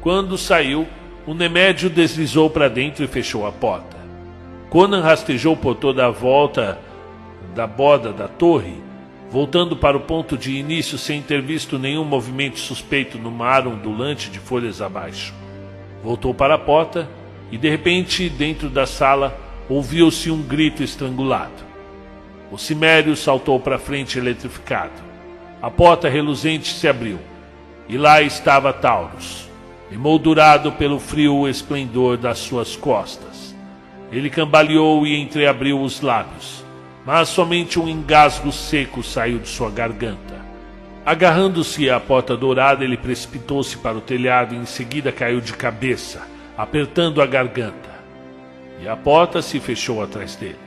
Quando 0.00 0.36
saiu, 0.36 0.88
o 1.24 1.32
Nemédio 1.32 1.88
deslizou 1.88 2.50
para 2.50 2.66
dentro 2.68 3.04
e 3.04 3.06
fechou 3.06 3.46
a 3.46 3.52
porta. 3.52 3.96
Conan 4.70 5.02
rastejou 5.02 5.56
por 5.56 5.76
toda 5.76 6.06
a 6.06 6.10
volta 6.10 6.80
da 7.54 7.64
borda 7.64 8.12
da 8.12 8.26
torre, 8.26 8.74
voltando 9.30 9.76
para 9.76 9.96
o 9.96 10.00
ponto 10.00 10.36
de 10.36 10.50
início 10.50 10.98
sem 10.98 11.22
ter 11.22 11.40
visto 11.40 11.78
nenhum 11.78 12.04
movimento 12.04 12.58
suspeito 12.58 13.18
no 13.18 13.30
mar 13.30 13.68
ondulante 13.68 14.30
de 14.30 14.40
folhas 14.40 14.82
abaixo. 14.82 15.32
Voltou 16.02 16.34
para 16.34 16.56
a 16.56 16.58
porta 16.58 17.08
e, 17.52 17.56
de 17.56 17.70
repente, 17.70 18.28
dentro 18.28 18.68
da 18.68 18.84
sala, 18.84 19.38
ouviu-se 19.68 20.28
um 20.28 20.42
grito 20.42 20.82
estrangulado. 20.82 21.73
O 22.54 22.56
cimério 22.56 23.16
saltou 23.16 23.58
para 23.58 23.80
frente 23.80 24.16
eletrificado. 24.16 25.02
A 25.60 25.68
porta 25.68 26.08
reluzente 26.08 26.72
se 26.72 26.86
abriu, 26.86 27.18
e 27.88 27.98
lá 27.98 28.22
estava 28.22 28.72
Taurus, 28.72 29.50
emoldurado 29.90 30.70
pelo 30.70 31.00
frio 31.00 31.48
esplendor 31.48 32.16
das 32.16 32.38
suas 32.38 32.76
costas. 32.76 33.56
Ele 34.12 34.30
cambaleou 34.30 35.04
e 35.04 35.20
entreabriu 35.20 35.80
os 35.80 36.00
lábios, 36.00 36.64
mas 37.04 37.28
somente 37.28 37.80
um 37.80 37.88
engasgo 37.88 38.52
seco 38.52 39.02
saiu 39.02 39.40
de 39.40 39.48
sua 39.48 39.68
garganta. 39.68 40.40
Agarrando-se 41.04 41.90
à 41.90 41.98
porta 41.98 42.36
dourada, 42.36 42.84
ele 42.84 42.96
precipitou-se 42.96 43.76
para 43.78 43.98
o 43.98 44.00
telhado 44.00 44.54
e 44.54 44.58
em 44.58 44.64
seguida 44.64 45.10
caiu 45.10 45.40
de 45.40 45.54
cabeça, 45.54 46.22
apertando 46.56 47.20
a 47.20 47.26
garganta. 47.26 47.90
E 48.80 48.86
a 48.86 48.96
porta 48.96 49.42
se 49.42 49.58
fechou 49.58 50.00
atrás 50.00 50.36
dele. 50.36 50.63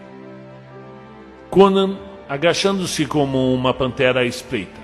Conan, 1.50 1.98
agachando-se 2.28 3.06
como 3.06 3.54
uma 3.54 3.74
pantera 3.74 4.20
à 4.20 4.26
espreita, 4.26 4.80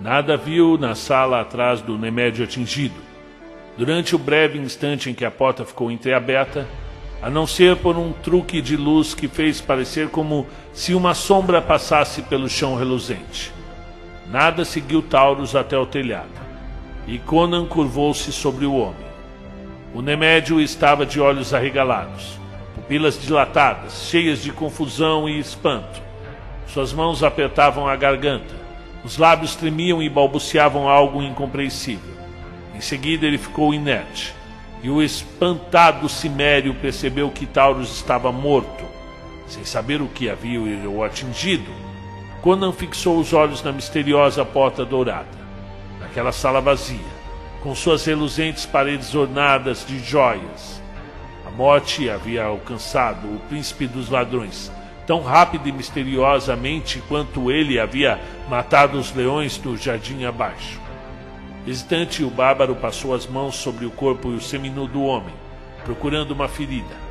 nada 0.00 0.36
viu 0.36 0.78
na 0.78 0.94
sala 0.94 1.40
atrás 1.40 1.80
do 1.82 1.98
Nemédio 1.98 2.44
atingido. 2.44 2.94
Durante 3.76 4.14
o 4.14 4.18
breve 4.18 4.56
instante 4.56 5.10
em 5.10 5.14
que 5.14 5.24
a 5.24 5.30
porta 5.30 5.64
ficou 5.64 5.90
entreaberta, 5.90 6.68
a 7.20 7.28
não 7.28 7.46
ser 7.46 7.76
por 7.76 7.96
um 7.98 8.12
truque 8.12 8.62
de 8.62 8.76
luz 8.76 9.12
que 9.12 9.26
fez 9.26 9.60
parecer 9.60 10.08
como 10.08 10.46
se 10.72 10.94
uma 10.94 11.14
sombra 11.14 11.60
passasse 11.60 12.22
pelo 12.22 12.48
chão 12.48 12.76
reluzente. 12.76 13.52
Nada 14.30 14.64
seguiu 14.64 15.02
Taurus 15.02 15.56
até 15.56 15.76
o 15.76 15.84
telhado, 15.84 16.30
e 17.08 17.18
Conan 17.18 17.66
curvou-se 17.66 18.30
sobre 18.32 18.64
o 18.64 18.76
homem. 18.76 19.04
O 19.92 20.00
Nemédio 20.00 20.60
estava 20.60 21.04
de 21.04 21.20
olhos 21.20 21.52
arregalados, 21.52 22.38
pupilas 22.84 23.18
dilatadas, 23.18 24.08
cheias 24.10 24.42
de 24.42 24.52
confusão 24.52 25.26
e 25.26 25.38
espanto. 25.38 26.02
Suas 26.66 26.92
mãos 26.92 27.22
apertavam 27.22 27.88
a 27.88 27.96
garganta. 27.96 28.54
Os 29.02 29.16
lábios 29.16 29.56
tremiam 29.56 30.02
e 30.02 30.08
balbuciavam 30.08 30.86
algo 30.86 31.22
incompreensível. 31.22 32.14
Em 32.74 32.80
seguida, 32.82 33.26
ele 33.26 33.38
ficou 33.38 33.72
inerte. 33.72 34.34
E 34.82 34.90
o 34.90 35.02
espantado 35.02 36.10
Cimério 36.10 36.74
percebeu 36.74 37.30
que 37.30 37.46
Taurus 37.46 37.90
estava 37.90 38.30
morto. 38.30 38.84
Sem 39.46 39.64
saber 39.64 40.02
o 40.02 40.08
que 40.08 40.28
havia 40.28 40.60
o 40.60 41.02
atingido, 41.02 41.70
Conan 42.42 42.72
fixou 42.72 43.18
os 43.18 43.32
olhos 43.32 43.62
na 43.62 43.72
misteriosa 43.72 44.44
porta 44.44 44.84
dourada. 44.84 45.44
Naquela 46.00 46.32
sala 46.32 46.60
vazia, 46.60 46.98
com 47.62 47.74
suas 47.74 48.04
reluzentes 48.04 48.66
paredes 48.66 49.14
ornadas 49.14 49.86
de 49.86 49.98
joias. 50.00 50.83
Morte 51.56 52.10
havia 52.10 52.44
alcançado 52.44 53.28
o 53.28 53.40
príncipe 53.48 53.86
dos 53.86 54.08
ladrões 54.08 54.72
tão 55.06 55.22
rápida 55.22 55.68
e 55.68 55.72
misteriosamente 55.72 57.02
quanto 57.08 57.50
ele 57.50 57.78
havia 57.78 58.18
matado 58.48 58.98
os 58.98 59.14
leões 59.14 59.56
do 59.58 59.76
jardim 59.76 60.24
abaixo. 60.24 60.80
Hesitante, 61.66 62.24
o 62.24 62.30
bárbaro 62.30 62.74
passou 62.74 63.14
as 63.14 63.26
mãos 63.26 63.56
sobre 63.56 63.86
o 63.86 63.90
corpo 63.90 64.30
e 64.30 64.34
o 64.34 64.40
seminu 64.40 64.86
do 64.86 65.02
homem, 65.02 65.34
procurando 65.84 66.32
uma 66.32 66.48
ferida. 66.48 67.04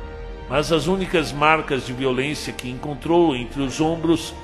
Mas 0.48 0.70
as 0.72 0.86
únicas 0.86 1.32
marcas 1.32 1.86
de 1.86 1.92
violência 1.92 2.52
que 2.52 2.68
encontrou 2.68 3.34
entre 3.34 3.62
os 3.62 3.80
ombros, 3.80 4.34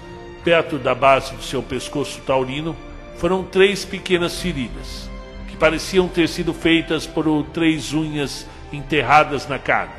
perto 0.42 0.78
da 0.78 0.94
base 0.94 1.34
do 1.34 1.42
seu 1.42 1.62
pescoço 1.62 2.20
taurino, 2.22 2.74
foram 3.16 3.44
três 3.44 3.84
pequenas 3.84 4.40
feridas, 4.40 5.10
que 5.48 5.56
pareciam 5.56 6.08
ter 6.08 6.28
sido 6.28 6.54
feitas 6.54 7.06
por 7.06 7.44
três 7.52 7.92
unhas 7.92 8.46
enterradas 8.72 9.48
na 9.48 9.58
carne. 9.58 9.94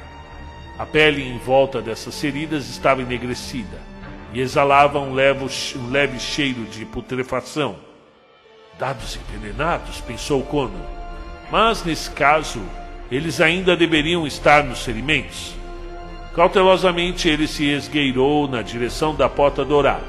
A 0.77 0.85
pele 0.85 1.23
em 1.23 1.37
volta 1.37 1.81
dessas 1.81 2.19
feridas 2.19 2.69
estava 2.69 3.01
enegrecida 3.01 3.77
e 4.33 4.39
exalava 4.39 4.99
um 4.99 5.13
leve, 5.13 6.19
cheiro 6.19 6.63
de 6.65 6.85
putrefação. 6.85 7.75
Dados 8.79 9.17
envenenados, 9.17 10.01
pensou 10.01 10.41
Conan. 10.43 10.81
Mas, 11.51 11.83
nesse 11.83 12.09
caso, 12.11 12.61
eles 13.11 13.41
ainda 13.41 13.75
deveriam 13.75 14.25
estar 14.25 14.63
nos 14.63 14.83
ferimentos. 14.83 15.53
Cautelosamente 16.33 17.27
ele 17.27 17.45
se 17.45 17.65
esgueirou 17.65 18.47
na 18.47 18.61
direção 18.61 19.13
da 19.13 19.27
porta 19.27 19.65
dourada, 19.65 20.05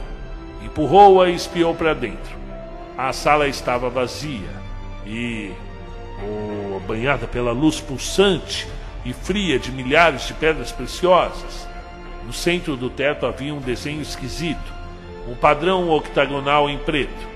empurrou-a 0.64 1.28
e 1.28 1.34
espiou 1.34 1.74
para 1.74 1.94
dentro. 1.94 2.32
A 2.96 3.12
sala 3.12 3.48
estava 3.48 3.90
vazia 3.90 4.48
e, 5.04 5.50
oh, 6.22 6.61
banhada 6.82 7.26
pela 7.26 7.52
luz 7.52 7.80
pulsante, 7.80 8.66
e 9.04 9.12
fria 9.12 9.58
de 9.58 9.72
milhares 9.72 10.26
de 10.26 10.34
pedras 10.34 10.70
preciosas. 10.70 11.68
No 12.24 12.32
centro 12.32 12.76
do 12.76 12.88
teto 12.88 13.26
havia 13.26 13.54
um 13.54 13.60
desenho 13.60 14.00
esquisito, 14.00 14.72
um 15.28 15.34
padrão 15.34 15.90
octagonal 15.90 16.70
em 16.70 16.78
preto, 16.78 17.32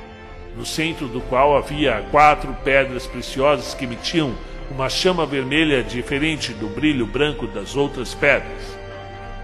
no 0.57 0.65
centro 0.65 1.09
do 1.09 1.21
qual 1.21 1.57
havia 1.57 2.05
quatro 2.11 2.55
pedras 2.65 3.07
preciosas 3.07 3.75
que 3.75 3.85
emitiam 3.85 4.33
uma 4.71 4.89
chama 4.89 5.27
vermelha 5.27 5.83
diferente 5.83 6.53
do 6.53 6.67
brilho 6.69 7.07
branco 7.07 7.47
das 7.47 7.77
outras 7.77 8.15
pedras. 8.15 8.77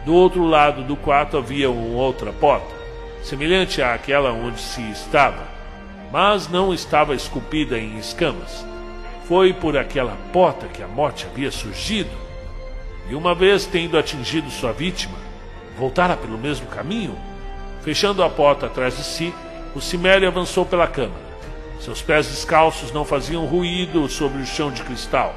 Do 0.04 0.14
outro 0.14 0.44
lado 0.44 0.82
do 0.82 0.96
quarto 0.96 1.36
havia 1.36 1.70
uma 1.70 2.00
outra 2.00 2.32
porta, 2.32 2.74
semelhante 3.22 3.82
àquela 3.82 4.32
onde 4.32 4.60
se 4.60 4.82
estava, 4.90 5.46
mas 6.10 6.48
não 6.48 6.74
estava 6.74 7.14
esculpida 7.14 7.78
em 7.78 7.98
escamas 7.98 8.71
foi 9.26 9.52
por 9.52 9.76
aquela 9.76 10.16
porta 10.32 10.66
que 10.66 10.82
a 10.82 10.88
morte 10.88 11.26
havia 11.26 11.50
surgido, 11.50 12.10
e 13.08 13.14
uma 13.14 13.34
vez 13.34 13.66
tendo 13.66 13.98
atingido 13.98 14.50
sua 14.50 14.72
vítima, 14.72 15.18
voltara 15.76 16.16
pelo 16.16 16.38
mesmo 16.38 16.66
caminho. 16.66 17.16
Fechando 17.82 18.22
a 18.22 18.30
porta 18.30 18.66
atrás 18.66 18.96
de 18.96 19.02
si, 19.02 19.34
o 19.74 19.80
Cimério 19.80 20.28
avançou 20.28 20.64
pela 20.64 20.86
câmara. 20.86 21.32
Seus 21.80 22.00
pés 22.00 22.28
descalços 22.28 22.92
não 22.92 23.04
faziam 23.04 23.44
ruído 23.44 24.08
sobre 24.08 24.40
o 24.40 24.46
chão 24.46 24.70
de 24.70 24.82
cristal. 24.82 25.34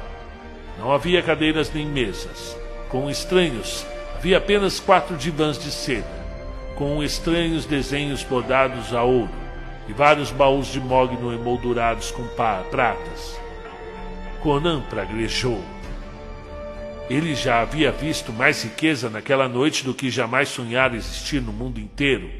Não 0.78 0.92
havia 0.92 1.22
cadeiras 1.22 1.72
nem 1.72 1.86
mesas. 1.86 2.56
Com 2.88 3.10
estranhos, 3.10 3.84
havia 4.14 4.38
apenas 4.38 4.78
quatro 4.78 5.16
divãs 5.16 5.58
de 5.58 5.72
seda, 5.72 6.06
com 6.76 7.02
estranhos 7.02 7.64
desenhos 7.64 8.22
bordados 8.22 8.94
a 8.94 9.02
ouro 9.02 9.30
e 9.88 9.92
vários 9.92 10.30
baús 10.30 10.68
de 10.68 10.80
mogno 10.80 11.32
emoldurados 11.32 12.10
com 12.10 12.24
pratas. 12.70 13.40
Conan 14.46 14.80
praguejou. 14.82 15.60
Ele 17.10 17.34
já 17.34 17.62
havia 17.62 17.90
visto 17.90 18.32
mais 18.32 18.62
riqueza 18.62 19.10
naquela 19.10 19.48
noite 19.48 19.84
do 19.84 19.92
que 19.92 20.08
jamais 20.08 20.48
sonhara 20.48 20.94
existir 20.94 21.42
no 21.42 21.52
mundo 21.52 21.80
inteiro, 21.80 22.30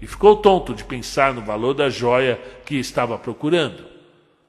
e 0.00 0.06
ficou 0.06 0.36
tonto 0.36 0.72
de 0.72 0.84
pensar 0.84 1.34
no 1.34 1.40
valor 1.40 1.74
da 1.74 1.90
joia 1.90 2.40
que 2.64 2.76
estava 2.76 3.18
procurando. 3.18 3.84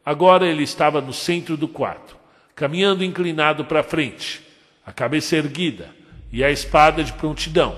Agora 0.06 0.46
ele 0.46 0.62
estava 0.62 1.02
no 1.02 1.12
centro 1.12 1.58
do 1.58 1.68
quarto, 1.68 2.16
caminhando 2.54 3.04
inclinado 3.04 3.66
para 3.66 3.82
frente, 3.82 4.44
a 4.86 4.92
cabeça 4.92 5.38
erguida 5.38 5.90
e 6.32 6.44
a 6.44 6.52
espada 6.52 7.04
de 7.04 7.14
prontidão, 7.14 7.76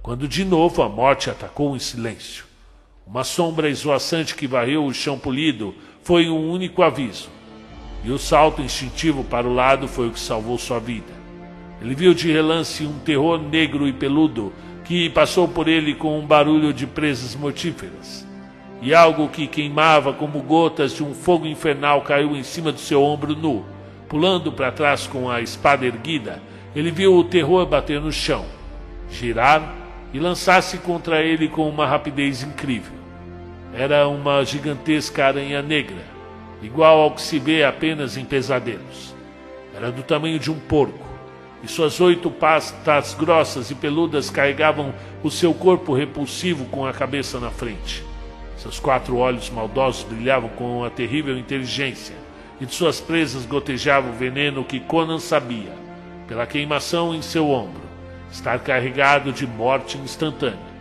quando 0.00 0.28
de 0.28 0.44
novo 0.44 0.80
a 0.80 0.88
morte 0.88 1.28
atacou 1.28 1.74
em 1.74 1.80
silêncio. 1.80 2.44
Uma 3.04 3.24
sombra 3.24 3.68
esvoaçante 3.68 4.36
que 4.36 4.46
varreu 4.46 4.86
o 4.86 4.94
chão 4.94 5.18
polido 5.18 5.74
foi 6.04 6.28
um 6.28 6.48
único 6.48 6.84
aviso, 6.84 7.34
e 8.06 8.12
o 8.12 8.18
salto 8.18 8.62
instintivo 8.62 9.24
para 9.24 9.48
o 9.48 9.52
lado 9.52 9.88
foi 9.88 10.06
o 10.06 10.12
que 10.12 10.20
salvou 10.20 10.56
sua 10.56 10.78
vida. 10.78 11.12
Ele 11.82 11.92
viu 11.92 12.14
de 12.14 12.30
relance 12.30 12.86
um 12.86 13.00
terror 13.00 13.36
negro 13.36 13.88
e 13.88 13.92
peludo 13.92 14.52
que 14.84 15.10
passou 15.10 15.48
por 15.48 15.66
ele 15.66 15.92
com 15.92 16.16
um 16.16 16.24
barulho 16.24 16.72
de 16.72 16.86
presas 16.86 17.34
mortíferas. 17.34 18.24
E 18.80 18.94
algo 18.94 19.28
que 19.28 19.48
queimava 19.48 20.12
como 20.12 20.40
gotas 20.40 20.94
de 20.94 21.02
um 21.02 21.12
fogo 21.12 21.46
infernal 21.46 22.02
caiu 22.02 22.36
em 22.36 22.44
cima 22.44 22.70
do 22.70 22.78
seu 22.78 23.02
ombro 23.02 23.34
nu. 23.34 23.64
Pulando 24.08 24.52
para 24.52 24.70
trás 24.70 25.08
com 25.08 25.28
a 25.28 25.40
espada 25.40 25.84
erguida, 25.84 26.40
ele 26.76 26.92
viu 26.92 27.16
o 27.16 27.24
terror 27.24 27.66
bater 27.66 28.00
no 28.00 28.12
chão, 28.12 28.44
girar 29.10 29.74
e 30.14 30.20
lançar-se 30.20 30.78
contra 30.78 31.22
ele 31.22 31.48
com 31.48 31.68
uma 31.68 31.88
rapidez 31.88 32.44
incrível. 32.44 32.94
Era 33.74 34.06
uma 34.06 34.44
gigantesca 34.44 35.26
aranha 35.26 35.60
negra, 35.60 36.15
igual 36.62 37.00
ao 37.00 37.10
que 37.12 37.22
se 37.22 37.38
vê 37.38 37.64
apenas 37.64 38.16
em 38.16 38.24
pesadelos. 38.24 39.14
Era 39.74 39.92
do 39.92 40.02
tamanho 40.02 40.38
de 40.38 40.50
um 40.50 40.58
porco 40.58 41.06
e 41.62 41.68
suas 41.68 42.00
oito 42.00 42.30
patas 42.30 43.14
grossas 43.14 43.72
e 43.72 43.74
peludas 43.74 44.30
carregavam 44.30 44.94
o 45.22 45.30
seu 45.30 45.52
corpo 45.52 45.94
repulsivo 45.94 46.64
com 46.66 46.86
a 46.86 46.92
cabeça 46.92 47.40
na 47.40 47.50
frente. 47.50 48.04
Seus 48.56 48.78
quatro 48.78 49.16
olhos 49.16 49.50
maldosos 49.50 50.04
brilhavam 50.04 50.48
com 50.50 50.78
uma 50.78 50.90
terrível 50.90 51.36
inteligência, 51.36 52.14
e 52.60 52.66
de 52.66 52.74
suas 52.74 53.00
presas 53.00 53.44
gotejava 53.44 54.08
o 54.08 54.12
veneno 54.12 54.64
que 54.64 54.80
Conan 54.80 55.18
sabia, 55.18 55.72
pela 56.28 56.46
queimação 56.46 57.14
em 57.14 57.20
seu 57.20 57.50
ombro, 57.50 57.82
estar 58.30 58.60
carregado 58.60 59.32
de 59.32 59.46
morte 59.46 59.98
instantânea. 59.98 60.76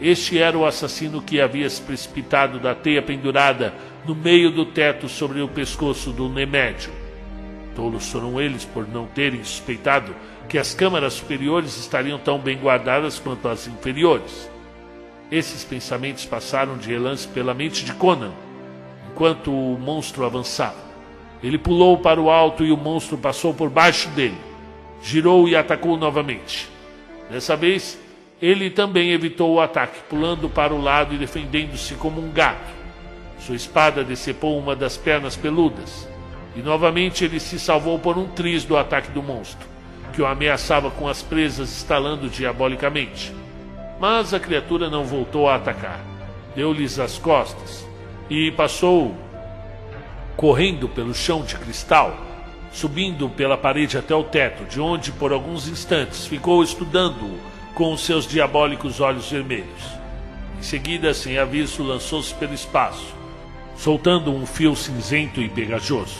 Este 0.00 0.38
era 0.38 0.58
o 0.58 0.66
assassino 0.66 1.22
que 1.22 1.40
havia 1.40 1.70
se 1.70 1.80
precipitado 1.80 2.58
da 2.58 2.74
teia 2.74 3.00
pendurada 3.00 3.72
no 4.06 4.14
meio 4.14 4.50
do 4.50 4.64
teto 4.64 5.08
sobre 5.08 5.40
o 5.40 5.48
pescoço 5.48 6.10
do 6.10 6.28
Nemédio 6.28 7.02
Tolos 7.74 8.10
foram 8.10 8.40
eles 8.40 8.64
por 8.64 8.86
não 8.86 9.06
terem 9.06 9.42
suspeitado 9.42 10.14
que 10.48 10.58
as 10.58 10.74
câmaras 10.74 11.14
superiores 11.14 11.76
estariam 11.78 12.18
tão 12.18 12.38
bem 12.38 12.58
guardadas 12.58 13.18
quanto 13.18 13.48
as 13.48 13.66
inferiores. 13.66 14.50
Esses 15.30 15.64
pensamentos 15.64 16.26
passaram 16.26 16.76
de 16.76 16.90
relance 16.90 17.26
pela 17.26 17.54
mente 17.54 17.84
de 17.84 17.92
Conan, 17.94 18.32
enquanto 19.10 19.50
o 19.50 19.78
monstro 19.78 20.26
avançava. 20.26 20.92
Ele 21.42 21.58
pulou 21.58 21.98
para 21.98 22.20
o 22.20 22.30
alto 22.30 22.64
e 22.64 22.70
o 22.70 22.76
monstro 22.76 23.16
passou 23.16 23.54
por 23.54 23.70
baixo 23.70 24.08
dele. 24.10 24.36
Girou 25.02 25.48
e 25.48 25.56
atacou 25.56 25.96
novamente. 25.96 26.68
Dessa 27.30 27.56
vez, 27.56 27.98
ele 28.40 28.70
também 28.70 29.10
evitou 29.10 29.54
o 29.54 29.60
ataque, 29.60 30.00
pulando 30.08 30.48
para 30.48 30.74
o 30.74 30.80
lado 30.80 31.14
e 31.14 31.18
defendendo-se 31.18 31.94
como 31.94 32.20
um 32.20 32.30
gato. 32.30 32.71
Sua 33.46 33.56
espada 33.56 34.04
decepou 34.04 34.56
uma 34.56 34.76
das 34.76 34.96
pernas 34.96 35.36
peludas. 35.36 36.08
E 36.54 36.60
novamente 36.60 37.24
ele 37.24 37.40
se 37.40 37.58
salvou 37.58 37.98
por 37.98 38.16
um 38.16 38.28
triz 38.28 38.64
do 38.64 38.76
ataque 38.76 39.10
do 39.10 39.22
monstro, 39.22 39.66
que 40.12 40.22
o 40.22 40.26
ameaçava 40.26 40.90
com 40.92 41.08
as 41.08 41.22
presas 41.22 41.70
estalando 41.70 42.28
diabolicamente. 42.28 43.32
Mas 43.98 44.32
a 44.32 44.38
criatura 44.38 44.88
não 44.88 45.04
voltou 45.04 45.48
a 45.48 45.56
atacar. 45.56 46.00
Deu-lhes 46.54 47.00
as 47.00 47.18
costas 47.18 47.84
e 48.30 48.52
passou 48.52 49.16
correndo 50.36 50.88
pelo 50.88 51.14
chão 51.14 51.42
de 51.42 51.56
cristal, 51.56 52.16
subindo 52.70 53.28
pela 53.28 53.56
parede 53.56 53.98
até 53.98 54.14
o 54.14 54.22
teto, 54.22 54.64
de 54.64 54.80
onde 54.80 55.10
por 55.10 55.32
alguns 55.32 55.66
instantes 55.66 56.26
ficou 56.26 56.62
estudando-o 56.62 57.40
com 57.74 57.92
os 57.92 58.02
seus 58.02 58.26
diabólicos 58.26 59.00
olhos 59.00 59.30
vermelhos. 59.30 59.82
Em 60.58 60.62
seguida, 60.62 61.12
sem 61.12 61.38
aviso, 61.38 61.82
lançou-se 61.82 62.32
pelo 62.34 62.54
espaço, 62.54 63.21
soltando 63.82 64.32
um 64.32 64.46
fio 64.46 64.76
cinzento 64.76 65.40
e 65.40 65.48
pegajoso. 65.48 66.18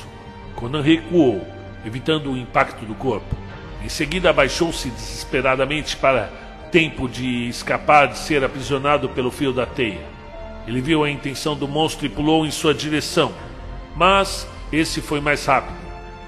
Conan 0.56 0.82
recuou, 0.82 1.46
evitando 1.86 2.32
o 2.32 2.36
impacto 2.36 2.84
do 2.84 2.92
corpo. 2.92 3.36
Em 3.84 3.88
seguida, 3.88 4.30
abaixou-se 4.30 4.90
desesperadamente 4.90 5.96
para 5.96 6.28
tempo 6.72 7.08
de 7.08 7.48
escapar 7.48 8.08
de 8.08 8.18
ser 8.18 8.42
aprisionado 8.42 9.08
pelo 9.10 9.30
fio 9.30 9.52
da 9.52 9.64
teia. 9.64 10.00
Ele 10.66 10.80
viu 10.80 11.04
a 11.04 11.10
intenção 11.10 11.54
do 11.54 11.68
monstro 11.68 12.04
e 12.04 12.08
pulou 12.08 12.44
em 12.44 12.50
sua 12.50 12.74
direção, 12.74 13.32
mas 13.94 14.44
esse 14.72 15.00
foi 15.00 15.20
mais 15.20 15.46
rápido, 15.46 15.76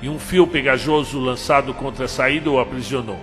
e 0.00 0.08
um 0.08 0.20
fio 0.20 0.46
pegajoso 0.46 1.18
lançado 1.18 1.74
contra 1.74 2.04
a 2.04 2.08
saída 2.08 2.48
o 2.48 2.60
aprisionou. 2.60 3.18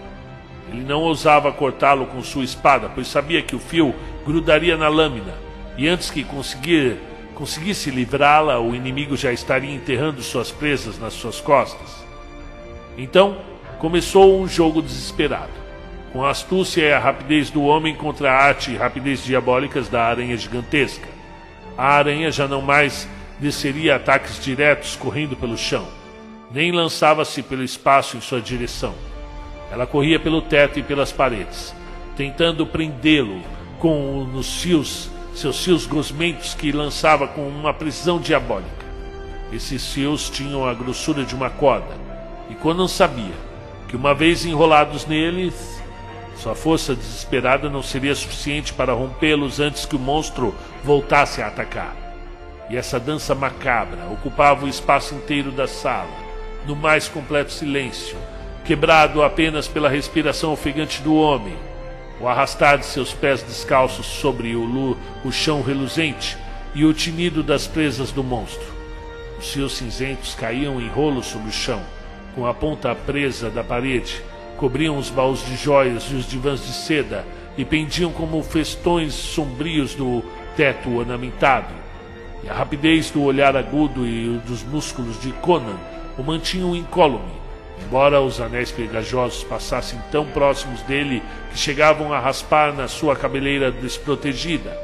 Ele 0.70 0.84
não 0.84 1.00
ousava 1.00 1.50
cortá-lo 1.54 2.06
com 2.08 2.22
sua 2.22 2.44
espada, 2.44 2.92
pois 2.94 3.08
sabia 3.08 3.42
que 3.42 3.56
o 3.56 3.60
fio 3.60 3.96
grudaria 4.26 4.76
na 4.76 4.90
lâmina, 4.90 5.34
e 5.78 5.88
antes 5.88 6.10
que 6.10 6.26
conseguir 6.26 6.98
conseguisse 7.36 7.90
livrá-la, 7.90 8.60
o 8.60 8.76
inimigo 8.76 9.18
já 9.18 9.32
estaria 9.32 9.74
enterrando 9.74 10.22
suas 10.22 10.52
presas 10.52 11.00
nas 11.00 11.14
suas 11.14 11.40
costas. 11.40 12.04
Então, 12.98 13.38
começou 13.80 14.40
um 14.40 14.48
jogo 14.48 14.82
desesperado, 14.82 15.52
com 16.14 16.24
a 16.24 16.30
astúcia 16.30 16.84
e 16.84 16.94
a 16.94 17.00
rapidez 17.00 17.50
do 17.50 17.64
homem 17.64 17.96
contra 17.96 18.32
a 18.32 18.36
arte 18.36 18.72
e 18.72 18.78
rapidez 18.78 19.24
diabólicas 19.24 19.88
da 19.90 20.04
aranha 20.04 20.38
gigantesca. 20.38 21.08
A 21.78 21.88
aranha 21.88 22.32
já 22.32 22.48
não 22.48 22.62
mais 22.62 23.08
desceria 23.40 23.96
ataques 23.96 24.44
diretos 24.44 24.96
correndo 24.96 25.36
pelo 25.36 25.58
chão, 25.58 25.88
nem 26.52 26.72
lançava-se 26.72 27.42
pelo 27.42 27.64
espaço 27.64 28.18
em 28.18 28.22
sua 28.22 28.40
direção. 28.40 28.94
Ela 29.72 29.88
corria 29.88 30.20
pelo 30.20 30.42
teto 30.42 30.80
e 30.80 30.84
pelas 30.84 31.12
paredes, 31.12 31.74
tentando 32.16 32.68
prendê-lo 32.68 33.42
com 33.80 34.26
nos 34.26 34.62
fios 34.62 35.10
seus 35.34 35.64
fios 35.64 35.86
gosmentos 35.86 36.54
que 36.54 36.72
lançava 36.72 37.28
com 37.28 37.48
uma 37.48 37.74
precisão 37.74 38.20
diabólica. 38.20 38.86
Esses 39.52 39.92
fios 39.94 40.30
tinham 40.30 40.68
a 40.68 40.74
grossura 40.74 41.24
de 41.24 41.36
uma 41.36 41.50
corda, 41.50 41.96
e 42.50 42.56
Conan 42.56 42.88
sabia 42.88 43.34
que, 43.88 43.96
uma 43.96 44.14
vez 44.14 44.46
enrolados 44.46 45.06
neles, 45.06 45.82
sua 46.38 46.56
força 46.56 46.96
desesperada 46.96 47.70
não 47.70 47.84
seria 47.84 48.16
suficiente 48.16 48.74
para 48.74 48.94
rompê-los 48.94 49.60
antes 49.60 49.86
que 49.86 49.96
o 49.96 50.00
monstro 50.00 50.56
voltasse 50.84 51.42
a 51.42 51.48
atacar. 51.48 51.96
E 52.70 52.78
essa 52.78 53.00
dança 53.00 53.36
macabra 53.36 54.08
ocupava 54.12 54.66
o 54.66 54.70
espaço 54.70 55.14
inteiro 55.14 55.52
da 55.52 55.68
sala, 55.68 56.10
no 56.66 56.76
mais 56.76 57.08
completo 57.08 57.52
silêncio, 57.52 58.18
quebrado 58.64 59.22
apenas 59.24 59.68
pela 59.68 59.90
respiração 59.90 60.54
ofegante 60.54 61.02
do 61.02 61.16
homem 61.16 61.71
o 62.22 62.28
arrastar 62.28 62.78
de 62.78 62.86
seus 62.86 63.14
pés 63.14 63.42
descalços 63.42 64.06
sobre 64.06 64.56
o, 64.56 64.64
lu, 64.64 64.98
o 65.26 65.32
chão 65.32 65.64
reluzente 65.64 66.38
e 66.76 66.86
o 66.86 66.94
tinido 66.94 67.42
das 67.42 67.66
presas 67.66 68.12
do 68.12 68.24
monstro. 68.24 68.68
Os 69.40 69.52
fios 69.52 69.74
cinzentos 69.74 70.36
caíam 70.36 70.80
em 70.80 70.88
rolos 70.88 71.26
sobre 71.26 71.50
o 71.50 71.54
chão, 71.54 71.82
com 72.36 72.46
a 72.46 72.54
ponta 72.54 72.94
presa 72.94 73.50
da 73.50 73.64
parede, 73.64 74.22
cobriam 74.56 74.98
os 74.98 75.10
baús 75.10 75.44
de 75.44 75.56
joias 75.56 76.04
e 76.12 76.16
os 76.16 76.30
divãs 76.30 76.64
de 76.64 76.72
seda 76.72 77.26
e 77.58 77.66
pendiam 77.66 78.12
como 78.12 78.42
festões 78.44 79.14
sombrios 79.14 79.96
do 79.96 80.24
teto 80.56 80.96
ornamentado. 80.96 81.74
E 82.44 82.50
a 82.50 82.54
rapidez 82.54 83.10
do 83.10 83.24
olhar 83.24 83.58
agudo 83.58 84.06
e 84.06 84.40
dos 84.46 84.64
músculos 84.64 85.20
de 85.20 85.32
Conan 85.34 85.78
o 86.18 86.24
mantinham 86.24 86.76
incólume, 86.76 87.41
embora 87.86 88.22
os 88.22 88.40
anéis 88.40 88.72
pegajosos 88.72 89.44
passassem 89.44 90.00
tão 90.12 90.26
próximos 90.26 90.82
dele 90.84 91.22
que 91.52 91.58
chegavam 91.58 92.14
a 92.14 92.20
raspar 92.20 92.74
na 92.74 92.88
sua 92.88 93.16
cabeleira 93.16 93.72
desprotegida. 93.72 94.78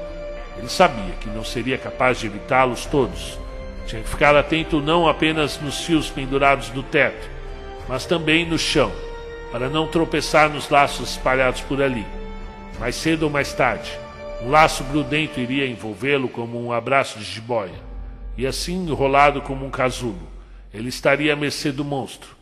Ele 0.58 0.70
sabia 0.70 1.14
que 1.20 1.30
não 1.30 1.44
seria 1.44 1.78
capaz 1.78 2.20
de 2.20 2.28
evitá-los 2.28 2.86
todos. 2.86 3.40
Tinha 3.86 4.02
que 4.02 4.10
ficar 4.10 4.36
atento 4.36 4.82
não 4.82 5.08
apenas 5.08 5.60
nos 5.62 5.86
fios 5.86 6.10
pendurados 6.10 6.70
do 6.70 6.84
teto, 6.84 7.30
mas 7.88 8.06
também 8.06 8.46
no 8.46 8.58
chão, 8.58 8.92
para 9.52 9.70
não 9.70 9.88
tropeçar 9.88 10.50
nos 10.50 10.70
laços 10.70 11.12
espalhados 11.12 11.62
por 11.62 11.82
ali. 11.82 12.06
Mais 12.80 12.96
cedo 12.96 13.24
ou 13.24 13.30
mais 13.30 13.54
tarde, 13.54 13.90
um 14.42 14.50
laço 14.50 14.84
grudento 14.84 15.40
iria 15.40 15.68
envolvê-lo 15.68 16.28
como 16.28 16.62
um 16.62 16.72
abraço 16.72 17.18
de 17.18 17.26
jiboia, 17.26 17.88
e 18.38 18.46
assim 18.46 18.86
enrolado 18.86 19.42
como 19.42 19.66
um 19.66 19.70
casulo, 19.70 20.28
ele 20.74 20.90
estaria 20.90 21.34
à 21.34 21.36
mercê 21.36 21.72
do 21.72 21.86
monstro 21.86 22.37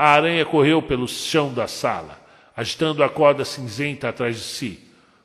a 0.00 0.10
aranha 0.10 0.44
correu 0.44 0.80
pelo 0.80 1.08
chão 1.08 1.52
da 1.52 1.66
sala, 1.66 2.20
agitando 2.56 3.02
a 3.02 3.08
corda 3.08 3.44
cinzenta 3.44 4.08
atrás 4.08 4.36
de 4.36 4.42
si. 4.42 4.78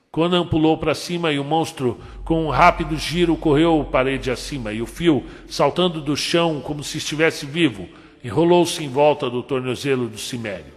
Conan 0.10 0.48
pulou 0.48 0.80
para 0.80 0.96
cima 0.96 1.32
e 1.32 1.38
o 1.38 1.44
monstro, 1.44 2.00
com 2.26 2.48
um 2.48 2.50
rápido 2.50 2.98
giro, 2.98 3.36
correu 3.36 3.88
parede 3.92 4.32
acima, 4.32 4.74
e 4.74 4.82
o 4.82 4.88
fio, 4.88 5.24
saltando 5.48 6.02
do 6.02 6.18
chão 6.18 6.60
como 6.60 6.84
se 6.84 6.98
estivesse 6.98 7.46
vivo, 7.46 7.88
enrolou-se 8.24 8.84
em 8.84 8.90
volta 8.90 9.30
do 9.30 9.44
tornozelo 9.44 10.08
do 10.08 10.18
cimério. 10.18 10.74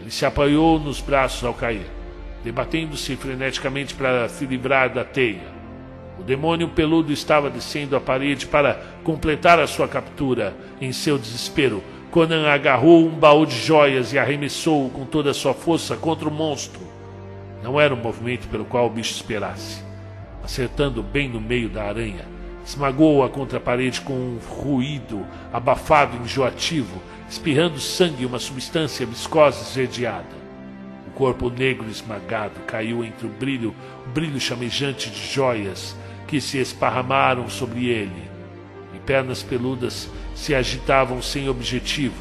Ele 0.00 0.10
se 0.10 0.26
apoiou 0.26 0.80
nos 0.80 1.00
braços 1.00 1.44
ao 1.44 1.54
cair, 1.54 1.86
debatendo-se 2.42 3.14
freneticamente 3.14 3.94
para 3.94 4.28
se 4.28 4.44
livrar 4.44 4.92
da 4.92 5.04
teia. 5.04 5.60
O 6.18 6.24
demônio 6.24 6.68
peludo 6.70 7.12
estava 7.12 7.48
descendo 7.48 7.94
a 7.94 8.00
parede 8.00 8.46
para 8.46 8.74
completar 9.04 9.60
a 9.60 9.68
sua 9.68 9.86
captura. 9.86 10.52
Em 10.80 10.92
seu 10.92 11.16
desespero, 11.16 11.80
Conan 12.10 12.48
agarrou 12.48 13.06
um 13.06 13.10
baú 13.10 13.46
de 13.46 13.56
joias 13.56 14.12
e 14.12 14.18
arremessou-o 14.18 14.90
com 14.90 15.04
toda 15.04 15.30
a 15.30 15.34
sua 15.34 15.54
força 15.54 15.96
contra 15.96 16.28
o 16.28 16.32
monstro. 16.32 16.80
Não 17.62 17.80
era 17.80 17.94
um 17.94 18.02
movimento 18.02 18.48
pelo 18.48 18.64
qual 18.64 18.86
o 18.86 18.90
bicho 18.90 19.12
esperasse. 19.12 19.80
Acertando 20.42 21.04
bem 21.04 21.28
no 21.28 21.40
meio 21.40 21.68
da 21.68 21.84
aranha, 21.84 22.26
esmagou-a 22.66 23.28
contra 23.28 23.58
a 23.58 23.60
parede 23.60 24.00
com 24.00 24.12
um 24.12 24.38
ruído 24.38 25.24
abafado 25.52 26.16
e 26.16 26.20
enjoativo, 26.24 27.00
espirrando 27.28 27.78
sangue 27.78 28.24
e 28.24 28.26
uma 28.26 28.40
substância 28.40 29.06
viscosa 29.06 29.62
esverdeada. 29.62 30.40
O 31.06 31.12
corpo 31.12 31.48
negro 31.48 31.88
esmagado 31.88 32.58
caiu 32.66 33.04
entre 33.04 33.28
o 33.28 33.30
brilho, 33.30 33.72
o 34.04 34.08
brilho 34.08 34.40
chamejante 34.40 35.10
de 35.10 35.32
joias 35.32 35.96
que 36.26 36.40
se 36.40 36.58
esparramaram 36.58 37.48
sobre 37.48 37.86
ele. 37.86 38.30
E 38.96 38.98
pernas 38.98 39.44
peludas 39.44 40.10
se 40.40 40.54
agitavam 40.54 41.20
sem 41.20 41.50
objetivo. 41.50 42.16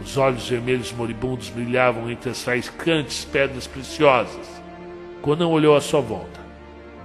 Os 0.00 0.16
olhos 0.16 0.48
vermelhos 0.48 0.90
moribundos 0.90 1.50
brilhavam 1.50 2.10
entre 2.10 2.30
as 2.30 2.42
faiscantes 2.42 3.26
pedras 3.26 3.66
preciosas. 3.66 4.48
Conan 5.20 5.48
olhou 5.48 5.76
à 5.76 5.80
sua 5.82 6.00
volta, 6.00 6.40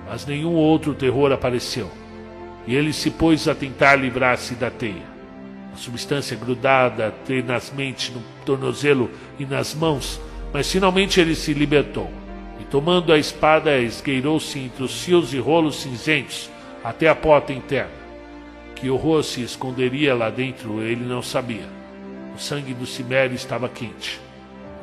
mas 0.10 0.26
nenhum 0.26 0.54
outro 0.54 0.94
terror 0.94 1.34
apareceu, 1.34 1.92
e 2.66 2.74
ele 2.74 2.94
se 2.94 3.12
pôs 3.12 3.46
a 3.50 3.54
tentar 3.54 3.98
livrar-se 3.98 4.56
da 4.56 4.72
teia. 4.72 5.04
A 5.74 5.76
substância 5.76 6.38
grudada 6.38 7.14
tenazmente 7.26 8.14
no 8.14 8.24
tornozelo 8.46 9.12
e 9.38 9.46
nas 9.46 9.76
mãos, 9.76 10.20
mas 10.54 10.72
finalmente 10.72 11.20
ele 11.20 11.36
se 11.36 11.54
libertou, 11.54 12.10
e 12.58 12.64
tomando 12.64 13.12
a 13.12 13.18
espada, 13.18 13.78
esgueirou-se 13.80 14.58
entre 14.58 14.82
os 14.82 15.04
fios 15.04 15.34
e 15.34 15.40
rolos 15.40 15.82
cinzentos 15.82 16.50
até 16.82 17.10
a 17.10 17.16
porta 17.16 17.52
interna. 17.52 18.07
Que 18.80 18.90
horror 18.92 19.24
se 19.24 19.42
esconderia 19.42 20.14
lá 20.14 20.30
dentro, 20.30 20.82
ele 20.84 21.04
não 21.04 21.22
sabia. 21.22 21.68
O 22.36 22.40
sangue 22.40 22.76
do 22.76 22.86
Cimério 22.86 23.36
estava 23.36 23.68
quente. 23.68 24.20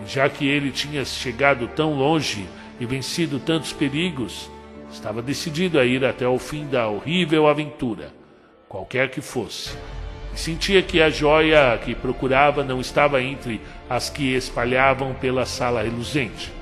E 0.05 0.09
já 0.11 0.29
que 0.29 0.49
ele 0.49 0.73
tinha 0.73 1.05
chegado 1.05 1.69
tão 1.69 1.95
longe, 1.95 2.45
e 2.81 2.87
vencido 2.87 3.39
tantos 3.39 3.73
perigos, 3.73 4.51
estava 4.91 5.23
decidido 5.23 5.79
a 5.79 5.85
ir 5.85 6.05
até 6.05 6.27
o 6.27 6.41
fim 6.41 6.67
da 6.67 6.89
horrível 6.89 7.47
aventura, 7.47 8.13
qualquer 8.69 9.11
que 9.11 9.21
fosse. 9.21 9.77
E 10.35 10.41
sentia 10.41 10.83
que 10.83 11.01
a 11.01 11.09
joia 11.09 11.79
que 11.79 11.95
procurava 11.95 12.65
não 12.65 12.81
estava 12.81 13.23
entre 13.23 13.61
as 13.89 14.11
que 14.11 14.35
espalhavam 14.35 15.15
pela 15.15 15.47
sala 15.47 15.83
reluzente. 15.83 16.53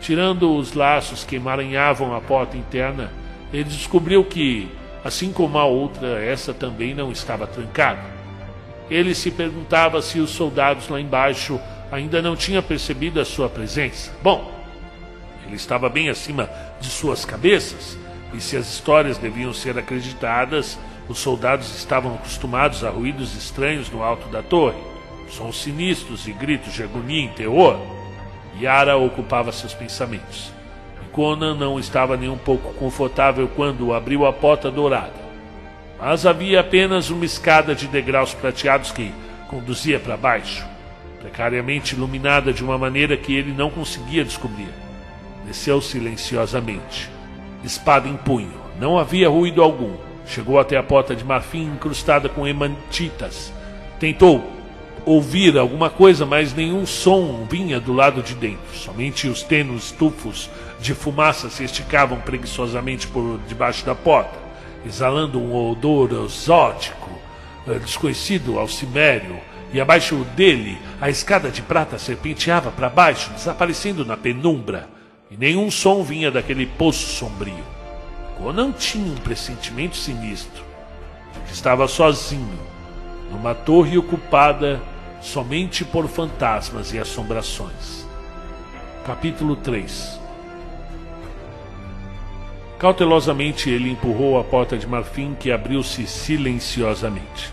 Tirando 0.00 0.56
os 0.56 0.74
laços 0.74 1.24
que 1.24 1.36
emaranhavam 1.36 2.14
a 2.14 2.20
porta 2.20 2.56
interna, 2.56 3.12
ele 3.52 3.64
descobriu 3.64 4.24
que, 4.24 4.68
assim 5.04 5.32
como 5.32 5.58
a 5.58 5.64
outra, 5.64 6.22
essa 6.24 6.54
também 6.54 6.94
não 6.94 7.10
estava 7.10 7.46
trancada. 7.46 8.02
Ele 8.90 9.14
se 9.14 9.30
perguntava 9.30 10.02
se 10.02 10.18
os 10.20 10.30
soldados 10.30 10.88
lá 10.88 11.00
embaixo 11.00 11.60
ainda 11.90 12.22
não 12.22 12.36
tinham 12.36 12.62
percebido 12.62 13.20
a 13.20 13.24
sua 13.24 13.48
presença. 13.48 14.12
Bom, 14.22 14.50
ele 15.46 15.56
estava 15.56 15.88
bem 15.88 16.08
acima 16.08 16.48
de 16.80 16.88
suas 16.88 17.24
cabeças, 17.24 17.98
e 18.34 18.40
se 18.40 18.56
as 18.56 18.66
histórias 18.66 19.18
deviam 19.18 19.52
ser 19.52 19.78
acreditadas, 19.78 20.78
os 21.08 21.18
soldados 21.18 21.74
estavam 21.76 22.14
acostumados 22.14 22.84
a 22.84 22.90
ruídos 22.90 23.34
estranhos 23.36 23.90
no 23.90 24.02
alto 24.02 24.28
da 24.28 24.42
torre, 24.42 24.78
sons 25.28 25.62
sinistros 25.62 26.26
e 26.26 26.32
gritos 26.32 26.72
de 26.72 26.82
agonia 26.82 27.26
e 27.26 27.28
terror. 27.28 27.78
Yara 28.60 28.96
ocupava 28.96 29.52
seus 29.52 29.74
pensamentos. 29.74 30.52
Conan 31.12 31.54
não 31.54 31.78
estava 31.78 32.16
nem 32.16 32.28
um 32.28 32.38
pouco 32.38 32.72
confortável 32.74 33.48
quando 33.54 33.92
abriu 33.92 34.26
a 34.26 34.32
porta 34.32 34.70
dourada. 34.70 35.12
Mas 36.00 36.26
havia 36.26 36.60
apenas 36.60 37.10
uma 37.10 37.24
escada 37.24 37.74
de 37.74 37.86
degraus 37.86 38.34
prateados 38.34 38.90
que 38.90 39.12
conduzia 39.48 40.00
para 40.00 40.16
baixo, 40.16 40.66
precariamente 41.20 41.94
iluminada 41.94 42.52
de 42.52 42.64
uma 42.64 42.78
maneira 42.78 43.16
que 43.16 43.34
ele 43.34 43.52
não 43.52 43.70
conseguia 43.70 44.24
descobrir. 44.24 44.68
Desceu 45.46 45.80
silenciosamente, 45.80 47.10
espada 47.62 48.08
em 48.08 48.16
punho. 48.16 48.60
Não 48.80 48.98
havia 48.98 49.28
ruído 49.28 49.62
algum. 49.62 49.94
Chegou 50.26 50.58
até 50.58 50.76
a 50.76 50.82
porta 50.82 51.14
de 51.14 51.24
marfim 51.24 51.64
incrustada 51.64 52.28
com 52.28 52.46
hemantitas. 52.46 53.52
Tentou 54.00 54.61
ouvir 55.04 55.58
alguma 55.58 55.90
coisa, 55.90 56.24
mas 56.24 56.54
nenhum 56.54 56.86
som 56.86 57.46
vinha 57.50 57.80
do 57.80 57.92
lado 57.92 58.22
de 58.22 58.34
dentro. 58.34 58.74
Somente 58.74 59.28
os 59.28 59.42
tênues 59.42 59.90
tufos 59.90 60.48
de 60.80 60.94
fumaça 60.94 61.50
se 61.50 61.64
esticavam 61.64 62.20
preguiçosamente 62.20 63.06
por 63.06 63.40
debaixo 63.48 63.84
da 63.84 63.94
porta, 63.94 64.38
exalando 64.86 65.40
um 65.40 65.54
odor 65.70 66.24
exótico, 66.24 67.10
eh, 67.68 67.78
desconhecido 67.78 68.58
ao 68.58 68.68
cimério, 68.68 69.38
e 69.72 69.80
abaixo 69.80 70.16
dele 70.36 70.78
a 71.00 71.08
escada 71.08 71.50
de 71.50 71.62
prata 71.62 71.98
serpenteava 71.98 72.70
para 72.70 72.90
baixo, 72.90 73.30
desaparecendo 73.32 74.04
na 74.04 74.16
penumbra 74.16 74.88
e 75.30 75.36
nenhum 75.36 75.70
som 75.70 76.02
vinha 76.02 76.30
daquele 76.30 76.66
poço 76.66 77.06
sombrio. 77.06 77.64
Conan 78.36 78.72
tinha 78.72 79.10
um 79.10 79.16
pressentimento 79.16 79.96
sinistro 79.96 80.72
estava 81.52 81.86
sozinho, 81.86 82.58
numa 83.30 83.54
torre 83.54 83.96
ocupada 83.98 84.80
somente 85.22 85.84
por 85.84 86.08
fantasmas 86.08 86.92
e 86.92 86.98
assombrações. 86.98 88.04
Capítulo 89.06 89.54
3 89.54 90.20
Cautelosamente 92.76 93.70
ele 93.70 93.90
empurrou 93.90 94.40
a 94.40 94.42
porta 94.42 94.76
de 94.76 94.84
marfim 94.84 95.36
que 95.38 95.52
abriu-se 95.52 96.08
silenciosamente. 96.08 97.52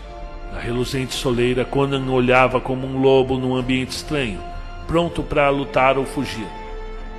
Na 0.52 0.58
reluzente 0.58 1.14
soleira, 1.14 1.64
Conan 1.64 2.10
olhava 2.10 2.60
como 2.60 2.84
um 2.84 3.00
lobo 3.00 3.38
num 3.38 3.54
ambiente 3.54 3.92
estranho, 3.92 4.40
pronto 4.88 5.22
para 5.22 5.48
lutar 5.48 5.96
ou 5.96 6.04
fugir. 6.04 6.48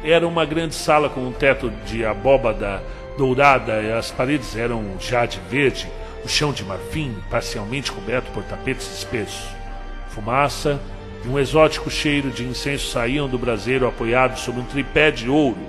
Era 0.03 0.27
uma 0.27 0.43
grande 0.43 0.75
sala 0.75 1.07
com 1.07 1.21
um 1.21 1.31
teto 1.31 1.71
de 1.85 2.03
abóbada 2.03 2.83
dourada 3.17 3.81
e 3.81 3.93
as 3.93 4.11
paredes 4.11 4.57
eram 4.57 4.83
jade 4.99 5.39
verde, 5.49 5.87
o 6.25 6.27
chão 6.27 6.51
de 6.51 6.65
marfim 6.65 7.15
parcialmente 7.29 7.89
coberto 7.89 8.29
por 8.31 8.43
tapetes 8.43 8.93
espessos. 8.93 9.61
Fumaça 10.12 10.80
e 11.26 11.28
um 11.28 11.39
exótico 11.39 11.89
cheiro 11.89 12.30
de 12.30 12.43
incenso 12.43 12.91
saíam 12.91 13.28
do 13.28 13.38
braseiro 13.38 13.88
apoiado 13.88 14.38
sobre 14.38 14.62
um 14.62 14.66
tripé 14.66 15.12
de 15.12 15.30
ouro, 15.30 15.62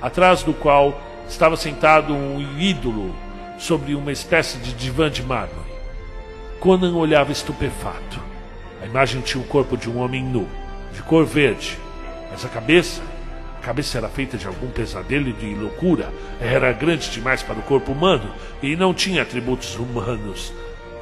atrás 0.00 0.42
do 0.42 0.52
qual 0.52 1.00
estava 1.28 1.56
sentado 1.56 2.12
um 2.12 2.40
ídolo 2.58 3.14
sobre 3.58 3.94
uma 3.94 4.12
espécie 4.12 4.58
de 4.58 4.72
divã 4.72 5.10
de 5.10 5.22
mármore. 5.22 5.72
Conan 6.58 6.94
olhava 6.94 7.32
estupefato. 7.32 8.20
A 8.82 8.86
imagem 8.86 9.20
tinha 9.20 9.42
o 9.42 9.46
corpo 9.46 9.76
de 9.76 9.88
um 9.88 9.98
homem 9.98 10.24
nu, 10.24 10.48
de 10.92 11.02
cor 11.02 11.24
verde, 11.24 11.78
mas 12.30 12.44
a 12.44 12.48
cabeça 12.48 13.00
a 13.62 13.64
cabeça 13.64 13.96
era 13.96 14.08
feita 14.08 14.36
de 14.36 14.44
algum 14.44 14.68
pesadelo 14.70 15.28
e 15.28 15.32
de 15.32 15.54
loucura. 15.54 16.12
Era 16.40 16.72
grande 16.72 17.08
demais 17.10 17.44
para 17.44 17.60
o 17.60 17.62
corpo 17.62 17.92
humano 17.92 18.28
e 18.60 18.74
não 18.74 18.92
tinha 18.92 19.22
atributos 19.22 19.76
humanos. 19.76 20.52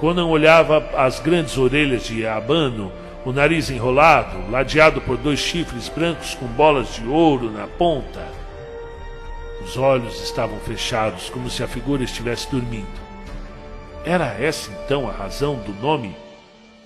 Conan 0.00 0.26
olhava 0.26 0.78
as 0.96 1.20
grandes 1.20 1.58
orelhas 1.58 2.04
de 2.04 2.26
Abano, 2.26 2.90
o 3.24 3.32
nariz 3.32 3.70
enrolado, 3.70 4.50
ladeado 4.50 5.00
por 5.02 5.16
dois 5.18 5.38
chifres 5.38 5.88
brancos 5.88 6.34
com 6.34 6.46
bolas 6.46 6.94
de 6.94 7.06
ouro 7.06 7.50
na 7.50 7.66
ponta. 7.66 8.26
Os 9.62 9.76
olhos 9.76 10.20
estavam 10.22 10.58
fechados, 10.60 11.28
como 11.28 11.50
se 11.50 11.62
a 11.62 11.68
figura 11.68 12.02
estivesse 12.02 12.50
dormindo. 12.50 12.88
Era 14.04 14.26
essa 14.40 14.72
então 14.84 15.08
a 15.08 15.12
razão 15.12 15.56
do 15.56 15.72
nome? 15.82 16.16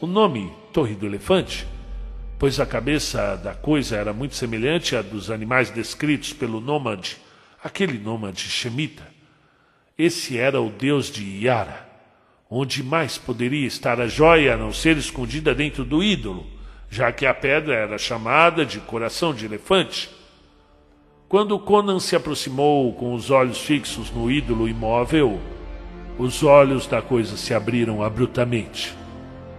O 0.00 0.06
nome 0.06 0.52
Torre 0.72 0.96
do 0.96 1.06
Elefante? 1.06 1.66
pois 2.44 2.60
a 2.60 2.66
cabeça 2.66 3.36
da 3.36 3.54
coisa 3.54 3.96
era 3.96 4.12
muito 4.12 4.34
semelhante 4.34 4.94
à 4.94 5.00
dos 5.00 5.30
animais 5.30 5.70
descritos 5.70 6.32
pelo 6.32 6.60
nômade, 6.60 7.16
aquele 7.62 7.98
nômade 7.98 8.40
shemita. 8.40 9.02
Esse 9.96 10.36
era 10.36 10.60
o 10.60 10.68
deus 10.68 11.10
de 11.10 11.44
Yara. 11.44 11.93
Onde 12.56 12.84
mais 12.84 13.18
poderia 13.18 13.66
estar 13.66 14.00
a 14.00 14.06
joia 14.06 14.54
a 14.54 14.56
não 14.56 14.72
ser 14.72 14.96
escondida 14.96 15.52
dentro 15.52 15.84
do 15.84 16.04
ídolo, 16.04 16.46
já 16.88 17.10
que 17.10 17.26
a 17.26 17.34
pedra 17.34 17.74
era 17.74 17.98
chamada 17.98 18.64
de 18.64 18.78
coração 18.78 19.34
de 19.34 19.44
elefante? 19.44 20.08
Quando 21.28 21.58
Conan 21.58 21.98
se 21.98 22.14
aproximou 22.14 22.94
com 22.94 23.12
os 23.12 23.28
olhos 23.28 23.58
fixos 23.58 24.08
no 24.12 24.30
ídolo 24.30 24.68
imóvel, 24.68 25.40
os 26.16 26.44
olhos 26.44 26.86
da 26.86 27.02
coisa 27.02 27.36
se 27.36 27.52
abriram 27.52 28.04
abruptamente. 28.04 28.94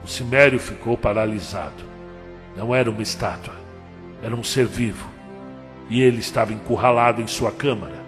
O 0.02 0.08
cimério 0.08 0.58
ficou 0.58 0.98
paralisado. 0.98 1.84
Não 2.56 2.74
era 2.74 2.90
uma 2.90 3.04
estátua, 3.04 3.56
era 4.24 4.34
um 4.34 4.42
ser 4.42 4.68
vivo. 4.68 5.06
e 5.90 6.02
ele 6.02 6.20
estava 6.20 6.54
encurralado 6.54 7.22
em 7.22 7.28
sua 7.28 7.52
câmara. 7.52 8.05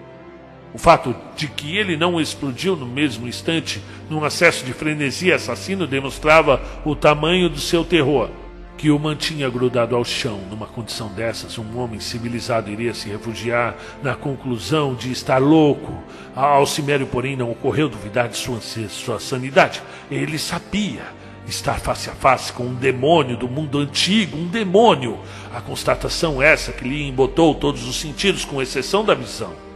O 0.73 0.77
fato 0.77 1.15
de 1.35 1.47
que 1.47 1.77
ele 1.77 1.95
não 1.95 2.19
explodiu 2.19 2.75
no 2.75 2.85
mesmo 2.85 3.27
instante, 3.27 3.81
num 4.09 4.23
acesso 4.23 4.65
de 4.65 4.73
frenesia 4.73 5.35
assassino, 5.35 5.87
demonstrava 5.87 6.61
o 6.85 6.95
tamanho 6.95 7.49
do 7.49 7.59
seu 7.59 7.83
terror, 7.83 8.29
que 8.77 8.91
o 8.91 8.99
mantinha 8.99 9.49
grudado 9.49 9.95
ao 9.95 10.05
chão. 10.05 10.39
Numa 10.49 10.67
condição 10.67 11.07
dessas, 11.07 11.57
um 11.57 11.79
homem 11.79 11.99
civilizado 11.99 12.69
iria 12.69 12.93
se 12.93 13.09
refugiar 13.09 13.75
na 14.03 14.13
conclusão 14.13 14.93
de 14.93 15.11
estar 15.11 15.39
louco. 15.39 16.03
Ao 16.35 16.65
Cimério, 16.67 17.07
porém, 17.07 17.35
não 17.35 17.51
ocorreu 17.51 17.89
duvidar 17.89 18.27
de 18.27 18.37
sua, 18.37 18.59
sua 18.61 19.19
sanidade. 19.19 19.81
Ele 20.11 20.37
sabia 20.37 21.01
estar 21.47 21.79
face 21.79 22.09
a 22.09 22.13
face 22.13 22.51
com 22.51 22.63
um 22.63 22.75
demônio 22.75 23.37
do 23.37 23.47
mundo 23.47 23.79
antigo, 23.79 24.37
um 24.37 24.47
demônio. 24.47 25.17
A 25.55 25.61
constatação 25.61 26.41
essa 26.41 26.71
que 26.71 26.87
lhe 26.87 27.07
embotou 27.07 27.55
todos 27.55 27.87
os 27.87 27.95
sentidos, 27.95 28.45
com 28.45 28.61
exceção 28.61 29.03
da 29.03 29.15
visão. 29.15 29.66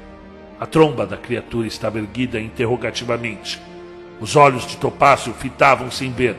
A 0.62 0.68
tromba 0.68 1.08
da 1.08 1.18
criatura 1.18 1.66
estava 1.66 1.98
erguida 1.98 2.40
interrogativamente. 2.40 3.60
Os 4.20 4.36
olhos 4.36 4.68
de 4.68 4.78
Topácio 4.78 5.34
fitavam 5.34 5.90
sem 5.90 6.12
ver, 6.12 6.36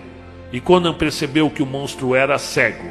e 0.52 0.60
Conan 0.60 0.94
percebeu 0.94 1.50
que 1.50 1.60
o 1.60 1.66
monstro 1.66 2.14
era 2.14 2.38
cego. 2.38 2.88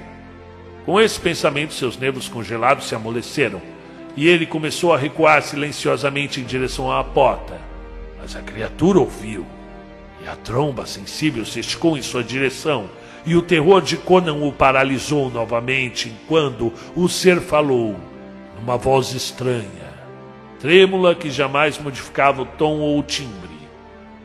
Com 0.86 1.00
esse 1.00 1.18
pensamento, 1.18 1.74
seus 1.74 1.98
nervos 1.98 2.28
congelados 2.28 2.90
se 2.90 2.96
amoleceram, 2.96 3.62
e 4.14 4.28
ele 4.28 4.46
começou 4.46 4.94
a 4.94 4.98
recuar 4.98 5.42
silenciosamente 5.42 6.42
em 6.42 6.44
direção 6.44 6.92
à 6.92 7.02
porta. 7.02 7.58
Mas 8.22 8.36
a 8.36 8.42
criatura 8.42 9.00
ouviu 9.00 9.46
e 10.22 10.28
a 10.28 10.36
tromba 10.36 10.86
sensível 10.86 11.46
se 11.46 11.62
esticou 11.62 11.98
em 11.98 12.02
sua 12.02 12.26
direção, 12.26 12.90
e 13.26 13.38
o 13.38 13.42
terror 13.42 13.82
de 13.82 13.96
Conan 13.96 14.34
o 14.34 14.52
paralisou 14.52 15.30
novamente 15.30 16.10
enquanto 16.10 16.74
o 16.94 17.08
ser 17.08 17.40
falou, 17.40 17.96
numa 18.60 18.76
voz 18.76 19.14
estranha, 19.14 19.91
trêmula 20.62 21.16
que 21.16 21.30
jamais 21.30 21.80
modificava 21.80 22.44
o 22.44 22.46
tom 22.46 22.80
ou 22.80 23.00
o 23.00 23.04
timbre. 23.04 23.50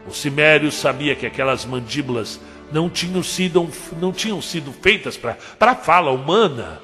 O 0.06 0.12
Cimério 0.12 0.70
sabia 0.70 1.14
que 1.14 1.26
aquelas 1.26 1.64
mandíbulas 1.64 2.40
não 2.70 2.88
tinham 2.88 3.22
sido, 3.22 3.68
não 4.00 4.12
tinham 4.12 4.40
sido 4.42 4.72
feitas 4.72 5.16
para 5.16 5.36
a 5.60 5.74
fala 5.74 6.10
humana. 6.10 6.80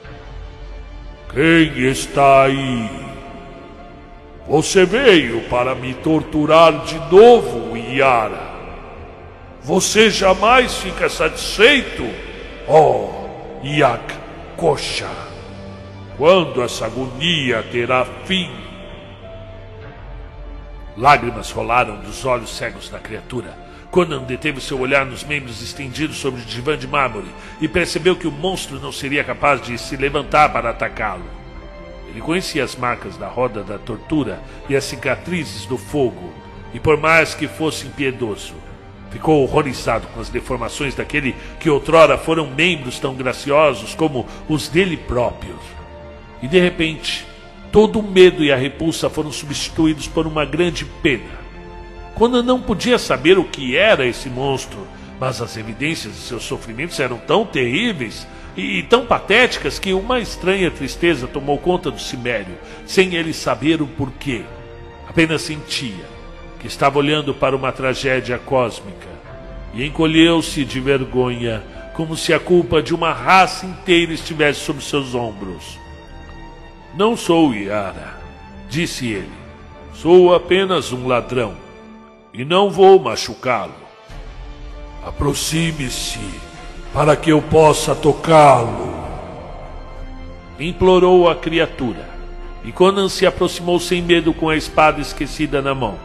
Quem 1.33 1.87
está 1.89 2.45
aí? 2.45 2.91
Você 4.49 4.85
veio 4.85 5.43
para 5.49 5.75
me 5.75 5.95
torturar 5.95 6.85
de 6.85 6.99
novo, 7.15 7.77
Yara. 7.77 8.53
Você 9.63 10.11
jamais 10.11 10.75
fica 10.77 11.09
satisfeito? 11.09 12.05
Oh, 12.67 13.11
Yak 13.63 14.15
Kosha, 14.57 15.09
quando 16.17 16.63
essa 16.63 16.87
agonia 16.87 17.63
terá 17.71 18.05
fim? 18.25 18.51
Lágrimas 20.97 21.51
rolaram 21.51 21.97
dos 22.01 22.25
olhos 22.25 22.51
cegos 22.57 22.89
da 22.89 22.99
criatura. 22.99 23.57
Conan 23.91 24.23
deteve 24.23 24.61
seu 24.61 24.81
olhar 24.81 25.05
nos 25.05 25.25
membros 25.25 25.63
estendidos 25.63 26.17
sobre 26.17 26.41
o 26.41 26.45
divã 26.45 26.77
de 26.77 26.87
mármore 26.87 27.29
e 27.61 27.69
percebeu 27.69 28.17
que 28.17 28.27
o 28.27 28.33
monstro 28.33 28.81
não 28.81 28.93
seria 28.93 29.23
capaz 29.23 29.61
de 29.61 29.77
se 29.79 29.97
levantar 29.97 30.53
para 30.53 30.71
atacá-lo. 30.71 31.25
Ele 32.09 32.21
conhecia 32.21 32.65
as 32.65 32.77
marcas 32.77 33.17
da 33.17 33.29
roda 33.29 33.63
da 33.63 33.79
tortura 33.79 34.41
e 34.69 34.77
as 34.77 34.85
cicatrizes 34.85 35.67
do 35.67 35.79
fogo, 35.79 36.33
e 36.75 36.81
por 36.81 36.97
mais 36.97 37.35
que 37.35 37.49
fosse 37.49 37.87
impiedoso, 37.87 38.55
Ficou 39.13 39.43
horrorizado 39.43 40.07
com 40.09 40.21
as 40.21 40.31
deformações 40.31 40.95
daquele 40.95 41.37
que 41.61 41.69
outrora 41.69 42.17
foram 42.17 42.47
membros 42.47 42.99
tão 42.99 43.15
graciosos 43.15 43.95
como 43.95 44.27
os 44.49 44.69
dele 44.69 44.97
próprios. 44.97 45.61
E 46.43 46.49
de 46.49 46.59
repente, 46.59 47.27
todo 47.73 47.99
o 47.99 48.03
medo 48.03 48.45
e 48.45 48.53
a 48.53 48.57
repulsa 48.57 49.09
foram 49.09 49.33
substituídos 49.33 50.07
por 50.07 50.27
uma 50.27 50.45
grande 50.45 50.85
pena. 50.85 51.41
Quando 52.15 52.43
não 52.43 52.61
podia 52.61 52.99
saber 52.99 53.39
o 53.39 53.45
que 53.45 53.77
era 53.77 54.07
esse 54.07 54.29
monstro, 54.29 54.87
mas 55.19 55.41
as 55.41 55.57
evidências 55.57 56.13
de 56.15 56.21
seus 56.21 56.45
sofrimentos 56.45 57.01
eram 57.01 57.17
tão 57.17 57.47
terríveis 57.47 58.29
e 58.55 58.83
tão 58.83 59.07
patéticas 59.07 59.79
que 59.79 59.95
uma 59.95 60.21
estranha 60.21 60.71
tristeza 60.71 61.27
tomou 61.27 61.57
conta 61.57 61.91
do 61.91 61.99
Cimério, 61.99 62.55
sem 62.85 63.15
ele 63.15 63.33
saber 63.33 63.81
o 63.81 63.87
porquê. 63.87 64.43
Apenas 65.09 65.41
sentia 65.41 66.05
que 66.61 66.67
estava 66.67 66.99
olhando 66.99 67.33
para 67.33 67.57
uma 67.57 67.73
tragédia 67.73 68.39
cósmica, 68.39 69.09
e 69.75 69.85
encolheu-se 69.85 70.65
de 70.65 70.79
vergonha, 70.79 71.63
como 71.95 72.17
se 72.17 72.35
a 72.35 72.39
culpa 72.39 72.83
de 72.83 72.95
uma 72.95 73.13
raça 73.13 73.65
inteira 73.65 74.13
estivesse 74.13 74.61
sobre 74.61 74.85
seus 74.85 75.15
ombros. 75.15 75.82
Não 76.95 77.17
sou 77.17 77.55
Yara, 77.55 78.19
disse 78.69 79.07
ele. 79.07 79.33
Sou 79.95 80.35
apenas 80.35 80.93
um 80.93 81.07
ladrão 81.07 81.55
e 82.35 82.45
não 82.45 82.71
vou 82.71 82.99
machucá-lo. 82.99 83.73
Aproxime-se 85.07 86.21
para 86.93 87.17
que 87.17 87.31
eu 87.31 87.41
possa 87.41 87.95
tocá-lo. 87.95 88.93
Implorou 90.61 91.31
a 91.31 91.35
criatura, 91.35 92.09
e 92.63 92.71
Conan 92.71 93.09
se 93.09 93.27
aproximou 93.27 93.81
sem 93.81 94.03
medo 94.03 94.35
com 94.35 94.49
a 94.49 94.57
espada 94.57 95.01
esquecida 95.01 95.63
na 95.63 95.75
mão. 95.75 95.99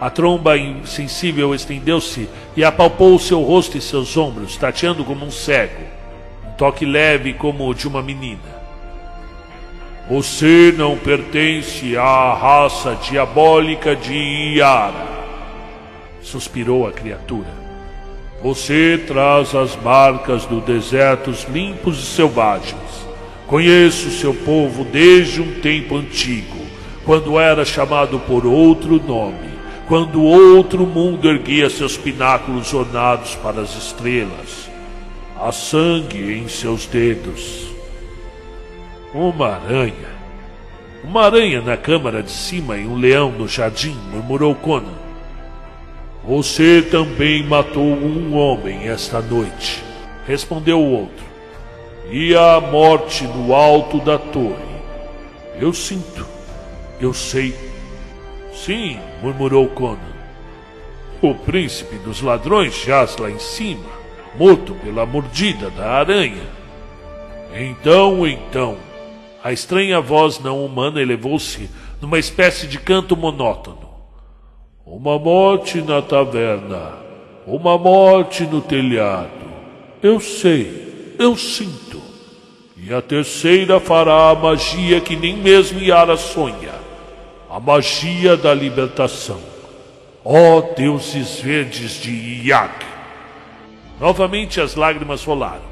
A 0.00 0.10
tromba 0.10 0.58
insensível 0.58 1.54
estendeu-se 1.54 2.28
e 2.56 2.64
apalpou 2.64 3.18
seu 3.18 3.42
rosto 3.42 3.78
e 3.78 3.80
seus 3.80 4.16
ombros, 4.16 4.56
tateando 4.56 5.04
como 5.04 5.24
um 5.24 5.30
cego. 5.30 5.82
Um 6.46 6.52
toque 6.52 6.84
leve 6.84 7.32
como 7.34 7.68
o 7.68 7.74
de 7.74 7.86
uma 7.86 8.02
menina. 8.02 8.59
Você 10.10 10.74
não 10.76 10.98
pertence 10.98 11.96
à 11.96 12.34
raça 12.34 12.98
diabólica 13.08 13.96
de 13.96 14.12
Iara, 14.56 15.06
suspirou 16.20 16.86
a 16.86 16.92
criatura. 16.92 17.48
Você 18.42 19.02
traz 19.06 19.54
as 19.54 19.76
marcas 19.76 20.44
do 20.44 20.60
desertos 20.60 21.46
limpos 21.48 21.98
e 21.98 22.06
selvagens. 22.06 23.06
Conheço 23.46 24.10
seu 24.10 24.34
povo 24.34 24.84
desde 24.84 25.40
um 25.40 25.60
tempo 25.60 25.96
antigo, 25.96 26.58
quando 27.06 27.38
era 27.38 27.64
chamado 27.64 28.18
por 28.18 28.44
outro 28.44 29.00
nome 29.00 29.50
quando 29.90 30.22
outro 30.22 30.86
mundo 30.86 31.28
erguia 31.28 31.68
seus 31.68 31.96
pináculos 31.96 32.72
ornados 32.72 33.34
para 33.34 33.60
as 33.60 33.76
estrelas. 33.76 34.70
Há 35.36 35.50
sangue 35.50 36.32
em 36.32 36.46
seus 36.46 36.86
dedos. 36.86 37.69
Uma 39.14 39.54
aranha. 39.54 40.20
Uma 41.02 41.24
aranha 41.24 41.60
na 41.60 41.76
câmara 41.76 42.22
de 42.22 42.30
cima 42.30 42.76
e 42.76 42.86
um 42.86 42.96
leão 42.96 43.30
no 43.30 43.48
jardim, 43.48 43.96
murmurou 44.12 44.54
Conan. 44.54 44.98
Você 46.24 46.82
também 46.82 47.42
matou 47.42 47.82
um 47.82 48.36
homem 48.36 48.88
esta 48.88 49.20
noite, 49.20 49.82
respondeu 50.26 50.78
o 50.78 50.92
outro. 50.92 51.24
E 52.10 52.36
a 52.36 52.60
morte 52.60 53.24
no 53.24 53.54
alto 53.54 53.98
da 54.00 54.18
torre. 54.18 54.70
Eu 55.58 55.72
sinto, 55.72 56.26
eu 57.00 57.14
sei 57.14 57.54
Sim, 58.64 59.00
murmurou 59.22 59.68
Conan. 59.68 59.98
O 61.22 61.34
príncipe 61.34 61.96
dos 61.96 62.20
ladrões 62.20 62.74
jaz 62.84 63.16
lá 63.16 63.30
em 63.30 63.38
cima, 63.38 63.88
morto 64.36 64.74
pela 64.74 65.06
mordida 65.06 65.70
da 65.70 65.92
aranha. 65.92 66.46
Então, 67.54 68.26
então, 68.26 68.76
a 69.42 69.52
estranha 69.52 70.00
voz 70.00 70.38
não 70.38 70.64
humana 70.64 71.00
elevou-se 71.00 71.70
numa 72.00 72.18
espécie 72.18 72.66
de 72.66 72.78
canto 72.78 73.16
monótono. 73.16 73.90
Uma 74.86 75.18
morte 75.18 75.80
na 75.80 76.02
taverna, 76.02 76.94
uma 77.46 77.78
morte 77.78 78.44
no 78.44 78.60
telhado. 78.60 79.30
Eu 80.02 80.18
sei, 80.20 81.14
eu 81.18 81.36
sinto. 81.36 82.00
E 82.76 82.92
a 82.92 83.00
terceira 83.00 83.78
fará 83.78 84.30
a 84.30 84.34
magia 84.34 85.00
que 85.00 85.14
nem 85.14 85.36
mesmo 85.36 85.80
Yara 85.80 86.16
sonha 86.16 86.80
a 87.50 87.58
magia 87.58 88.36
da 88.36 88.54
libertação. 88.54 89.40
Ó 90.24 90.58
oh, 90.58 90.74
deuses 90.74 91.40
verdes 91.40 92.00
de 92.00 92.10
Iak! 92.46 92.86
Novamente 93.98 94.60
as 94.60 94.76
lágrimas 94.76 95.24
rolaram. 95.24 95.69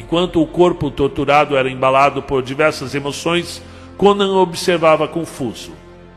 Enquanto 0.00 0.40
o 0.40 0.46
corpo 0.46 0.90
torturado 0.90 1.58
era 1.58 1.70
embalado 1.70 2.22
por 2.22 2.42
diversas 2.42 2.94
emoções, 2.94 3.62
Conan 3.98 4.32
observava 4.32 5.06
confuso. 5.06 5.72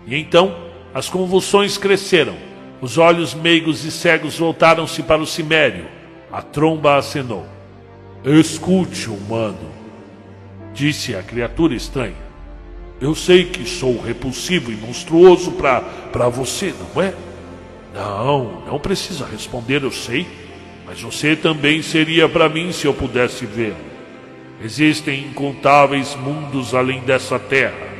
E 0.07 0.15
então 0.15 0.55
as 0.93 1.09
convulsões 1.09 1.77
cresceram. 1.77 2.33
Os 2.79 2.97
olhos 2.97 3.33
meigos 3.33 3.83
e 3.83 3.91
cegos 3.91 4.37
voltaram-se 4.37 5.03
para 5.03 5.21
o 5.21 5.27
cimério. 5.27 5.85
A 6.31 6.41
tromba 6.41 6.95
acenou. 6.95 7.45
Escute, 8.23 9.09
humano, 9.09 9.69
disse 10.73 11.13
a 11.13 11.21
criatura 11.21 11.75
estranha. 11.75 12.23
Eu 13.01 13.13
sei 13.13 13.43
que 13.43 13.67
sou 13.67 14.01
repulsivo 14.01 14.71
e 14.71 14.77
monstruoso 14.77 15.51
para 15.51 16.29
você, 16.29 16.73
não 16.95 17.01
é? 17.01 17.13
Não, 17.93 18.63
não 18.65 18.79
precisa 18.79 19.25
responder, 19.25 19.83
eu 19.83 19.91
sei. 19.91 20.25
Mas 20.93 21.01
você 21.01 21.35
também 21.35 21.81
seria 21.81 22.29
para 22.29 22.47
mim 22.47 22.71
se 22.71 22.85
eu 22.85 22.93
pudesse 22.93 23.47
ver. 23.47 23.73
Existem 24.63 25.21
incontáveis 25.21 26.15
mundos 26.15 26.75
além 26.75 26.99
dessa 26.99 27.39
terra. 27.39 27.91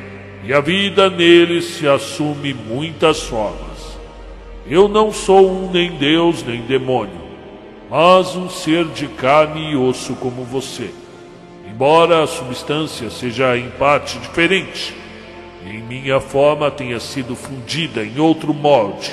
e 0.44 0.54
a 0.54 0.60
vida 0.60 1.10
neles 1.10 1.66
se 1.66 1.88
assume 1.88 2.54
muitas 2.54 3.24
formas. 3.24 3.98
Eu 4.68 4.88
não 4.88 5.12
sou 5.12 5.50
um 5.50 5.72
nem 5.72 5.94
Deus 5.96 6.44
nem 6.44 6.62
demônio, 6.62 7.20
mas 7.90 8.36
um 8.36 8.48
ser 8.48 8.86
de 8.90 9.08
carne 9.08 9.72
e 9.72 9.76
osso 9.76 10.14
como 10.18 10.44
você. 10.44 10.92
Embora 11.68 12.22
a 12.22 12.28
substância 12.28 13.10
seja 13.10 13.58
em 13.58 13.72
parte 13.72 14.20
diferente, 14.20 14.94
e 15.66 15.70
em 15.70 15.82
minha 15.82 16.20
forma 16.20 16.70
tenha 16.70 17.00
sido 17.00 17.36
fundida 17.36 18.04
em 18.04 18.20
outro 18.20 18.54
molde. 18.54 19.12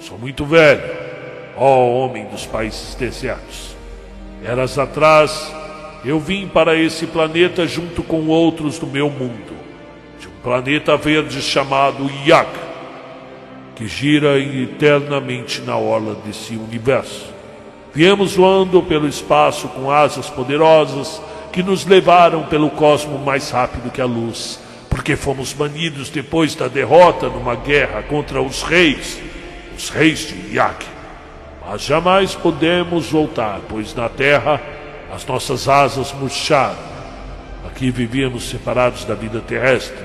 Sou 0.00 0.18
muito 0.18 0.44
velho, 0.44 1.11
ó 1.56 1.88
homem 1.88 2.26
dos 2.26 2.46
países 2.46 2.94
desertos. 2.94 3.76
Eras 4.44 4.78
atrás, 4.78 5.52
eu 6.04 6.18
vim 6.18 6.48
para 6.48 6.76
esse 6.76 7.06
planeta 7.06 7.66
junto 7.66 8.02
com 8.02 8.26
outros 8.26 8.78
do 8.78 8.86
meu 8.86 9.08
mundo, 9.08 9.52
de 10.18 10.26
um 10.26 10.32
planeta 10.42 10.96
verde 10.96 11.40
chamado 11.40 12.10
Yak, 12.26 12.50
que 13.76 13.86
gira 13.86 14.38
eternamente 14.38 15.60
na 15.60 15.76
orla 15.76 16.16
desse 16.24 16.56
universo. 16.56 17.32
Viemos 17.94 18.34
voando 18.34 18.82
pelo 18.82 19.06
espaço 19.06 19.68
com 19.68 19.90
asas 19.90 20.28
poderosas 20.30 21.20
que 21.52 21.62
nos 21.62 21.84
levaram 21.84 22.44
pelo 22.44 22.70
cosmo 22.70 23.18
mais 23.18 23.50
rápido 23.50 23.92
que 23.92 24.00
a 24.00 24.06
luz, 24.06 24.58
porque 24.88 25.14
fomos 25.14 25.52
banidos 25.52 26.08
depois 26.08 26.54
da 26.54 26.68
derrota 26.68 27.28
numa 27.28 27.54
guerra 27.54 28.02
contra 28.02 28.40
os 28.42 28.62
reis, 28.62 29.20
os 29.76 29.90
reis 29.90 30.20
de 30.20 30.56
Yak. 30.56 30.91
Mas 31.66 31.82
jamais 31.82 32.34
podemos 32.34 33.10
voltar, 33.10 33.60
pois 33.68 33.94
na 33.94 34.08
terra 34.08 34.60
as 35.12 35.24
nossas 35.26 35.68
asas 35.68 36.12
murcharam. 36.12 36.92
Aqui 37.66 37.90
vivíamos 37.90 38.48
separados 38.48 39.04
da 39.04 39.14
vida 39.14 39.40
terrestre. 39.40 40.04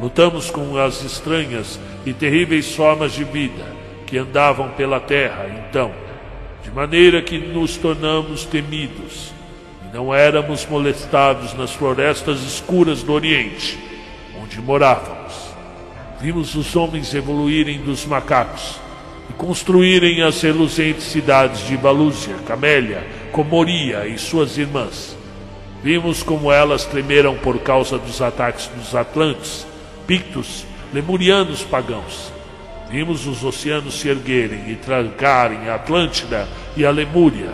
Lutamos 0.00 0.50
com 0.50 0.78
as 0.78 1.02
estranhas 1.02 1.78
e 2.06 2.12
terríveis 2.12 2.74
formas 2.74 3.12
de 3.12 3.24
vida 3.24 3.64
que 4.06 4.16
andavam 4.16 4.70
pela 4.70 4.98
terra, 4.98 5.46
então, 5.68 5.92
de 6.62 6.70
maneira 6.70 7.20
que 7.20 7.36
nos 7.36 7.76
tornamos 7.76 8.46
temidos 8.46 9.32
e 9.84 9.94
não 9.94 10.14
éramos 10.14 10.64
molestados 10.64 11.52
nas 11.52 11.72
florestas 11.72 12.40
escuras 12.42 13.02
do 13.02 13.12
Oriente, 13.12 13.78
onde 14.40 14.58
morávamos. 14.60 15.34
Vimos 16.20 16.54
os 16.54 16.74
homens 16.74 17.12
evoluírem 17.12 17.80
dos 17.80 18.06
macacos 18.06 18.87
e 19.28 19.32
construírem 19.34 20.22
as 20.22 20.40
reluzentes 20.40 21.04
cidades 21.04 21.66
de 21.66 21.76
Balúzia, 21.76 22.34
Camélia, 22.46 23.06
Comoria 23.32 24.06
e 24.06 24.18
suas 24.18 24.56
irmãs. 24.56 25.16
Vimos 25.82 26.22
como 26.22 26.50
elas 26.50 26.84
tremeram 26.84 27.36
por 27.36 27.58
causa 27.60 27.98
dos 27.98 28.20
ataques 28.20 28.68
dos 28.68 28.94
Atlantes, 28.94 29.66
Pictos, 30.06 30.64
Lemurianos 30.92 31.62
pagãos. 31.62 32.32
Vimos 32.90 33.26
os 33.26 33.44
oceanos 33.44 34.00
se 34.00 34.08
erguerem 34.08 34.70
e 34.70 34.76
trancarem 34.76 35.68
a 35.68 35.74
Atlântida 35.74 36.48
e 36.76 36.84
a 36.84 36.90
Lemúria, 36.90 37.52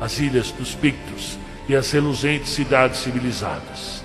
as 0.00 0.18
ilhas 0.18 0.50
dos 0.52 0.74
Pictos 0.74 1.38
e 1.68 1.74
as 1.74 1.90
reluzentes 1.90 2.50
cidades 2.50 3.00
civilizadas. 3.00 4.04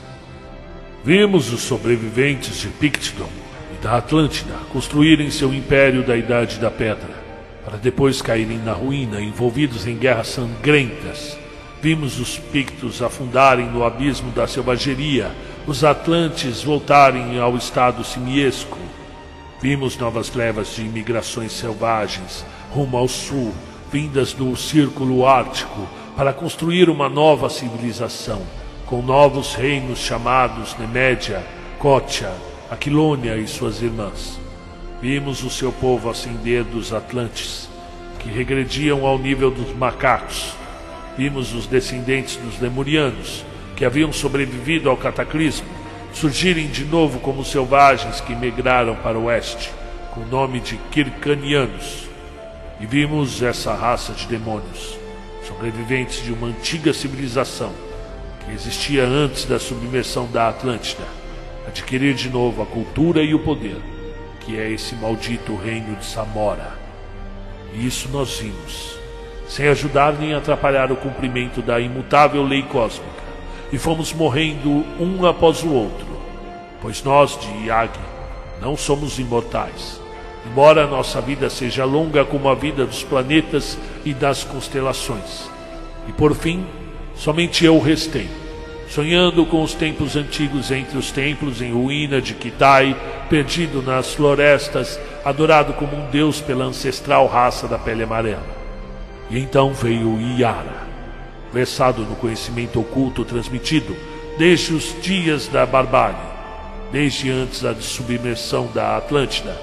Vimos 1.03 1.51
os 1.51 1.61
sobreviventes 1.61 2.59
de 2.59 2.70
Pictidon 2.70 3.49
da 3.82 3.97
Atlântida 3.97 4.53
construírem 4.71 5.32
seu 5.32 5.53
império 5.53 6.03
da 6.03 6.15
Idade 6.17 6.59
da 6.59 6.69
Pedra 6.69 7.30
para 7.69 7.77
depois 7.77 8.19
caírem 8.19 8.57
na 8.57 8.73
ruína, 8.73 9.21
envolvidos 9.21 9.86
em 9.86 9.95
guerras 9.95 10.30
sangrentas. 10.30 11.38
Vimos 11.80 12.19
os 12.19 12.39
pictos 12.39 12.99
afundarem 12.99 13.67
no 13.67 13.86
abismo 13.86 14.32
da 14.32 14.47
selvageria, 14.47 15.32
os 15.67 15.84
atlantes 15.84 16.63
voltarem 16.63 17.39
ao 17.39 17.55
estado 17.55 18.03
simiesco. 18.03 18.80
Vimos 19.61 19.97
novas 19.97 20.34
levas 20.34 20.75
de 20.75 20.82
imigrações 20.82 21.51
selvagens 21.51 22.43
rumo 22.71 22.97
ao 22.97 23.07
sul, 23.07 23.53
vindas 23.91 24.34
do 24.34 24.55
Círculo 24.55 25.27
Ártico, 25.27 25.88
para 26.17 26.34
construir 26.34 26.89
uma 26.89 27.07
nova 27.07 27.51
civilização, 27.51 28.41
com 28.88 29.01
novos 29.03 29.53
reinos 29.53 29.99
chamados 29.99 30.75
Nemédia, 30.77 31.45
Cótia, 31.77 32.32
Aquilônia 32.70 33.36
e 33.36 33.47
suas 33.47 33.82
irmãs. 33.82 34.39
Vimos 35.01 35.43
o 35.43 35.49
seu 35.49 35.72
povo 35.72 36.07
ascender 36.07 36.63
dos 36.63 36.93
Atlantes, 36.93 37.67
que 38.20 38.30
regrediam 38.30 39.07
ao 39.07 39.17
nível 39.17 39.49
dos 39.49 39.74
macacos. 39.76 40.53
Vimos 41.17 41.51
os 41.55 41.65
descendentes 41.65 42.36
dos 42.36 42.59
Lemurianos, 42.59 43.43
que 43.76 43.84
haviam 43.84 44.13
sobrevivido 44.13 44.88
ao 44.88 44.95
cataclismo, 44.95 45.67
surgirem 46.13 46.67
de 46.67 46.86
novo 46.86 47.20
como 47.20 47.43
selvagens 47.43 48.22
que 48.22 48.36
migraram 48.36 48.95
para 48.97 49.17
o 49.17 49.24
oeste, 49.24 49.72
com 50.13 50.22
o 50.22 50.28
nome 50.28 50.59
de 50.59 50.78
Kirkanianos. 50.91 52.07
E 52.80 52.86
vimos 52.86 53.41
essa 53.41 53.74
raça 53.74 54.13
de 54.13 54.28
demônios, 54.28 54.95
sobreviventes 55.47 56.24
de 56.24 56.32
uma 56.32 56.47
antiga 56.47 56.93
civilização 56.93 57.74
que 58.45 58.51
existia 58.51 59.05
antes 59.05 59.45
da 59.45 59.57
submersão 59.57 60.28
da 60.32 60.49
Atlântida, 60.49 61.18
adquirir 61.70 62.13
de 62.13 62.30
novo 62.30 62.61
a 62.61 62.65
cultura 62.65 63.24
e 63.24 63.34
o 63.34 63.39
poder 63.39 63.78
que 64.49 64.59
é 64.59 64.72
esse 64.72 64.95
maldito 64.95 65.55
reino 65.55 65.95
de 65.95 66.03
Samora. 66.03 66.74
E 67.72 67.86
isso 67.86 68.09
nós 68.09 68.39
vimos, 68.39 68.97
sem 69.47 69.67
ajudar 69.67 70.13
nem 70.13 70.34
atrapalhar 70.34 70.91
o 70.91 70.95
cumprimento 70.95 71.61
da 71.61 71.80
imutável 71.80 72.43
lei 72.43 72.63
cósmica, 72.63 73.22
e 73.72 73.78
fomos 73.78 74.11
morrendo 74.11 74.84
um 74.99 75.24
após 75.24 75.61
o 75.61 75.72
outro, 75.72 76.07
pois 76.82 77.03
nós 77.03 77.39
de 77.39 77.67
Yag 77.67 77.91
não 78.59 78.76
somos 78.76 79.20
imortais. 79.20 80.01
Embora 80.49 80.88
nossa 80.88 81.22
vida 81.22 81.47
seja 81.47 81.86
longa 81.86 82.26
como 82.26 82.49
a 82.49 82.55
vida 82.55 82.88
dos 82.88 83.03
planetas 83.03 83.78
e 84.03 84.15
das 84.15 84.43
constelações. 84.43 85.47
E 86.07 86.11
por 86.13 86.34
fim, 86.34 86.65
somente 87.13 87.63
eu 87.65 87.78
restei 87.80 88.28
sonhando 88.89 89.45
com 89.45 89.61
os 89.61 89.75
tempos 89.75 90.15
antigos 90.15 90.71
entre 90.71 90.97
os 90.97 91.11
templos 91.11 91.61
em 91.61 91.71
ruína 91.71 92.19
de 92.19 92.33
Kitai, 92.33 92.97
perdido 93.29 93.83
nas 93.83 94.15
florestas, 94.15 94.99
adorado 95.23 95.73
como 95.73 95.95
um 95.95 96.09
deus 96.09 96.41
pela 96.41 96.65
ancestral 96.65 97.27
raça 97.27 97.67
da 97.67 97.77
pele 97.77 98.03
amarela. 98.03 98.57
E 99.29 99.37
então 99.37 99.73
veio 99.73 100.19
Iara, 100.19 100.87
versado 101.53 102.01
no 102.01 102.15
conhecimento 102.15 102.79
oculto 102.79 103.23
transmitido 103.23 103.95
desde 104.39 104.73
os 104.73 104.95
dias 105.01 105.47
da 105.47 105.65
barbárie, 105.67 106.17
desde 106.91 107.29
antes 107.29 107.61
da 107.61 107.75
submersão 107.75 108.71
da 108.73 108.97
Atlântida. 108.97 109.55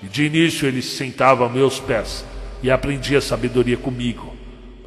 E 0.00 0.06
de 0.06 0.26
início 0.26 0.68
ele 0.68 0.80
se 0.80 0.96
sentava 0.96 1.44
a 1.44 1.48
meus 1.48 1.80
pés 1.80 2.24
e 2.62 2.70
aprendia 2.70 3.20
sabedoria 3.20 3.76
comigo 3.76 4.27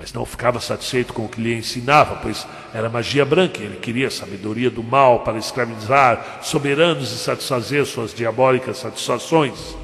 mas 0.02 0.12
não 0.12 0.26
ficava 0.26 0.60
satisfeito 0.60 1.14
com 1.14 1.26
o 1.26 1.30
que 1.30 1.40
lhe 1.40 1.54
ensinava, 1.54 2.16
pois 2.16 2.48
era 2.74 2.90
magia 2.90 3.24
branca 3.24 3.62
e 3.62 3.66
ele 3.66 3.78
queria 3.78 4.08
a 4.08 4.12
sabedoria 4.12 4.68
do 4.68 4.82
mal 4.82 5.20
para 5.20 5.38
escravizar 5.38 6.40
soberanos 6.42 7.12
e 7.12 7.18
satisfazer 7.20 7.86
suas 7.86 8.12
diabólicas 8.12 8.80
satisfações. 8.80 9.78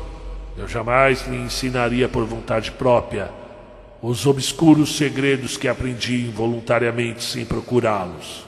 Eu 0.58 0.68
jamais 0.68 1.28
lhe 1.28 1.38
ensinaria 1.38 2.10
por 2.10 2.26
vontade 2.26 2.72
própria 2.72 3.30
os 4.02 4.26
obscuros 4.26 4.98
segredos 4.98 5.56
que 5.56 5.68
aprendi 5.68 6.26
involuntariamente 6.26 7.24
sem 7.24 7.46
procurá-los. 7.46 8.44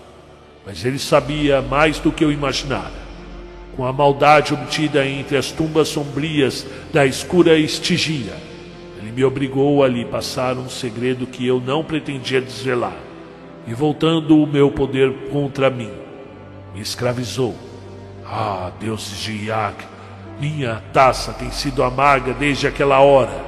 Mas 0.65 0.83
ele 0.83 0.97
sabia 0.97 1.61
mais 1.61 1.99
do 1.99 2.11
que 2.11 2.25
eu 2.25 2.31
imaginara. 2.31 3.09
Com 3.75 3.85
a 3.85 3.93
maldade 3.93 4.55
obtida 4.55 5.05
entre 5.05 5.37
as 5.37 5.51
tumbas 5.51 5.87
sombrias 5.87 6.65
da 6.91 7.05
escura 7.05 7.55
Estigia, 7.59 8.33
ele 9.01 9.13
me 9.13 9.23
obrigou 9.23 9.81
a 9.81 9.87
lhe 9.87 10.03
passar 10.03 10.57
um 10.57 10.67
segredo 10.67 11.25
que 11.25 11.47
eu 11.47 11.61
não 11.61 11.83
pretendia 11.83 12.41
desvelar, 12.41 12.97
e 13.65 13.73
voltando 13.73 14.37
o 14.37 14.45
meu 14.45 14.69
poder 14.69 15.29
contra 15.31 15.69
mim, 15.69 15.91
me 16.73 16.81
escravizou. 16.81 17.55
Ah, 18.25 18.71
deuses 18.77 19.17
de 19.19 19.45
Iak, 19.45 19.85
minha 20.39 20.83
taça 20.91 21.31
tem 21.31 21.49
sido 21.49 21.81
amarga 21.81 22.33
desde 22.33 22.67
aquela 22.67 22.99
hora. 22.99 23.47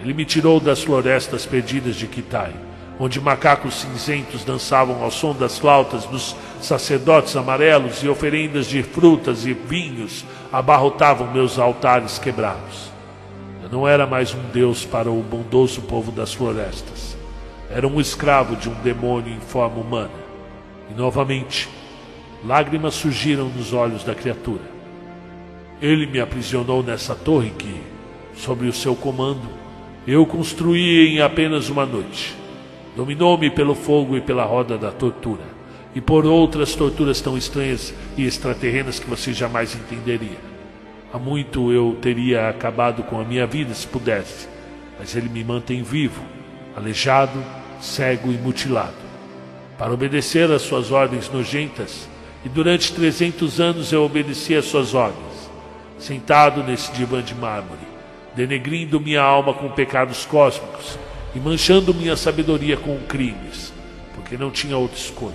Ele 0.00 0.12
me 0.12 0.26
tirou 0.26 0.60
das 0.60 0.82
florestas 0.82 1.46
perdidas 1.46 1.96
de 1.96 2.06
Kitai, 2.06 2.52
onde 3.00 3.18
macacos 3.18 3.76
cinzentos 3.76 4.44
dançavam 4.44 5.02
ao 5.02 5.10
som 5.10 5.34
das 5.34 5.58
flautas 5.58 6.04
dos 6.04 6.36
sacerdotes 6.60 7.34
amarelos 7.34 8.02
e 8.02 8.08
oferendas 8.08 8.66
de 8.66 8.82
frutas 8.82 9.46
e 9.46 9.54
vinhos 9.54 10.24
abarrotavam 10.52 11.32
meus 11.32 11.58
altares 11.58 12.18
quebrados. 12.18 12.95
Não 13.70 13.86
era 13.86 14.06
mais 14.06 14.32
um 14.32 14.42
deus 14.52 14.84
para 14.84 15.10
o 15.10 15.22
bondoso 15.22 15.82
povo 15.82 16.12
das 16.12 16.32
florestas. 16.32 17.16
Era 17.68 17.86
um 17.86 18.00
escravo 18.00 18.54
de 18.54 18.68
um 18.68 18.74
demônio 18.74 19.32
em 19.32 19.40
forma 19.40 19.80
humana. 19.80 20.10
E 20.90 20.94
novamente, 20.94 21.68
lágrimas 22.44 22.94
surgiram 22.94 23.48
nos 23.48 23.72
olhos 23.72 24.04
da 24.04 24.14
criatura. 24.14 24.62
Ele 25.82 26.06
me 26.06 26.20
aprisionou 26.20 26.82
nessa 26.82 27.14
torre 27.14 27.50
que, 27.50 27.80
sob 28.36 28.66
o 28.68 28.72
seu 28.72 28.94
comando, 28.94 29.48
eu 30.06 30.24
construí 30.24 31.08
em 31.08 31.20
apenas 31.20 31.68
uma 31.68 31.84
noite. 31.84 32.36
Dominou-me 32.94 33.50
pelo 33.50 33.74
fogo 33.74 34.16
e 34.16 34.20
pela 34.20 34.44
roda 34.44 34.78
da 34.78 34.92
tortura, 34.92 35.44
e 35.94 36.00
por 36.00 36.24
outras 36.24 36.74
torturas 36.74 37.20
tão 37.20 37.36
estranhas 37.36 37.92
e 38.16 38.24
extraterrenas 38.24 39.00
que 39.00 39.10
você 39.10 39.32
jamais 39.32 39.74
entenderia. 39.74 40.55
Há 41.16 41.18
muito 41.18 41.72
eu 41.72 41.96
teria 41.98 42.50
acabado 42.50 43.02
com 43.02 43.18
a 43.18 43.24
minha 43.24 43.46
vida 43.46 43.72
se 43.72 43.86
pudesse, 43.86 44.46
mas 44.98 45.16
ele 45.16 45.30
me 45.30 45.42
mantém 45.42 45.82
vivo, 45.82 46.22
aleijado, 46.76 47.42
cego 47.80 48.30
e 48.30 48.36
mutilado. 48.36 48.92
Para 49.78 49.94
obedecer 49.94 50.50
às 50.52 50.60
suas 50.60 50.90
ordens 50.90 51.30
nojentas, 51.30 52.06
e 52.44 52.50
durante 52.50 52.92
300 52.92 53.60
anos 53.60 53.92
eu 53.92 54.04
obedeci 54.04 54.54
às 54.54 54.66
suas 54.66 54.92
ordens, 54.92 55.50
sentado 55.98 56.62
nesse 56.62 56.92
divã 56.92 57.22
de 57.22 57.34
mármore, 57.34 57.80
denegrindo 58.34 59.00
minha 59.00 59.22
alma 59.22 59.54
com 59.54 59.70
pecados 59.70 60.26
cósmicos 60.26 60.98
e 61.34 61.40
manchando 61.40 61.94
minha 61.94 62.14
sabedoria 62.14 62.76
com 62.76 62.98
crimes, 63.08 63.72
porque 64.14 64.36
não 64.36 64.50
tinha 64.50 64.76
outra 64.76 64.98
escolha. 64.98 65.34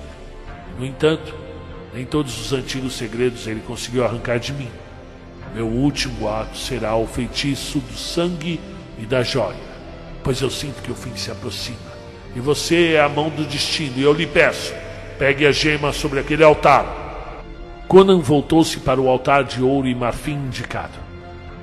No 0.78 0.86
entanto, 0.86 1.34
nem 1.92 2.06
todos 2.06 2.40
os 2.40 2.54
antigos 2.54 2.94
segredos 2.94 3.48
ele 3.48 3.64
conseguiu 3.66 4.06
arrancar 4.06 4.38
de 4.38 4.54
mim. 4.54 4.70
Meu 5.54 5.68
último 5.68 6.30
ato 6.30 6.58
será 6.58 6.96
o 6.96 7.06
feitiço 7.06 7.80
do 7.80 7.98
sangue 7.98 8.60
e 8.98 9.06
da 9.06 9.24
joia, 9.24 9.56
pois 10.24 10.42
eu 10.42 10.50
sinto 10.50 10.82
que 10.82 10.92
o 10.92 10.96
fim 10.96 11.16
se 11.16 11.32
aproxima. 11.32 11.92
E 12.36 12.40
você 12.40 12.94
é 12.94 13.02
a 13.02 13.10
mão 13.10 13.30
do 13.30 13.44
destino, 13.46 13.98
e 13.98 14.04
eu 14.04 14.14
lhe 14.14 14.26
peço, 14.26 14.74
pegue 15.20 15.46
a 15.46 15.52
gema 15.52 15.92
sobre 15.92 16.20
aquele 16.20 16.44
altar 16.44 17.02
Conan 17.92 18.22
voltou-se 18.22 18.80
para 18.80 19.02
o 19.02 19.10
altar 19.10 19.44
de 19.44 19.62
ouro 19.62 19.86
e 19.86 19.94
marfim 19.94 20.36
indicado 20.36 20.98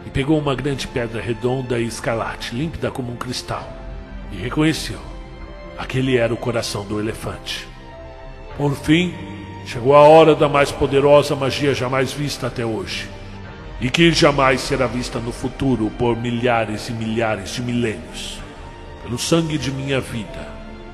e 0.04 0.10
pegou 0.10 0.38
uma 0.38 0.54
grande 0.54 0.86
pedra 0.86 1.22
redonda 1.22 1.80
e 1.80 1.86
escarlate, 1.86 2.54
límpida 2.54 2.90
como 2.90 3.10
um 3.10 3.16
cristal, 3.16 3.66
e 4.30 4.36
reconheceu. 4.36 4.98
Aquele 5.78 6.18
era 6.18 6.34
o 6.34 6.36
coração 6.36 6.84
do 6.84 7.00
elefante. 7.00 7.66
Por 8.58 8.76
fim, 8.76 9.14
chegou 9.64 9.96
a 9.96 10.00
hora 10.00 10.34
da 10.34 10.50
mais 10.50 10.70
poderosa 10.70 11.34
magia 11.34 11.72
jamais 11.72 12.12
vista 12.12 12.48
até 12.48 12.62
hoje, 12.62 13.08
e 13.80 13.90
que 13.90 14.10
jamais 14.12 14.60
será 14.60 14.86
vista 14.86 15.18
no 15.18 15.32
futuro 15.32 15.90
por 15.98 16.16
milhares 16.16 16.88
e 16.88 16.92
milhares 16.92 17.50
de 17.50 17.62
milênios. 17.62 18.38
Pelo 19.02 19.18
sangue 19.18 19.56
de 19.56 19.70
minha 19.70 20.00
vida, 20.00 20.48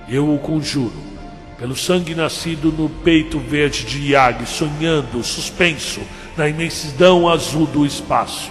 eu 0.09 0.32
o 0.32 0.39
conjuro 0.39 1.14
pelo 1.59 1.76
sangue 1.76 2.14
nascido 2.14 2.72
no 2.72 2.89
peito 2.89 3.39
verde 3.39 3.85
de 3.85 4.12
Yag, 4.12 4.45
sonhando, 4.45 5.22
suspenso, 5.22 6.01
na 6.37 6.49
imensidão 6.49 7.28
azul 7.28 7.66
do 7.66 7.87
espaço. 7.87 8.51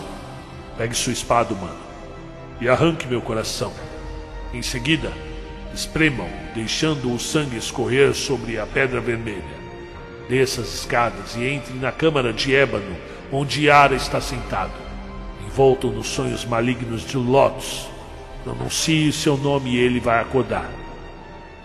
Pegue 0.77 0.95
sua 0.95 1.11
espada, 1.11 1.53
humano, 1.53 1.77
e 2.61 2.69
arranque 2.69 3.05
meu 3.05 3.21
coração. 3.21 3.73
Em 4.53 4.61
seguida, 4.61 5.11
espremam, 5.73 6.29
deixando 6.55 7.13
o 7.13 7.19
sangue 7.19 7.57
escorrer 7.57 8.13
sobre 8.13 8.57
a 8.57 8.65
pedra 8.65 9.01
vermelha. 9.01 9.63
Desça 10.29 10.61
as 10.61 10.73
escadas 10.73 11.35
e 11.35 11.43
entre 11.43 11.73
na 11.73 11.91
câmara 11.91 12.31
de 12.31 12.55
ébano, 12.55 12.95
onde 13.33 13.65
Yara 13.65 13.95
está 13.95 14.21
sentado, 14.21 14.71
envolto 15.45 15.87
nos 15.87 16.07
sonhos 16.07 16.45
malignos 16.45 17.05
de 17.05 17.17
Lotus. 17.17 17.87
Pronuncie 18.43 19.11
seu 19.11 19.37
nome 19.37 19.71
e 19.71 19.77
ele 19.77 19.99
vai 19.99 20.19
acordar. 20.19 20.69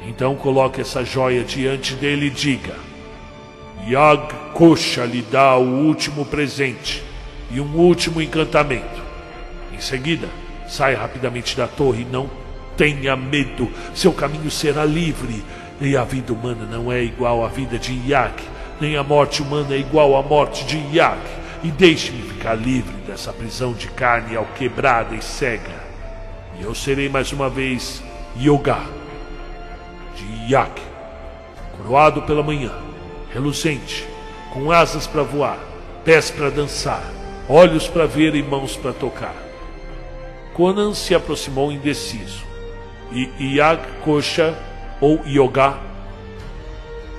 Então 0.06 0.34
coloque 0.36 0.80
essa 0.80 1.04
joia 1.04 1.42
diante 1.42 1.94
dele 1.94 2.26
e 2.26 2.30
diga: 2.30 2.74
Yag 3.86 4.32
Kosha 4.54 5.04
lhe 5.04 5.22
dá 5.22 5.56
o 5.56 5.86
último 5.86 6.24
presente 6.24 7.02
e 7.50 7.60
um 7.60 7.76
último 7.76 8.22
encantamento. 8.22 9.02
Em 9.72 9.80
seguida, 9.80 10.28
saia 10.68 10.98
rapidamente 10.98 11.56
da 11.56 11.66
torre 11.66 12.02
e 12.02 12.04
não 12.04 12.30
tenha 12.76 13.16
medo. 13.16 13.68
Seu 13.94 14.12
caminho 14.12 14.50
será 14.50 14.84
livre. 14.84 15.42
E 15.80 15.96
a 15.96 16.02
vida 16.02 16.32
humana 16.32 16.66
não 16.68 16.90
é 16.90 17.02
igual 17.04 17.44
à 17.44 17.48
vida 17.48 17.78
de 17.78 17.92
Yag, 18.10 18.34
nem 18.80 18.96
a 18.96 19.04
morte 19.04 19.42
humana 19.42 19.74
é 19.74 19.78
igual 19.78 20.16
à 20.16 20.22
morte 20.24 20.64
de 20.64 20.76
Yag. 20.96 21.20
E 21.62 21.70
deixe-me 21.70 22.22
ficar 22.22 22.54
livre 22.54 22.94
dessa 23.06 23.32
prisão 23.32 23.72
de 23.72 23.88
carne 23.88 24.36
alquebrada 24.36 25.14
e 25.14 25.22
cega. 25.22 25.88
E 26.58 26.62
eu 26.62 26.74
serei 26.74 27.08
mais 27.08 27.32
uma 27.32 27.50
vez 27.50 28.02
Yoga 28.36 28.78
de 30.14 30.52
Yak, 30.52 30.80
coroado 31.76 32.22
pela 32.22 32.42
manhã, 32.42 32.72
reluzente, 33.32 34.06
com 34.52 34.70
asas 34.70 35.06
para 35.06 35.22
voar, 35.22 35.58
pés 36.04 36.30
para 36.30 36.50
dançar, 36.50 37.02
olhos 37.48 37.86
para 37.86 38.06
ver 38.06 38.34
e 38.34 38.42
mãos 38.42 38.76
para 38.76 38.92
tocar. 38.92 39.34
Conan 40.54 40.92
se 40.94 41.14
aproximou 41.14 41.70
indeciso, 41.70 42.44
e 43.12 43.56
Yak 43.56 43.84
Kosha, 44.04 44.56
ou 45.00 45.20
Yoga, 45.24 45.78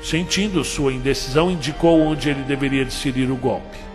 sentindo 0.03 0.63
sua 0.63 0.91
indecisão, 0.91 1.49
indicou 1.49 2.01
onde 2.01 2.29
ele 2.29 2.43
deveria 2.43 2.83
desferir 2.83 3.31
o 3.31 3.35
golpe. 3.35 3.88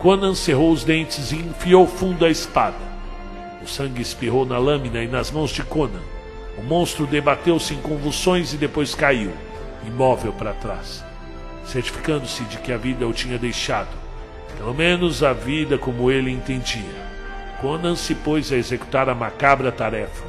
Conan 0.00 0.34
cerrou 0.34 0.72
os 0.72 0.82
dentes 0.82 1.30
e 1.30 1.36
enfiou 1.36 1.86
fundo 1.86 2.24
a 2.24 2.30
espada. 2.30 2.78
O 3.62 3.68
sangue 3.68 4.00
espirrou 4.00 4.46
na 4.46 4.56
lâmina 4.56 5.02
e 5.02 5.06
nas 5.06 5.30
mãos 5.30 5.50
de 5.50 5.62
Conan 5.62 6.00
o 6.56 6.62
monstro 6.62 7.06
debateu-se 7.06 7.74
em 7.74 7.76
convulsões 7.82 8.54
e 8.54 8.56
depois 8.56 8.94
caiu, 8.94 9.30
imóvel 9.86 10.32
para 10.32 10.54
trás, 10.54 11.04
certificando-se 11.66 12.44
de 12.44 12.56
que 12.56 12.72
a 12.72 12.78
vida 12.78 13.06
o 13.06 13.12
tinha 13.12 13.38
deixado, 13.38 13.94
pelo 14.56 14.72
menos 14.72 15.22
a 15.22 15.34
vida 15.34 15.76
como 15.76 16.10
ele 16.10 16.30
entendia. 16.30 17.10
Conan 17.60 17.94
se 17.94 18.14
pôs 18.14 18.50
a 18.52 18.56
executar 18.56 19.06
a 19.10 19.14
macabra 19.14 19.70
tarefa 19.70 20.24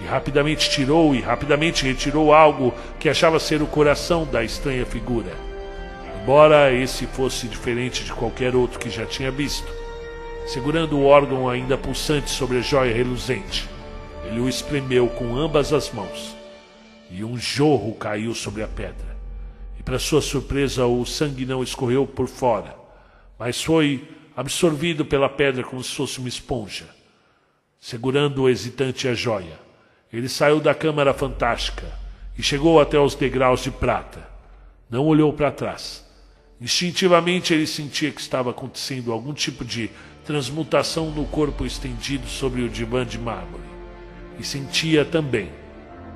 e 0.00 0.04
rapidamente 0.04 0.68
tirou 0.68 1.14
e 1.14 1.20
rapidamente 1.20 1.84
retirou 1.84 2.34
algo 2.34 2.74
que 2.98 3.08
achava 3.08 3.38
ser 3.38 3.62
o 3.62 3.68
coração 3.68 4.24
da 4.24 4.42
estranha 4.42 4.84
figura. 4.84 5.51
Embora 6.22 6.72
esse 6.72 7.04
fosse 7.04 7.48
diferente 7.48 8.04
de 8.04 8.12
qualquer 8.12 8.54
outro 8.54 8.78
que 8.78 8.88
já 8.88 9.04
tinha 9.04 9.28
visto, 9.28 9.66
segurando 10.46 10.96
o 10.96 11.04
órgão 11.04 11.48
ainda 11.48 11.76
pulsante 11.76 12.30
sobre 12.30 12.58
a 12.58 12.60
joia 12.60 12.94
reluzente, 12.94 13.68
ele 14.24 14.38
o 14.38 14.48
espremeu 14.48 15.08
com 15.08 15.36
ambas 15.36 15.72
as 15.72 15.90
mãos, 15.90 16.36
e 17.10 17.24
um 17.24 17.36
jorro 17.36 17.92
caiu 17.96 18.36
sobre 18.36 18.62
a 18.62 18.68
pedra. 18.68 19.16
E 19.76 19.82
para 19.82 19.98
sua 19.98 20.22
surpresa, 20.22 20.86
o 20.86 21.04
sangue 21.04 21.44
não 21.44 21.60
escorreu 21.60 22.06
por 22.06 22.28
fora, 22.28 22.76
mas 23.36 23.60
foi 23.60 24.08
absorvido 24.36 25.04
pela 25.04 25.28
pedra 25.28 25.64
como 25.64 25.82
se 25.82 25.92
fosse 25.92 26.20
uma 26.20 26.28
esponja. 26.28 26.86
Segurando 27.80 28.42
o 28.42 28.48
hesitante 28.48 29.08
a 29.08 29.14
joia, 29.14 29.58
ele 30.12 30.28
saiu 30.28 30.60
da 30.60 30.72
câmara 30.72 31.12
fantástica 31.12 31.98
e 32.38 32.44
chegou 32.44 32.80
até 32.80 32.96
os 32.96 33.16
degraus 33.16 33.64
de 33.64 33.72
prata. 33.72 34.24
Não 34.88 35.04
olhou 35.04 35.32
para 35.32 35.50
trás. 35.50 36.11
Instintivamente 36.62 37.52
ele 37.52 37.66
sentia 37.66 38.12
que 38.12 38.20
estava 38.20 38.50
acontecendo 38.50 39.10
algum 39.10 39.34
tipo 39.34 39.64
de 39.64 39.90
transmutação 40.24 41.10
no 41.10 41.24
corpo 41.24 41.66
estendido 41.66 42.28
sobre 42.28 42.62
o 42.62 42.68
divã 42.68 43.04
de 43.04 43.18
mármore 43.18 43.64
e 44.38 44.44
sentia 44.44 45.04
também 45.04 45.50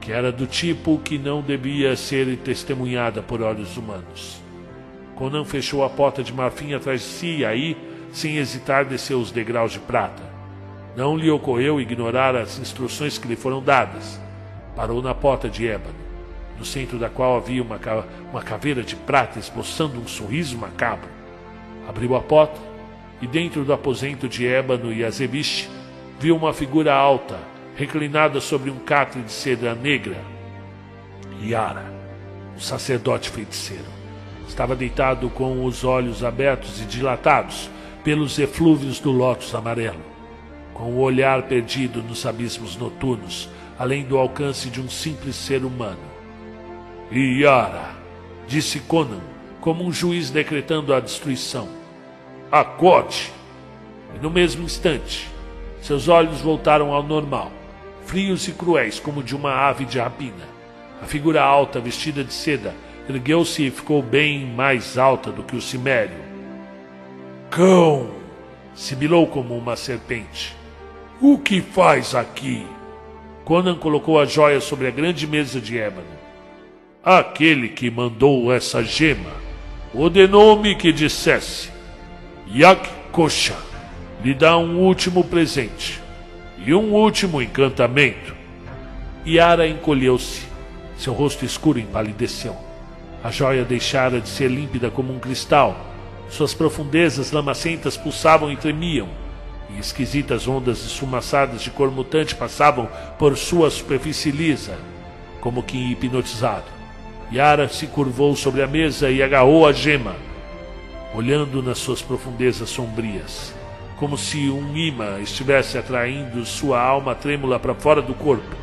que 0.00 0.12
era 0.12 0.30
do 0.30 0.46
tipo 0.46 1.00
que 1.00 1.18
não 1.18 1.42
devia 1.42 1.96
ser 1.96 2.36
testemunhada 2.36 3.20
por 3.20 3.42
olhos 3.42 3.76
humanos. 3.76 4.40
Conan 5.16 5.44
fechou 5.44 5.82
a 5.82 5.90
porta 5.90 6.22
de 6.22 6.32
marfim 6.32 6.74
atrás 6.74 7.00
de 7.00 7.06
si 7.08 7.38
e 7.38 7.44
aí, 7.44 7.76
sem 8.12 8.36
hesitar, 8.36 8.84
desceu 8.84 9.18
os 9.18 9.32
degraus 9.32 9.72
de 9.72 9.80
prata. 9.80 10.22
Não 10.96 11.16
lhe 11.16 11.28
ocorreu 11.28 11.80
ignorar 11.80 12.36
as 12.36 12.56
instruções 12.60 13.18
que 13.18 13.26
lhe 13.26 13.34
foram 13.34 13.60
dadas. 13.60 14.20
Parou 14.76 15.02
na 15.02 15.12
porta 15.12 15.48
de 15.48 15.66
ébano, 15.66 15.96
no 16.58 16.64
centro 16.64 16.98
da 16.98 17.08
qual 17.08 17.36
havia 17.36 17.62
uma, 17.62 17.78
uma 18.30 18.42
caveira 18.42 18.82
de 18.82 18.96
prata 18.96 19.38
esboçando 19.38 20.00
um 20.00 20.06
sorriso 20.06 20.56
macabro. 20.56 21.08
Abriu 21.88 22.16
a 22.16 22.20
porta 22.20 22.60
e, 23.20 23.26
dentro 23.26 23.64
do 23.64 23.72
aposento 23.72 24.28
de 24.28 24.46
ébano 24.46 24.92
e 24.92 25.04
azebiche, 25.04 25.68
viu 26.18 26.36
uma 26.36 26.52
figura 26.52 26.94
alta, 26.94 27.38
reclinada 27.76 28.40
sobre 28.40 28.70
um 28.70 28.78
catre 28.78 29.22
de 29.22 29.32
cedra 29.32 29.74
negra. 29.74 30.16
Yara, 31.42 31.84
o 32.56 32.60
sacerdote 32.60 33.28
feiticeiro, 33.28 33.84
estava 34.48 34.74
deitado 34.74 35.28
com 35.28 35.64
os 35.64 35.84
olhos 35.84 36.24
abertos 36.24 36.80
e 36.80 36.84
dilatados 36.84 37.70
pelos 38.02 38.38
eflúvios 38.38 39.00
do 39.00 39.10
lótus 39.10 39.54
amarelo, 39.54 40.00
com 40.72 40.84
o 40.92 41.00
olhar 41.00 41.42
perdido 41.42 42.02
nos 42.02 42.24
abismos 42.24 42.76
noturnos, 42.76 43.48
além 43.78 44.04
do 44.04 44.16
alcance 44.16 44.70
de 44.70 44.80
um 44.80 44.88
simples 44.88 45.36
ser 45.36 45.64
humano. 45.64 46.05
Yara, 47.12 47.94
disse 48.46 48.80
Conan, 48.80 49.20
como 49.60 49.84
um 49.84 49.92
juiz 49.92 50.30
decretando 50.30 50.92
a 50.94 51.00
destruição. 51.00 51.68
Acorde! 52.50 53.32
E 54.14 54.22
no 54.22 54.30
mesmo 54.30 54.64
instante, 54.64 55.28
seus 55.80 56.08
olhos 56.08 56.40
voltaram 56.40 56.92
ao 56.92 57.02
normal 57.02 57.52
frios 58.06 58.46
e 58.46 58.52
cruéis 58.52 59.00
como 59.00 59.22
de 59.22 59.34
uma 59.34 59.52
ave 59.52 59.84
de 59.84 59.98
rapina. 59.98 60.56
A 61.02 61.04
figura 61.04 61.42
alta, 61.42 61.80
vestida 61.80 62.24
de 62.24 62.32
seda, 62.32 62.74
ergueu-se 63.08 63.66
e 63.66 63.70
ficou 63.70 64.00
bem 64.00 64.46
mais 64.46 64.96
alta 64.96 65.30
do 65.30 65.42
que 65.42 65.56
o 65.56 65.60
cimério. 65.60 66.24
Cão! 67.50 68.10
sibilou 68.74 69.26
como 69.26 69.56
uma 69.56 69.74
serpente. 69.74 70.54
O 71.20 71.38
que 71.38 71.60
faz 71.60 72.14
aqui? 72.14 72.66
Conan 73.44 73.76
colocou 73.76 74.20
a 74.20 74.24
joia 74.24 74.60
sobre 74.60 74.86
a 74.86 74.90
grande 74.90 75.26
mesa 75.26 75.60
de 75.60 75.78
ébano. 75.78 76.15
Aquele 77.06 77.68
que 77.68 77.88
mandou 77.88 78.52
essa 78.52 78.82
gema 78.82 79.30
ordenou-me 79.94 80.74
que 80.74 80.92
dissesse: 80.92 81.70
Yak 82.52 82.88
Kosha 83.12 83.56
lhe 84.24 84.34
dá 84.34 84.58
um 84.58 84.80
último 84.80 85.22
presente 85.22 86.02
e 86.58 86.74
um 86.74 86.92
último 86.92 87.40
encantamento. 87.40 88.34
Yara 89.24 89.68
encolheu-se. 89.68 90.44
Seu 90.98 91.12
rosto 91.12 91.44
escuro 91.44 91.78
empalideceu. 91.78 92.56
A 93.22 93.30
joia 93.30 93.64
deixara 93.64 94.20
de 94.20 94.28
ser 94.28 94.50
límpida 94.50 94.90
como 94.90 95.12
um 95.12 95.20
cristal. 95.20 95.76
Suas 96.28 96.54
profundezas 96.54 97.30
lamacentas 97.30 97.96
pulsavam 97.96 98.50
e 98.50 98.56
tremiam, 98.56 99.08
e 99.70 99.78
esquisitas 99.78 100.48
ondas 100.48 100.84
esfumaçadas 100.84 101.62
de 101.62 101.70
cor 101.70 101.90
mutante 101.90 102.34
passavam 102.34 102.88
por 103.16 103.36
sua 103.36 103.70
superfície 103.70 104.32
lisa, 104.32 104.76
como 105.40 105.62
que 105.62 105.76
hipnotizado. 105.76 106.75
Yara 107.32 107.68
se 107.68 107.88
curvou 107.88 108.36
sobre 108.36 108.62
a 108.62 108.66
mesa 108.68 109.10
e 109.10 109.22
agarrou 109.22 109.66
a 109.66 109.72
gema, 109.72 110.14
olhando 111.12 111.60
nas 111.60 111.78
suas 111.78 112.00
profundezas 112.00 112.68
sombrias, 112.68 113.52
como 113.96 114.16
se 114.16 114.48
um 114.48 114.76
imã 114.76 115.18
estivesse 115.20 115.76
atraindo 115.76 116.44
sua 116.46 116.80
alma 116.80 117.14
trêmula 117.14 117.58
para 117.58 117.74
fora 117.74 118.00
do 118.00 118.14
corpo. 118.14 118.54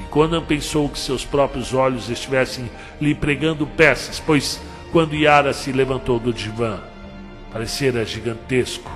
E 0.00 0.04
Conan 0.04 0.42
pensou 0.42 0.88
que 0.88 0.98
seus 0.98 1.24
próprios 1.24 1.74
olhos 1.74 2.08
estivessem 2.08 2.70
lhe 2.98 3.14
pregando 3.14 3.66
peças, 3.66 4.18
pois 4.18 4.60
quando 4.90 5.14
Yara 5.14 5.52
se 5.52 5.70
levantou 5.70 6.18
do 6.18 6.32
divã, 6.32 6.80
parecera 7.52 8.06
gigantesco. 8.06 8.90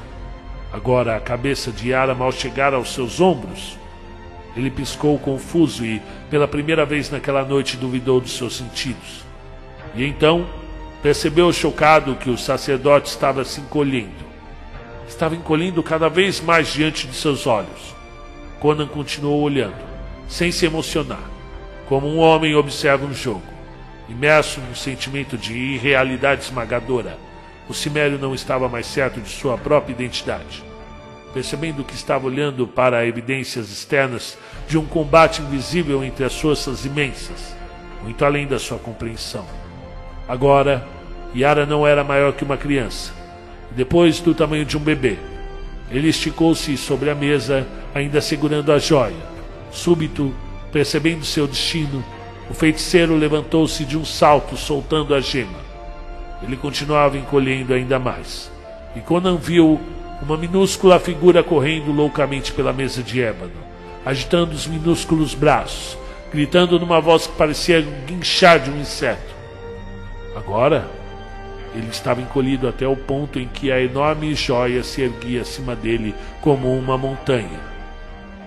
Agora 0.72 1.16
a 1.16 1.20
cabeça 1.20 1.70
de 1.70 1.90
Yara 1.90 2.14
mal 2.14 2.32
chegara 2.32 2.76
aos 2.76 2.94
seus 2.94 3.20
ombros 3.20 3.78
ele 4.56 4.70
piscou 4.70 5.18
confuso 5.18 5.84
e, 5.84 6.00
pela 6.30 6.48
primeira 6.48 6.86
vez 6.86 7.10
naquela 7.10 7.44
noite, 7.44 7.76
duvidou 7.76 8.20
dos 8.20 8.36
seus 8.36 8.56
sentidos. 8.56 9.24
E 9.94 10.04
então 10.04 10.46
percebeu 11.02 11.52
chocado 11.52 12.16
que 12.16 12.30
o 12.30 12.38
sacerdote 12.38 13.10
estava 13.10 13.44
se 13.44 13.60
encolhendo. 13.60 14.24
Estava 15.06 15.36
encolhendo 15.36 15.82
cada 15.82 16.08
vez 16.08 16.40
mais 16.40 16.68
diante 16.68 17.06
de 17.06 17.14
seus 17.14 17.46
olhos. 17.46 17.94
Conan 18.58 18.86
continuou 18.86 19.42
olhando, 19.42 19.76
sem 20.26 20.50
se 20.50 20.64
emocionar, 20.64 21.22
como 21.86 22.08
um 22.08 22.18
homem 22.18 22.54
observa 22.54 23.04
um 23.04 23.12
jogo, 23.12 23.42
imerso 24.08 24.60
num 24.60 24.74
sentimento 24.74 25.36
de 25.36 25.52
irrealidade 25.52 26.44
esmagadora. 26.44 27.18
O 27.68 27.74
Cimério 27.74 28.18
não 28.18 28.34
estava 28.34 28.68
mais 28.68 28.86
certo 28.86 29.20
de 29.20 29.28
sua 29.28 29.58
própria 29.58 29.92
identidade 29.92 30.64
percebendo 31.36 31.84
que 31.84 31.94
estava 31.94 32.26
olhando 32.26 32.66
para 32.66 33.06
evidências 33.06 33.70
externas 33.70 34.38
de 34.66 34.78
um 34.78 34.86
combate 34.86 35.42
invisível 35.42 36.02
entre 36.02 36.24
as 36.24 36.34
forças 36.34 36.86
imensas, 36.86 37.54
muito 38.02 38.24
além 38.24 38.46
da 38.46 38.58
sua 38.58 38.78
compreensão. 38.78 39.44
Agora, 40.26 40.82
Yara 41.36 41.66
não 41.66 41.86
era 41.86 42.02
maior 42.02 42.32
que 42.32 42.42
uma 42.42 42.56
criança, 42.56 43.12
depois 43.72 44.18
do 44.18 44.34
tamanho 44.34 44.64
de 44.64 44.78
um 44.78 44.80
bebê. 44.80 45.18
Ele 45.90 46.08
esticou-se 46.08 46.74
sobre 46.78 47.10
a 47.10 47.14
mesa, 47.14 47.66
ainda 47.94 48.22
segurando 48.22 48.72
a 48.72 48.78
joia. 48.78 49.12
Súbito, 49.70 50.34
percebendo 50.72 51.22
seu 51.22 51.46
destino, 51.46 52.02
o 52.48 52.54
feiticeiro 52.54 53.14
levantou-se 53.14 53.84
de 53.84 53.98
um 53.98 54.06
salto, 54.06 54.56
soltando 54.56 55.14
a 55.14 55.20
gema. 55.20 55.58
Ele 56.42 56.56
continuava 56.56 57.18
encolhendo 57.18 57.74
ainda 57.74 57.98
mais. 57.98 58.50
E 58.96 59.00
Conan 59.00 59.36
viu 59.36 59.78
uma 60.22 60.36
minúscula 60.36 60.98
figura 60.98 61.42
correndo 61.42 61.92
loucamente 61.92 62.52
pela 62.52 62.72
mesa 62.72 63.02
de 63.02 63.22
ébano, 63.22 63.52
agitando 64.04 64.52
os 64.52 64.66
minúsculos 64.66 65.34
braços, 65.34 65.98
gritando 66.32 66.78
numa 66.78 67.00
voz 67.00 67.26
que 67.26 67.36
parecia 67.36 67.80
guinchar 68.06 68.60
de 68.60 68.70
um 68.70 68.80
inseto. 68.80 69.34
Agora, 70.34 70.88
ele 71.74 71.88
estava 71.88 72.20
encolhido 72.20 72.66
até 72.66 72.86
o 72.86 72.96
ponto 72.96 73.38
em 73.38 73.46
que 73.46 73.70
a 73.70 73.80
enorme 73.80 74.34
joia 74.34 74.82
se 74.82 75.02
erguia 75.02 75.42
acima 75.42 75.74
dele 75.76 76.14
como 76.40 76.76
uma 76.76 76.96
montanha. 76.96 77.60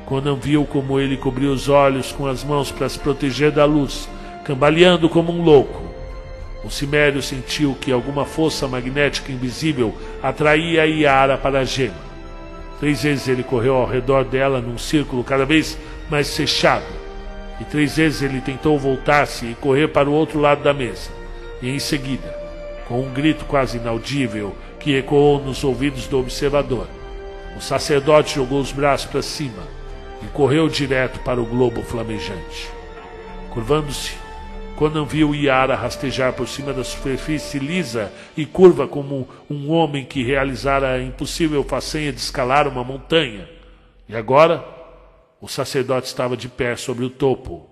Conan 0.06 0.36
viu 0.36 0.66
como 0.66 1.00
ele 1.00 1.16
cobriu 1.16 1.52
os 1.52 1.70
olhos 1.70 2.12
com 2.12 2.26
as 2.26 2.44
mãos 2.44 2.72
para 2.72 2.90
se 2.90 2.98
proteger 2.98 3.52
da 3.52 3.66
luz, 3.66 4.10
cambaleando 4.44 5.08
como 5.08 5.32
um 5.32 5.44
louco. 5.44 5.89
O 6.64 6.70
Cimério 6.70 7.22
sentiu 7.22 7.76
que 7.80 7.92
alguma 7.92 8.26
força 8.26 8.68
magnética 8.68 9.32
invisível 9.32 9.96
atraía 10.22 10.86
Yara 10.86 11.38
para 11.38 11.60
a 11.60 11.64
gema. 11.64 12.10
Três 12.80 13.04
vezes 13.04 13.28
ele 13.28 13.44
correu 13.44 13.76
ao 13.76 13.86
redor 13.86 14.24
dela 14.26 14.62
num 14.62 14.78
círculo 14.78 15.24
cada 15.24 15.46
vez 15.46 15.78
mais 16.10 16.36
fechado. 16.36 16.86
E 17.60 17.66
três 17.66 17.98
vezes 17.98 18.22
ele 18.22 18.42
tentou 18.42 18.78
voltar-se 18.80 19.46
e 19.46 19.56
correr 19.56 19.90
para 19.90 20.10
o 20.10 20.14
outro 20.14 20.40
lado 20.40 20.64
da 20.64 20.74
mesa. 20.74 21.10
E 21.62 21.70
em 21.70 21.80
seguida, 21.80 22.34
com 22.88 23.02
um 23.02 23.14
grito 23.14 23.46
quase 23.46 23.78
inaudível 23.78 24.56
que 24.80 24.96
ecoou 24.96 25.44
nos 25.44 25.64
ouvidos 25.64 26.08
do 26.08 26.20
observador, 26.20 26.88
o 27.58 27.62
sacerdote 27.62 28.36
jogou 28.36 28.62
os 28.62 28.72
braços 28.72 29.10
para 29.10 29.22
cima 29.22 29.64
e 30.24 30.28
correu 30.28 30.70
direto 30.70 31.20
para 31.20 31.42
o 31.42 31.46
globo 31.46 31.82
flamejante. 31.84 32.70
Curvando-se, 33.50 34.14
Conan 34.80 35.04
viu 35.04 35.36
Yara 35.36 35.76
rastejar 35.76 36.32
por 36.32 36.48
cima 36.48 36.72
da 36.72 36.86
superfície 36.86 37.60
lisa 37.60 38.14
e 38.38 38.46
curva 38.46 38.88
como 38.88 39.28
um 39.50 39.70
homem 39.70 40.06
que 40.06 40.24
realizara 40.24 40.94
a 40.94 41.04
impossível 41.04 41.66
façanha 41.66 42.14
de 42.14 42.20
escalar 42.22 42.66
uma 42.66 42.82
montanha. 42.82 43.50
E 44.08 44.16
agora, 44.16 44.66
o 45.42 45.50
sacerdote 45.50 46.08
estava 46.08 46.38
de 46.38 46.48
pé 46.48 46.78
sobre 46.78 47.04
o 47.04 47.10
topo, 47.10 47.70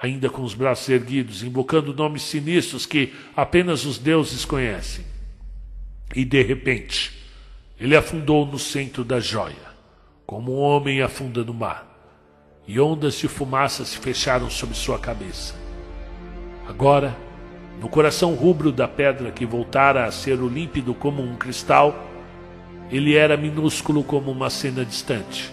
ainda 0.00 0.30
com 0.30 0.40
os 0.40 0.54
braços 0.54 0.88
erguidos, 0.88 1.42
invocando 1.42 1.92
nomes 1.92 2.22
sinistros 2.22 2.86
que 2.86 3.12
apenas 3.36 3.84
os 3.84 3.98
deuses 3.98 4.46
conhecem. 4.46 5.04
E 6.16 6.24
de 6.24 6.42
repente, 6.42 7.12
ele 7.78 7.94
afundou 7.94 8.46
no 8.46 8.58
centro 8.58 9.04
da 9.04 9.20
joia, 9.20 9.70
como 10.24 10.56
um 10.56 10.60
homem 10.60 11.02
afunda 11.02 11.44
no 11.44 11.52
mar, 11.52 11.86
e 12.66 12.80
ondas 12.80 13.18
de 13.18 13.28
fumaça 13.28 13.84
se 13.84 13.98
fecharam 13.98 14.48
sobre 14.48 14.74
sua 14.74 14.98
cabeça. 14.98 15.61
Agora, 16.68 17.16
no 17.80 17.88
coração 17.88 18.34
rubro 18.34 18.70
da 18.70 18.86
pedra 18.86 19.32
que 19.32 19.44
voltara 19.44 20.04
a 20.04 20.12
ser 20.12 20.40
o 20.40 20.48
límpido 20.48 20.94
como 20.94 21.20
um 21.20 21.34
cristal, 21.34 22.08
ele 22.90 23.16
era 23.16 23.36
minúsculo 23.36 24.04
como 24.04 24.30
uma 24.30 24.48
cena 24.48 24.84
distante. 24.84 25.52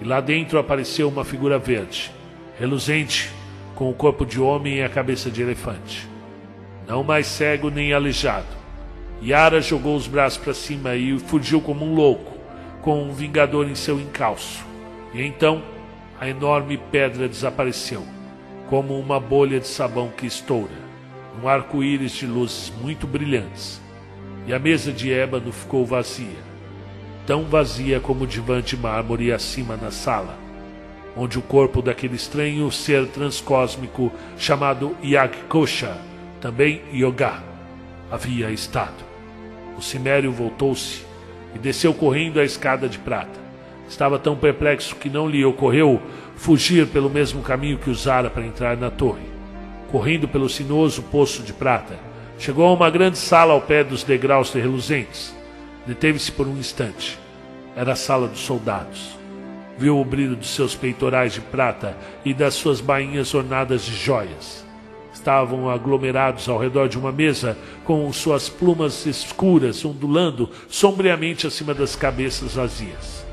E 0.00 0.04
lá 0.04 0.20
dentro 0.20 0.58
apareceu 0.58 1.08
uma 1.08 1.24
figura 1.24 1.58
verde, 1.58 2.10
reluzente, 2.58 3.30
com 3.74 3.90
o 3.90 3.94
corpo 3.94 4.24
de 4.24 4.40
homem 4.40 4.76
e 4.76 4.82
a 4.82 4.88
cabeça 4.88 5.30
de 5.30 5.42
elefante. 5.42 6.08
Não 6.86 7.02
mais 7.02 7.26
cego 7.26 7.70
nem 7.70 7.92
aleijado. 7.92 8.46
Yara 9.22 9.60
jogou 9.60 9.96
os 9.96 10.06
braços 10.06 10.38
para 10.38 10.54
cima 10.54 10.94
e 10.94 11.18
fugiu 11.18 11.60
como 11.60 11.84
um 11.84 11.94
louco, 11.94 12.38
com 12.80 13.02
um 13.02 13.12
vingador 13.12 13.68
em 13.68 13.74
seu 13.74 14.00
encalço. 14.00 14.64
E 15.12 15.22
então 15.22 15.62
a 16.20 16.28
enorme 16.28 16.78
pedra 16.78 17.28
desapareceu 17.28 18.13
como 18.68 18.98
uma 18.98 19.20
bolha 19.20 19.60
de 19.60 19.66
sabão 19.66 20.08
que 20.08 20.26
estoura, 20.26 20.72
um 21.42 21.48
arco-íris 21.48 22.12
de 22.12 22.26
luzes 22.26 22.72
muito 22.80 23.06
brilhantes. 23.06 23.80
E 24.46 24.52
a 24.52 24.58
mesa 24.58 24.92
de 24.92 25.12
ébano 25.12 25.52
ficou 25.52 25.86
vazia, 25.86 26.38
tão 27.26 27.44
vazia 27.44 28.00
como 28.00 28.24
o 28.24 28.26
divã 28.26 28.60
de 28.60 28.76
mármore 28.76 29.32
acima 29.32 29.76
na 29.76 29.90
sala, 29.90 30.38
onde 31.16 31.38
o 31.38 31.42
corpo 31.42 31.80
daquele 31.80 32.16
estranho 32.16 32.70
ser 32.70 33.06
transcósmico 33.08 34.12
chamado 34.36 34.96
Yagkosha, 35.02 35.96
também 36.40 36.82
Yoga, 36.92 37.42
havia 38.10 38.50
estado. 38.50 39.04
O 39.78 39.82
cimério 39.82 40.30
voltou-se 40.30 41.04
e 41.54 41.58
desceu 41.58 41.94
correndo 41.94 42.38
a 42.38 42.44
escada 42.44 42.88
de 42.88 42.98
prata. 42.98 43.44
Estava 43.88 44.18
tão 44.18 44.36
perplexo 44.36 44.96
que 44.96 45.08
não 45.08 45.28
lhe 45.28 45.44
ocorreu 45.44 46.00
fugir 46.36 46.86
pelo 46.88 47.10
mesmo 47.10 47.42
caminho 47.42 47.78
que 47.78 47.90
usara 47.90 48.28
para 48.28 48.46
entrar 48.46 48.76
na 48.76 48.90
torre. 48.90 49.22
Correndo 49.90 50.26
pelo 50.26 50.48
sinuoso 50.48 51.02
poço 51.02 51.42
de 51.42 51.52
prata, 51.52 51.98
chegou 52.38 52.66
a 52.66 52.72
uma 52.72 52.90
grande 52.90 53.18
sala 53.18 53.52
ao 53.52 53.60
pé 53.60 53.84
dos 53.84 54.02
degraus 54.02 54.52
reluzentes. 54.52 55.34
Deteve-se 55.86 56.32
por 56.32 56.46
um 56.46 56.56
instante. 56.58 57.18
Era 57.76 57.92
a 57.92 57.96
sala 57.96 58.26
dos 58.26 58.40
soldados. 58.40 59.16
Viu 59.76 59.98
o 59.98 60.04
brilho 60.04 60.36
dos 60.36 60.50
seus 60.50 60.74
peitorais 60.74 61.32
de 61.32 61.40
prata 61.40 61.96
e 62.24 62.32
das 62.32 62.54
suas 62.54 62.80
bainhas 62.80 63.34
ornadas 63.34 63.84
de 63.84 63.94
joias. 63.94 64.64
Estavam 65.12 65.70
aglomerados 65.70 66.48
ao 66.48 66.58
redor 66.58 66.88
de 66.88 66.98
uma 66.98 67.12
mesa, 67.12 67.56
com 67.84 68.12
suas 68.12 68.48
plumas 68.48 69.06
escuras 69.06 69.84
ondulando 69.84 70.50
sombriamente 70.68 71.46
acima 71.46 71.72
das 71.72 71.96
cabeças 71.96 72.54
vazias. 72.54 73.24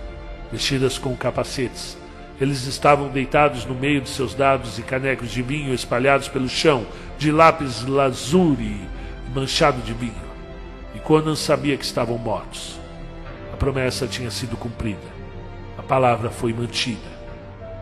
Vestidas 0.52 0.98
com 0.98 1.16
capacetes, 1.16 1.98
eles 2.40 2.66
estavam 2.66 3.10
deitados 3.10 3.66
no 3.66 3.76
meio 3.76 4.02
de 4.02 4.10
seus 4.10 4.34
dados 4.34 4.80
e 4.80 4.82
canecos 4.82 5.30
de 5.30 5.42
vinho 5.42 5.74
espalhados 5.74 6.28
pelo 6.28 6.50
chão, 6.50 6.86
de 7.18 7.32
lápis 7.32 7.86
lazuri 7.86 8.80
manchado 9.34 9.82
de 9.82 9.94
vinho. 9.94 10.32
E 10.96 11.00
Conan 11.00 11.36
sabia 11.36 11.78
que 11.78 11.86
estavam 11.86 12.18
mortos. 12.18 12.80
A 13.54 13.58
promessa 13.58 14.08
tinha 14.08 14.30
sido 14.30 14.58
cumprida. 14.58 15.22
A 15.78 15.84
palavra 15.84 16.30
foi 16.30 16.54
mantida. 16.54 17.22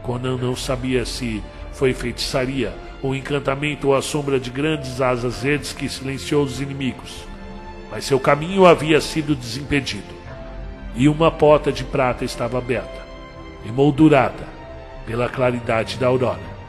Conan 0.03 0.37
não 0.37 0.55
sabia 0.55 1.05
se 1.05 1.43
foi 1.71 1.93
feitiçaria, 1.93 2.73
ou 3.01 3.15
encantamento 3.15 3.87
ou 3.87 3.95
a 3.95 4.01
sombra 4.01 4.39
de 4.39 4.49
grandes 4.49 5.01
asas 5.01 5.41
verdes 5.41 5.73
que 5.73 5.87
silenciou 5.87 6.43
os 6.43 6.59
inimigos. 6.59 7.23
Mas 7.89 8.05
seu 8.05 8.19
caminho 8.19 8.65
havia 8.65 9.01
sido 9.01 9.35
desimpedido. 9.35 10.19
E 10.95 11.07
uma 11.07 11.31
porta 11.31 11.71
de 11.71 11.83
prata 11.83 12.25
estava 12.25 12.57
aberta, 12.57 13.05
emoldurada 13.65 14.47
pela 15.05 15.29
claridade 15.29 15.97
da 15.97 16.07
aurora. 16.07 16.59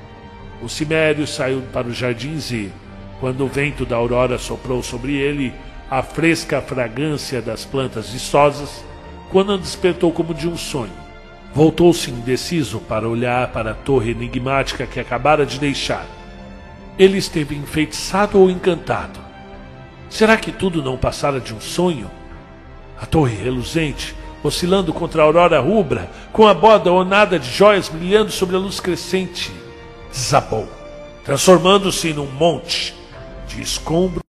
O 0.63 0.69
cimério 0.69 1.27
saiu 1.27 1.63
para 1.73 1.87
os 1.87 1.97
jardins 1.97 2.51
e, 2.51 2.71
quando 3.19 3.45
o 3.45 3.49
vento 3.49 3.85
da 3.85 3.97
aurora 3.97 4.39
soprou 4.39 4.83
sobre 4.83 5.15
ele 5.15 5.53
a 5.91 6.03
fresca 6.03 6.61
fragrância 6.61 7.43
das 7.43 7.65
plantas 7.65 8.11
viçosas, 8.11 8.85
Conan 9.31 9.59
despertou 9.59 10.13
como 10.13 10.33
de 10.33 10.49
um 10.49 10.57
sonho. 10.57 10.93
Voltou-se 11.53 12.11
indeciso 12.11 12.79
para 12.81 13.09
olhar 13.09 13.49
para 13.49 13.73
a 13.73 13.75
torre 13.75 14.13
enigmática 14.13 14.87
que 14.87 15.01
acabara 15.01 15.45
de 15.45 15.59
deixar. 15.59 16.07
Ele 16.99 17.19
esteve 17.19 17.57
enfeitiçado 17.57 18.39
ou 18.39 18.51
encantado? 18.51 19.19
Será 20.09 20.37
que 20.37 20.53
tudo 20.53 20.83
não 20.83 20.97
passara 20.97 21.41
de 21.41 21.55
um 21.55 21.61
sonho? 21.61 22.11
A 23.01 23.07
torre 23.07 23.35
reluzente, 23.35 24.15
oscilando 24.43 24.93
contra 24.93 25.23
a 25.23 25.25
aurora 25.25 25.61
rubra, 25.61 26.11
com 26.33 26.47
a 26.47 26.55
borda 26.55 26.93
ornada 26.93 27.39
de 27.39 27.51
joias 27.51 27.89
brilhando 27.89 28.31
sobre 28.31 28.57
a 28.57 28.59
luz 28.59 28.81
crescente, 28.81 29.53
desabou, 30.11 30.69
transformando-se 31.25 32.13
num 32.13 32.27
monte 32.27 32.95
de 33.47 33.61
escombros 33.61 34.23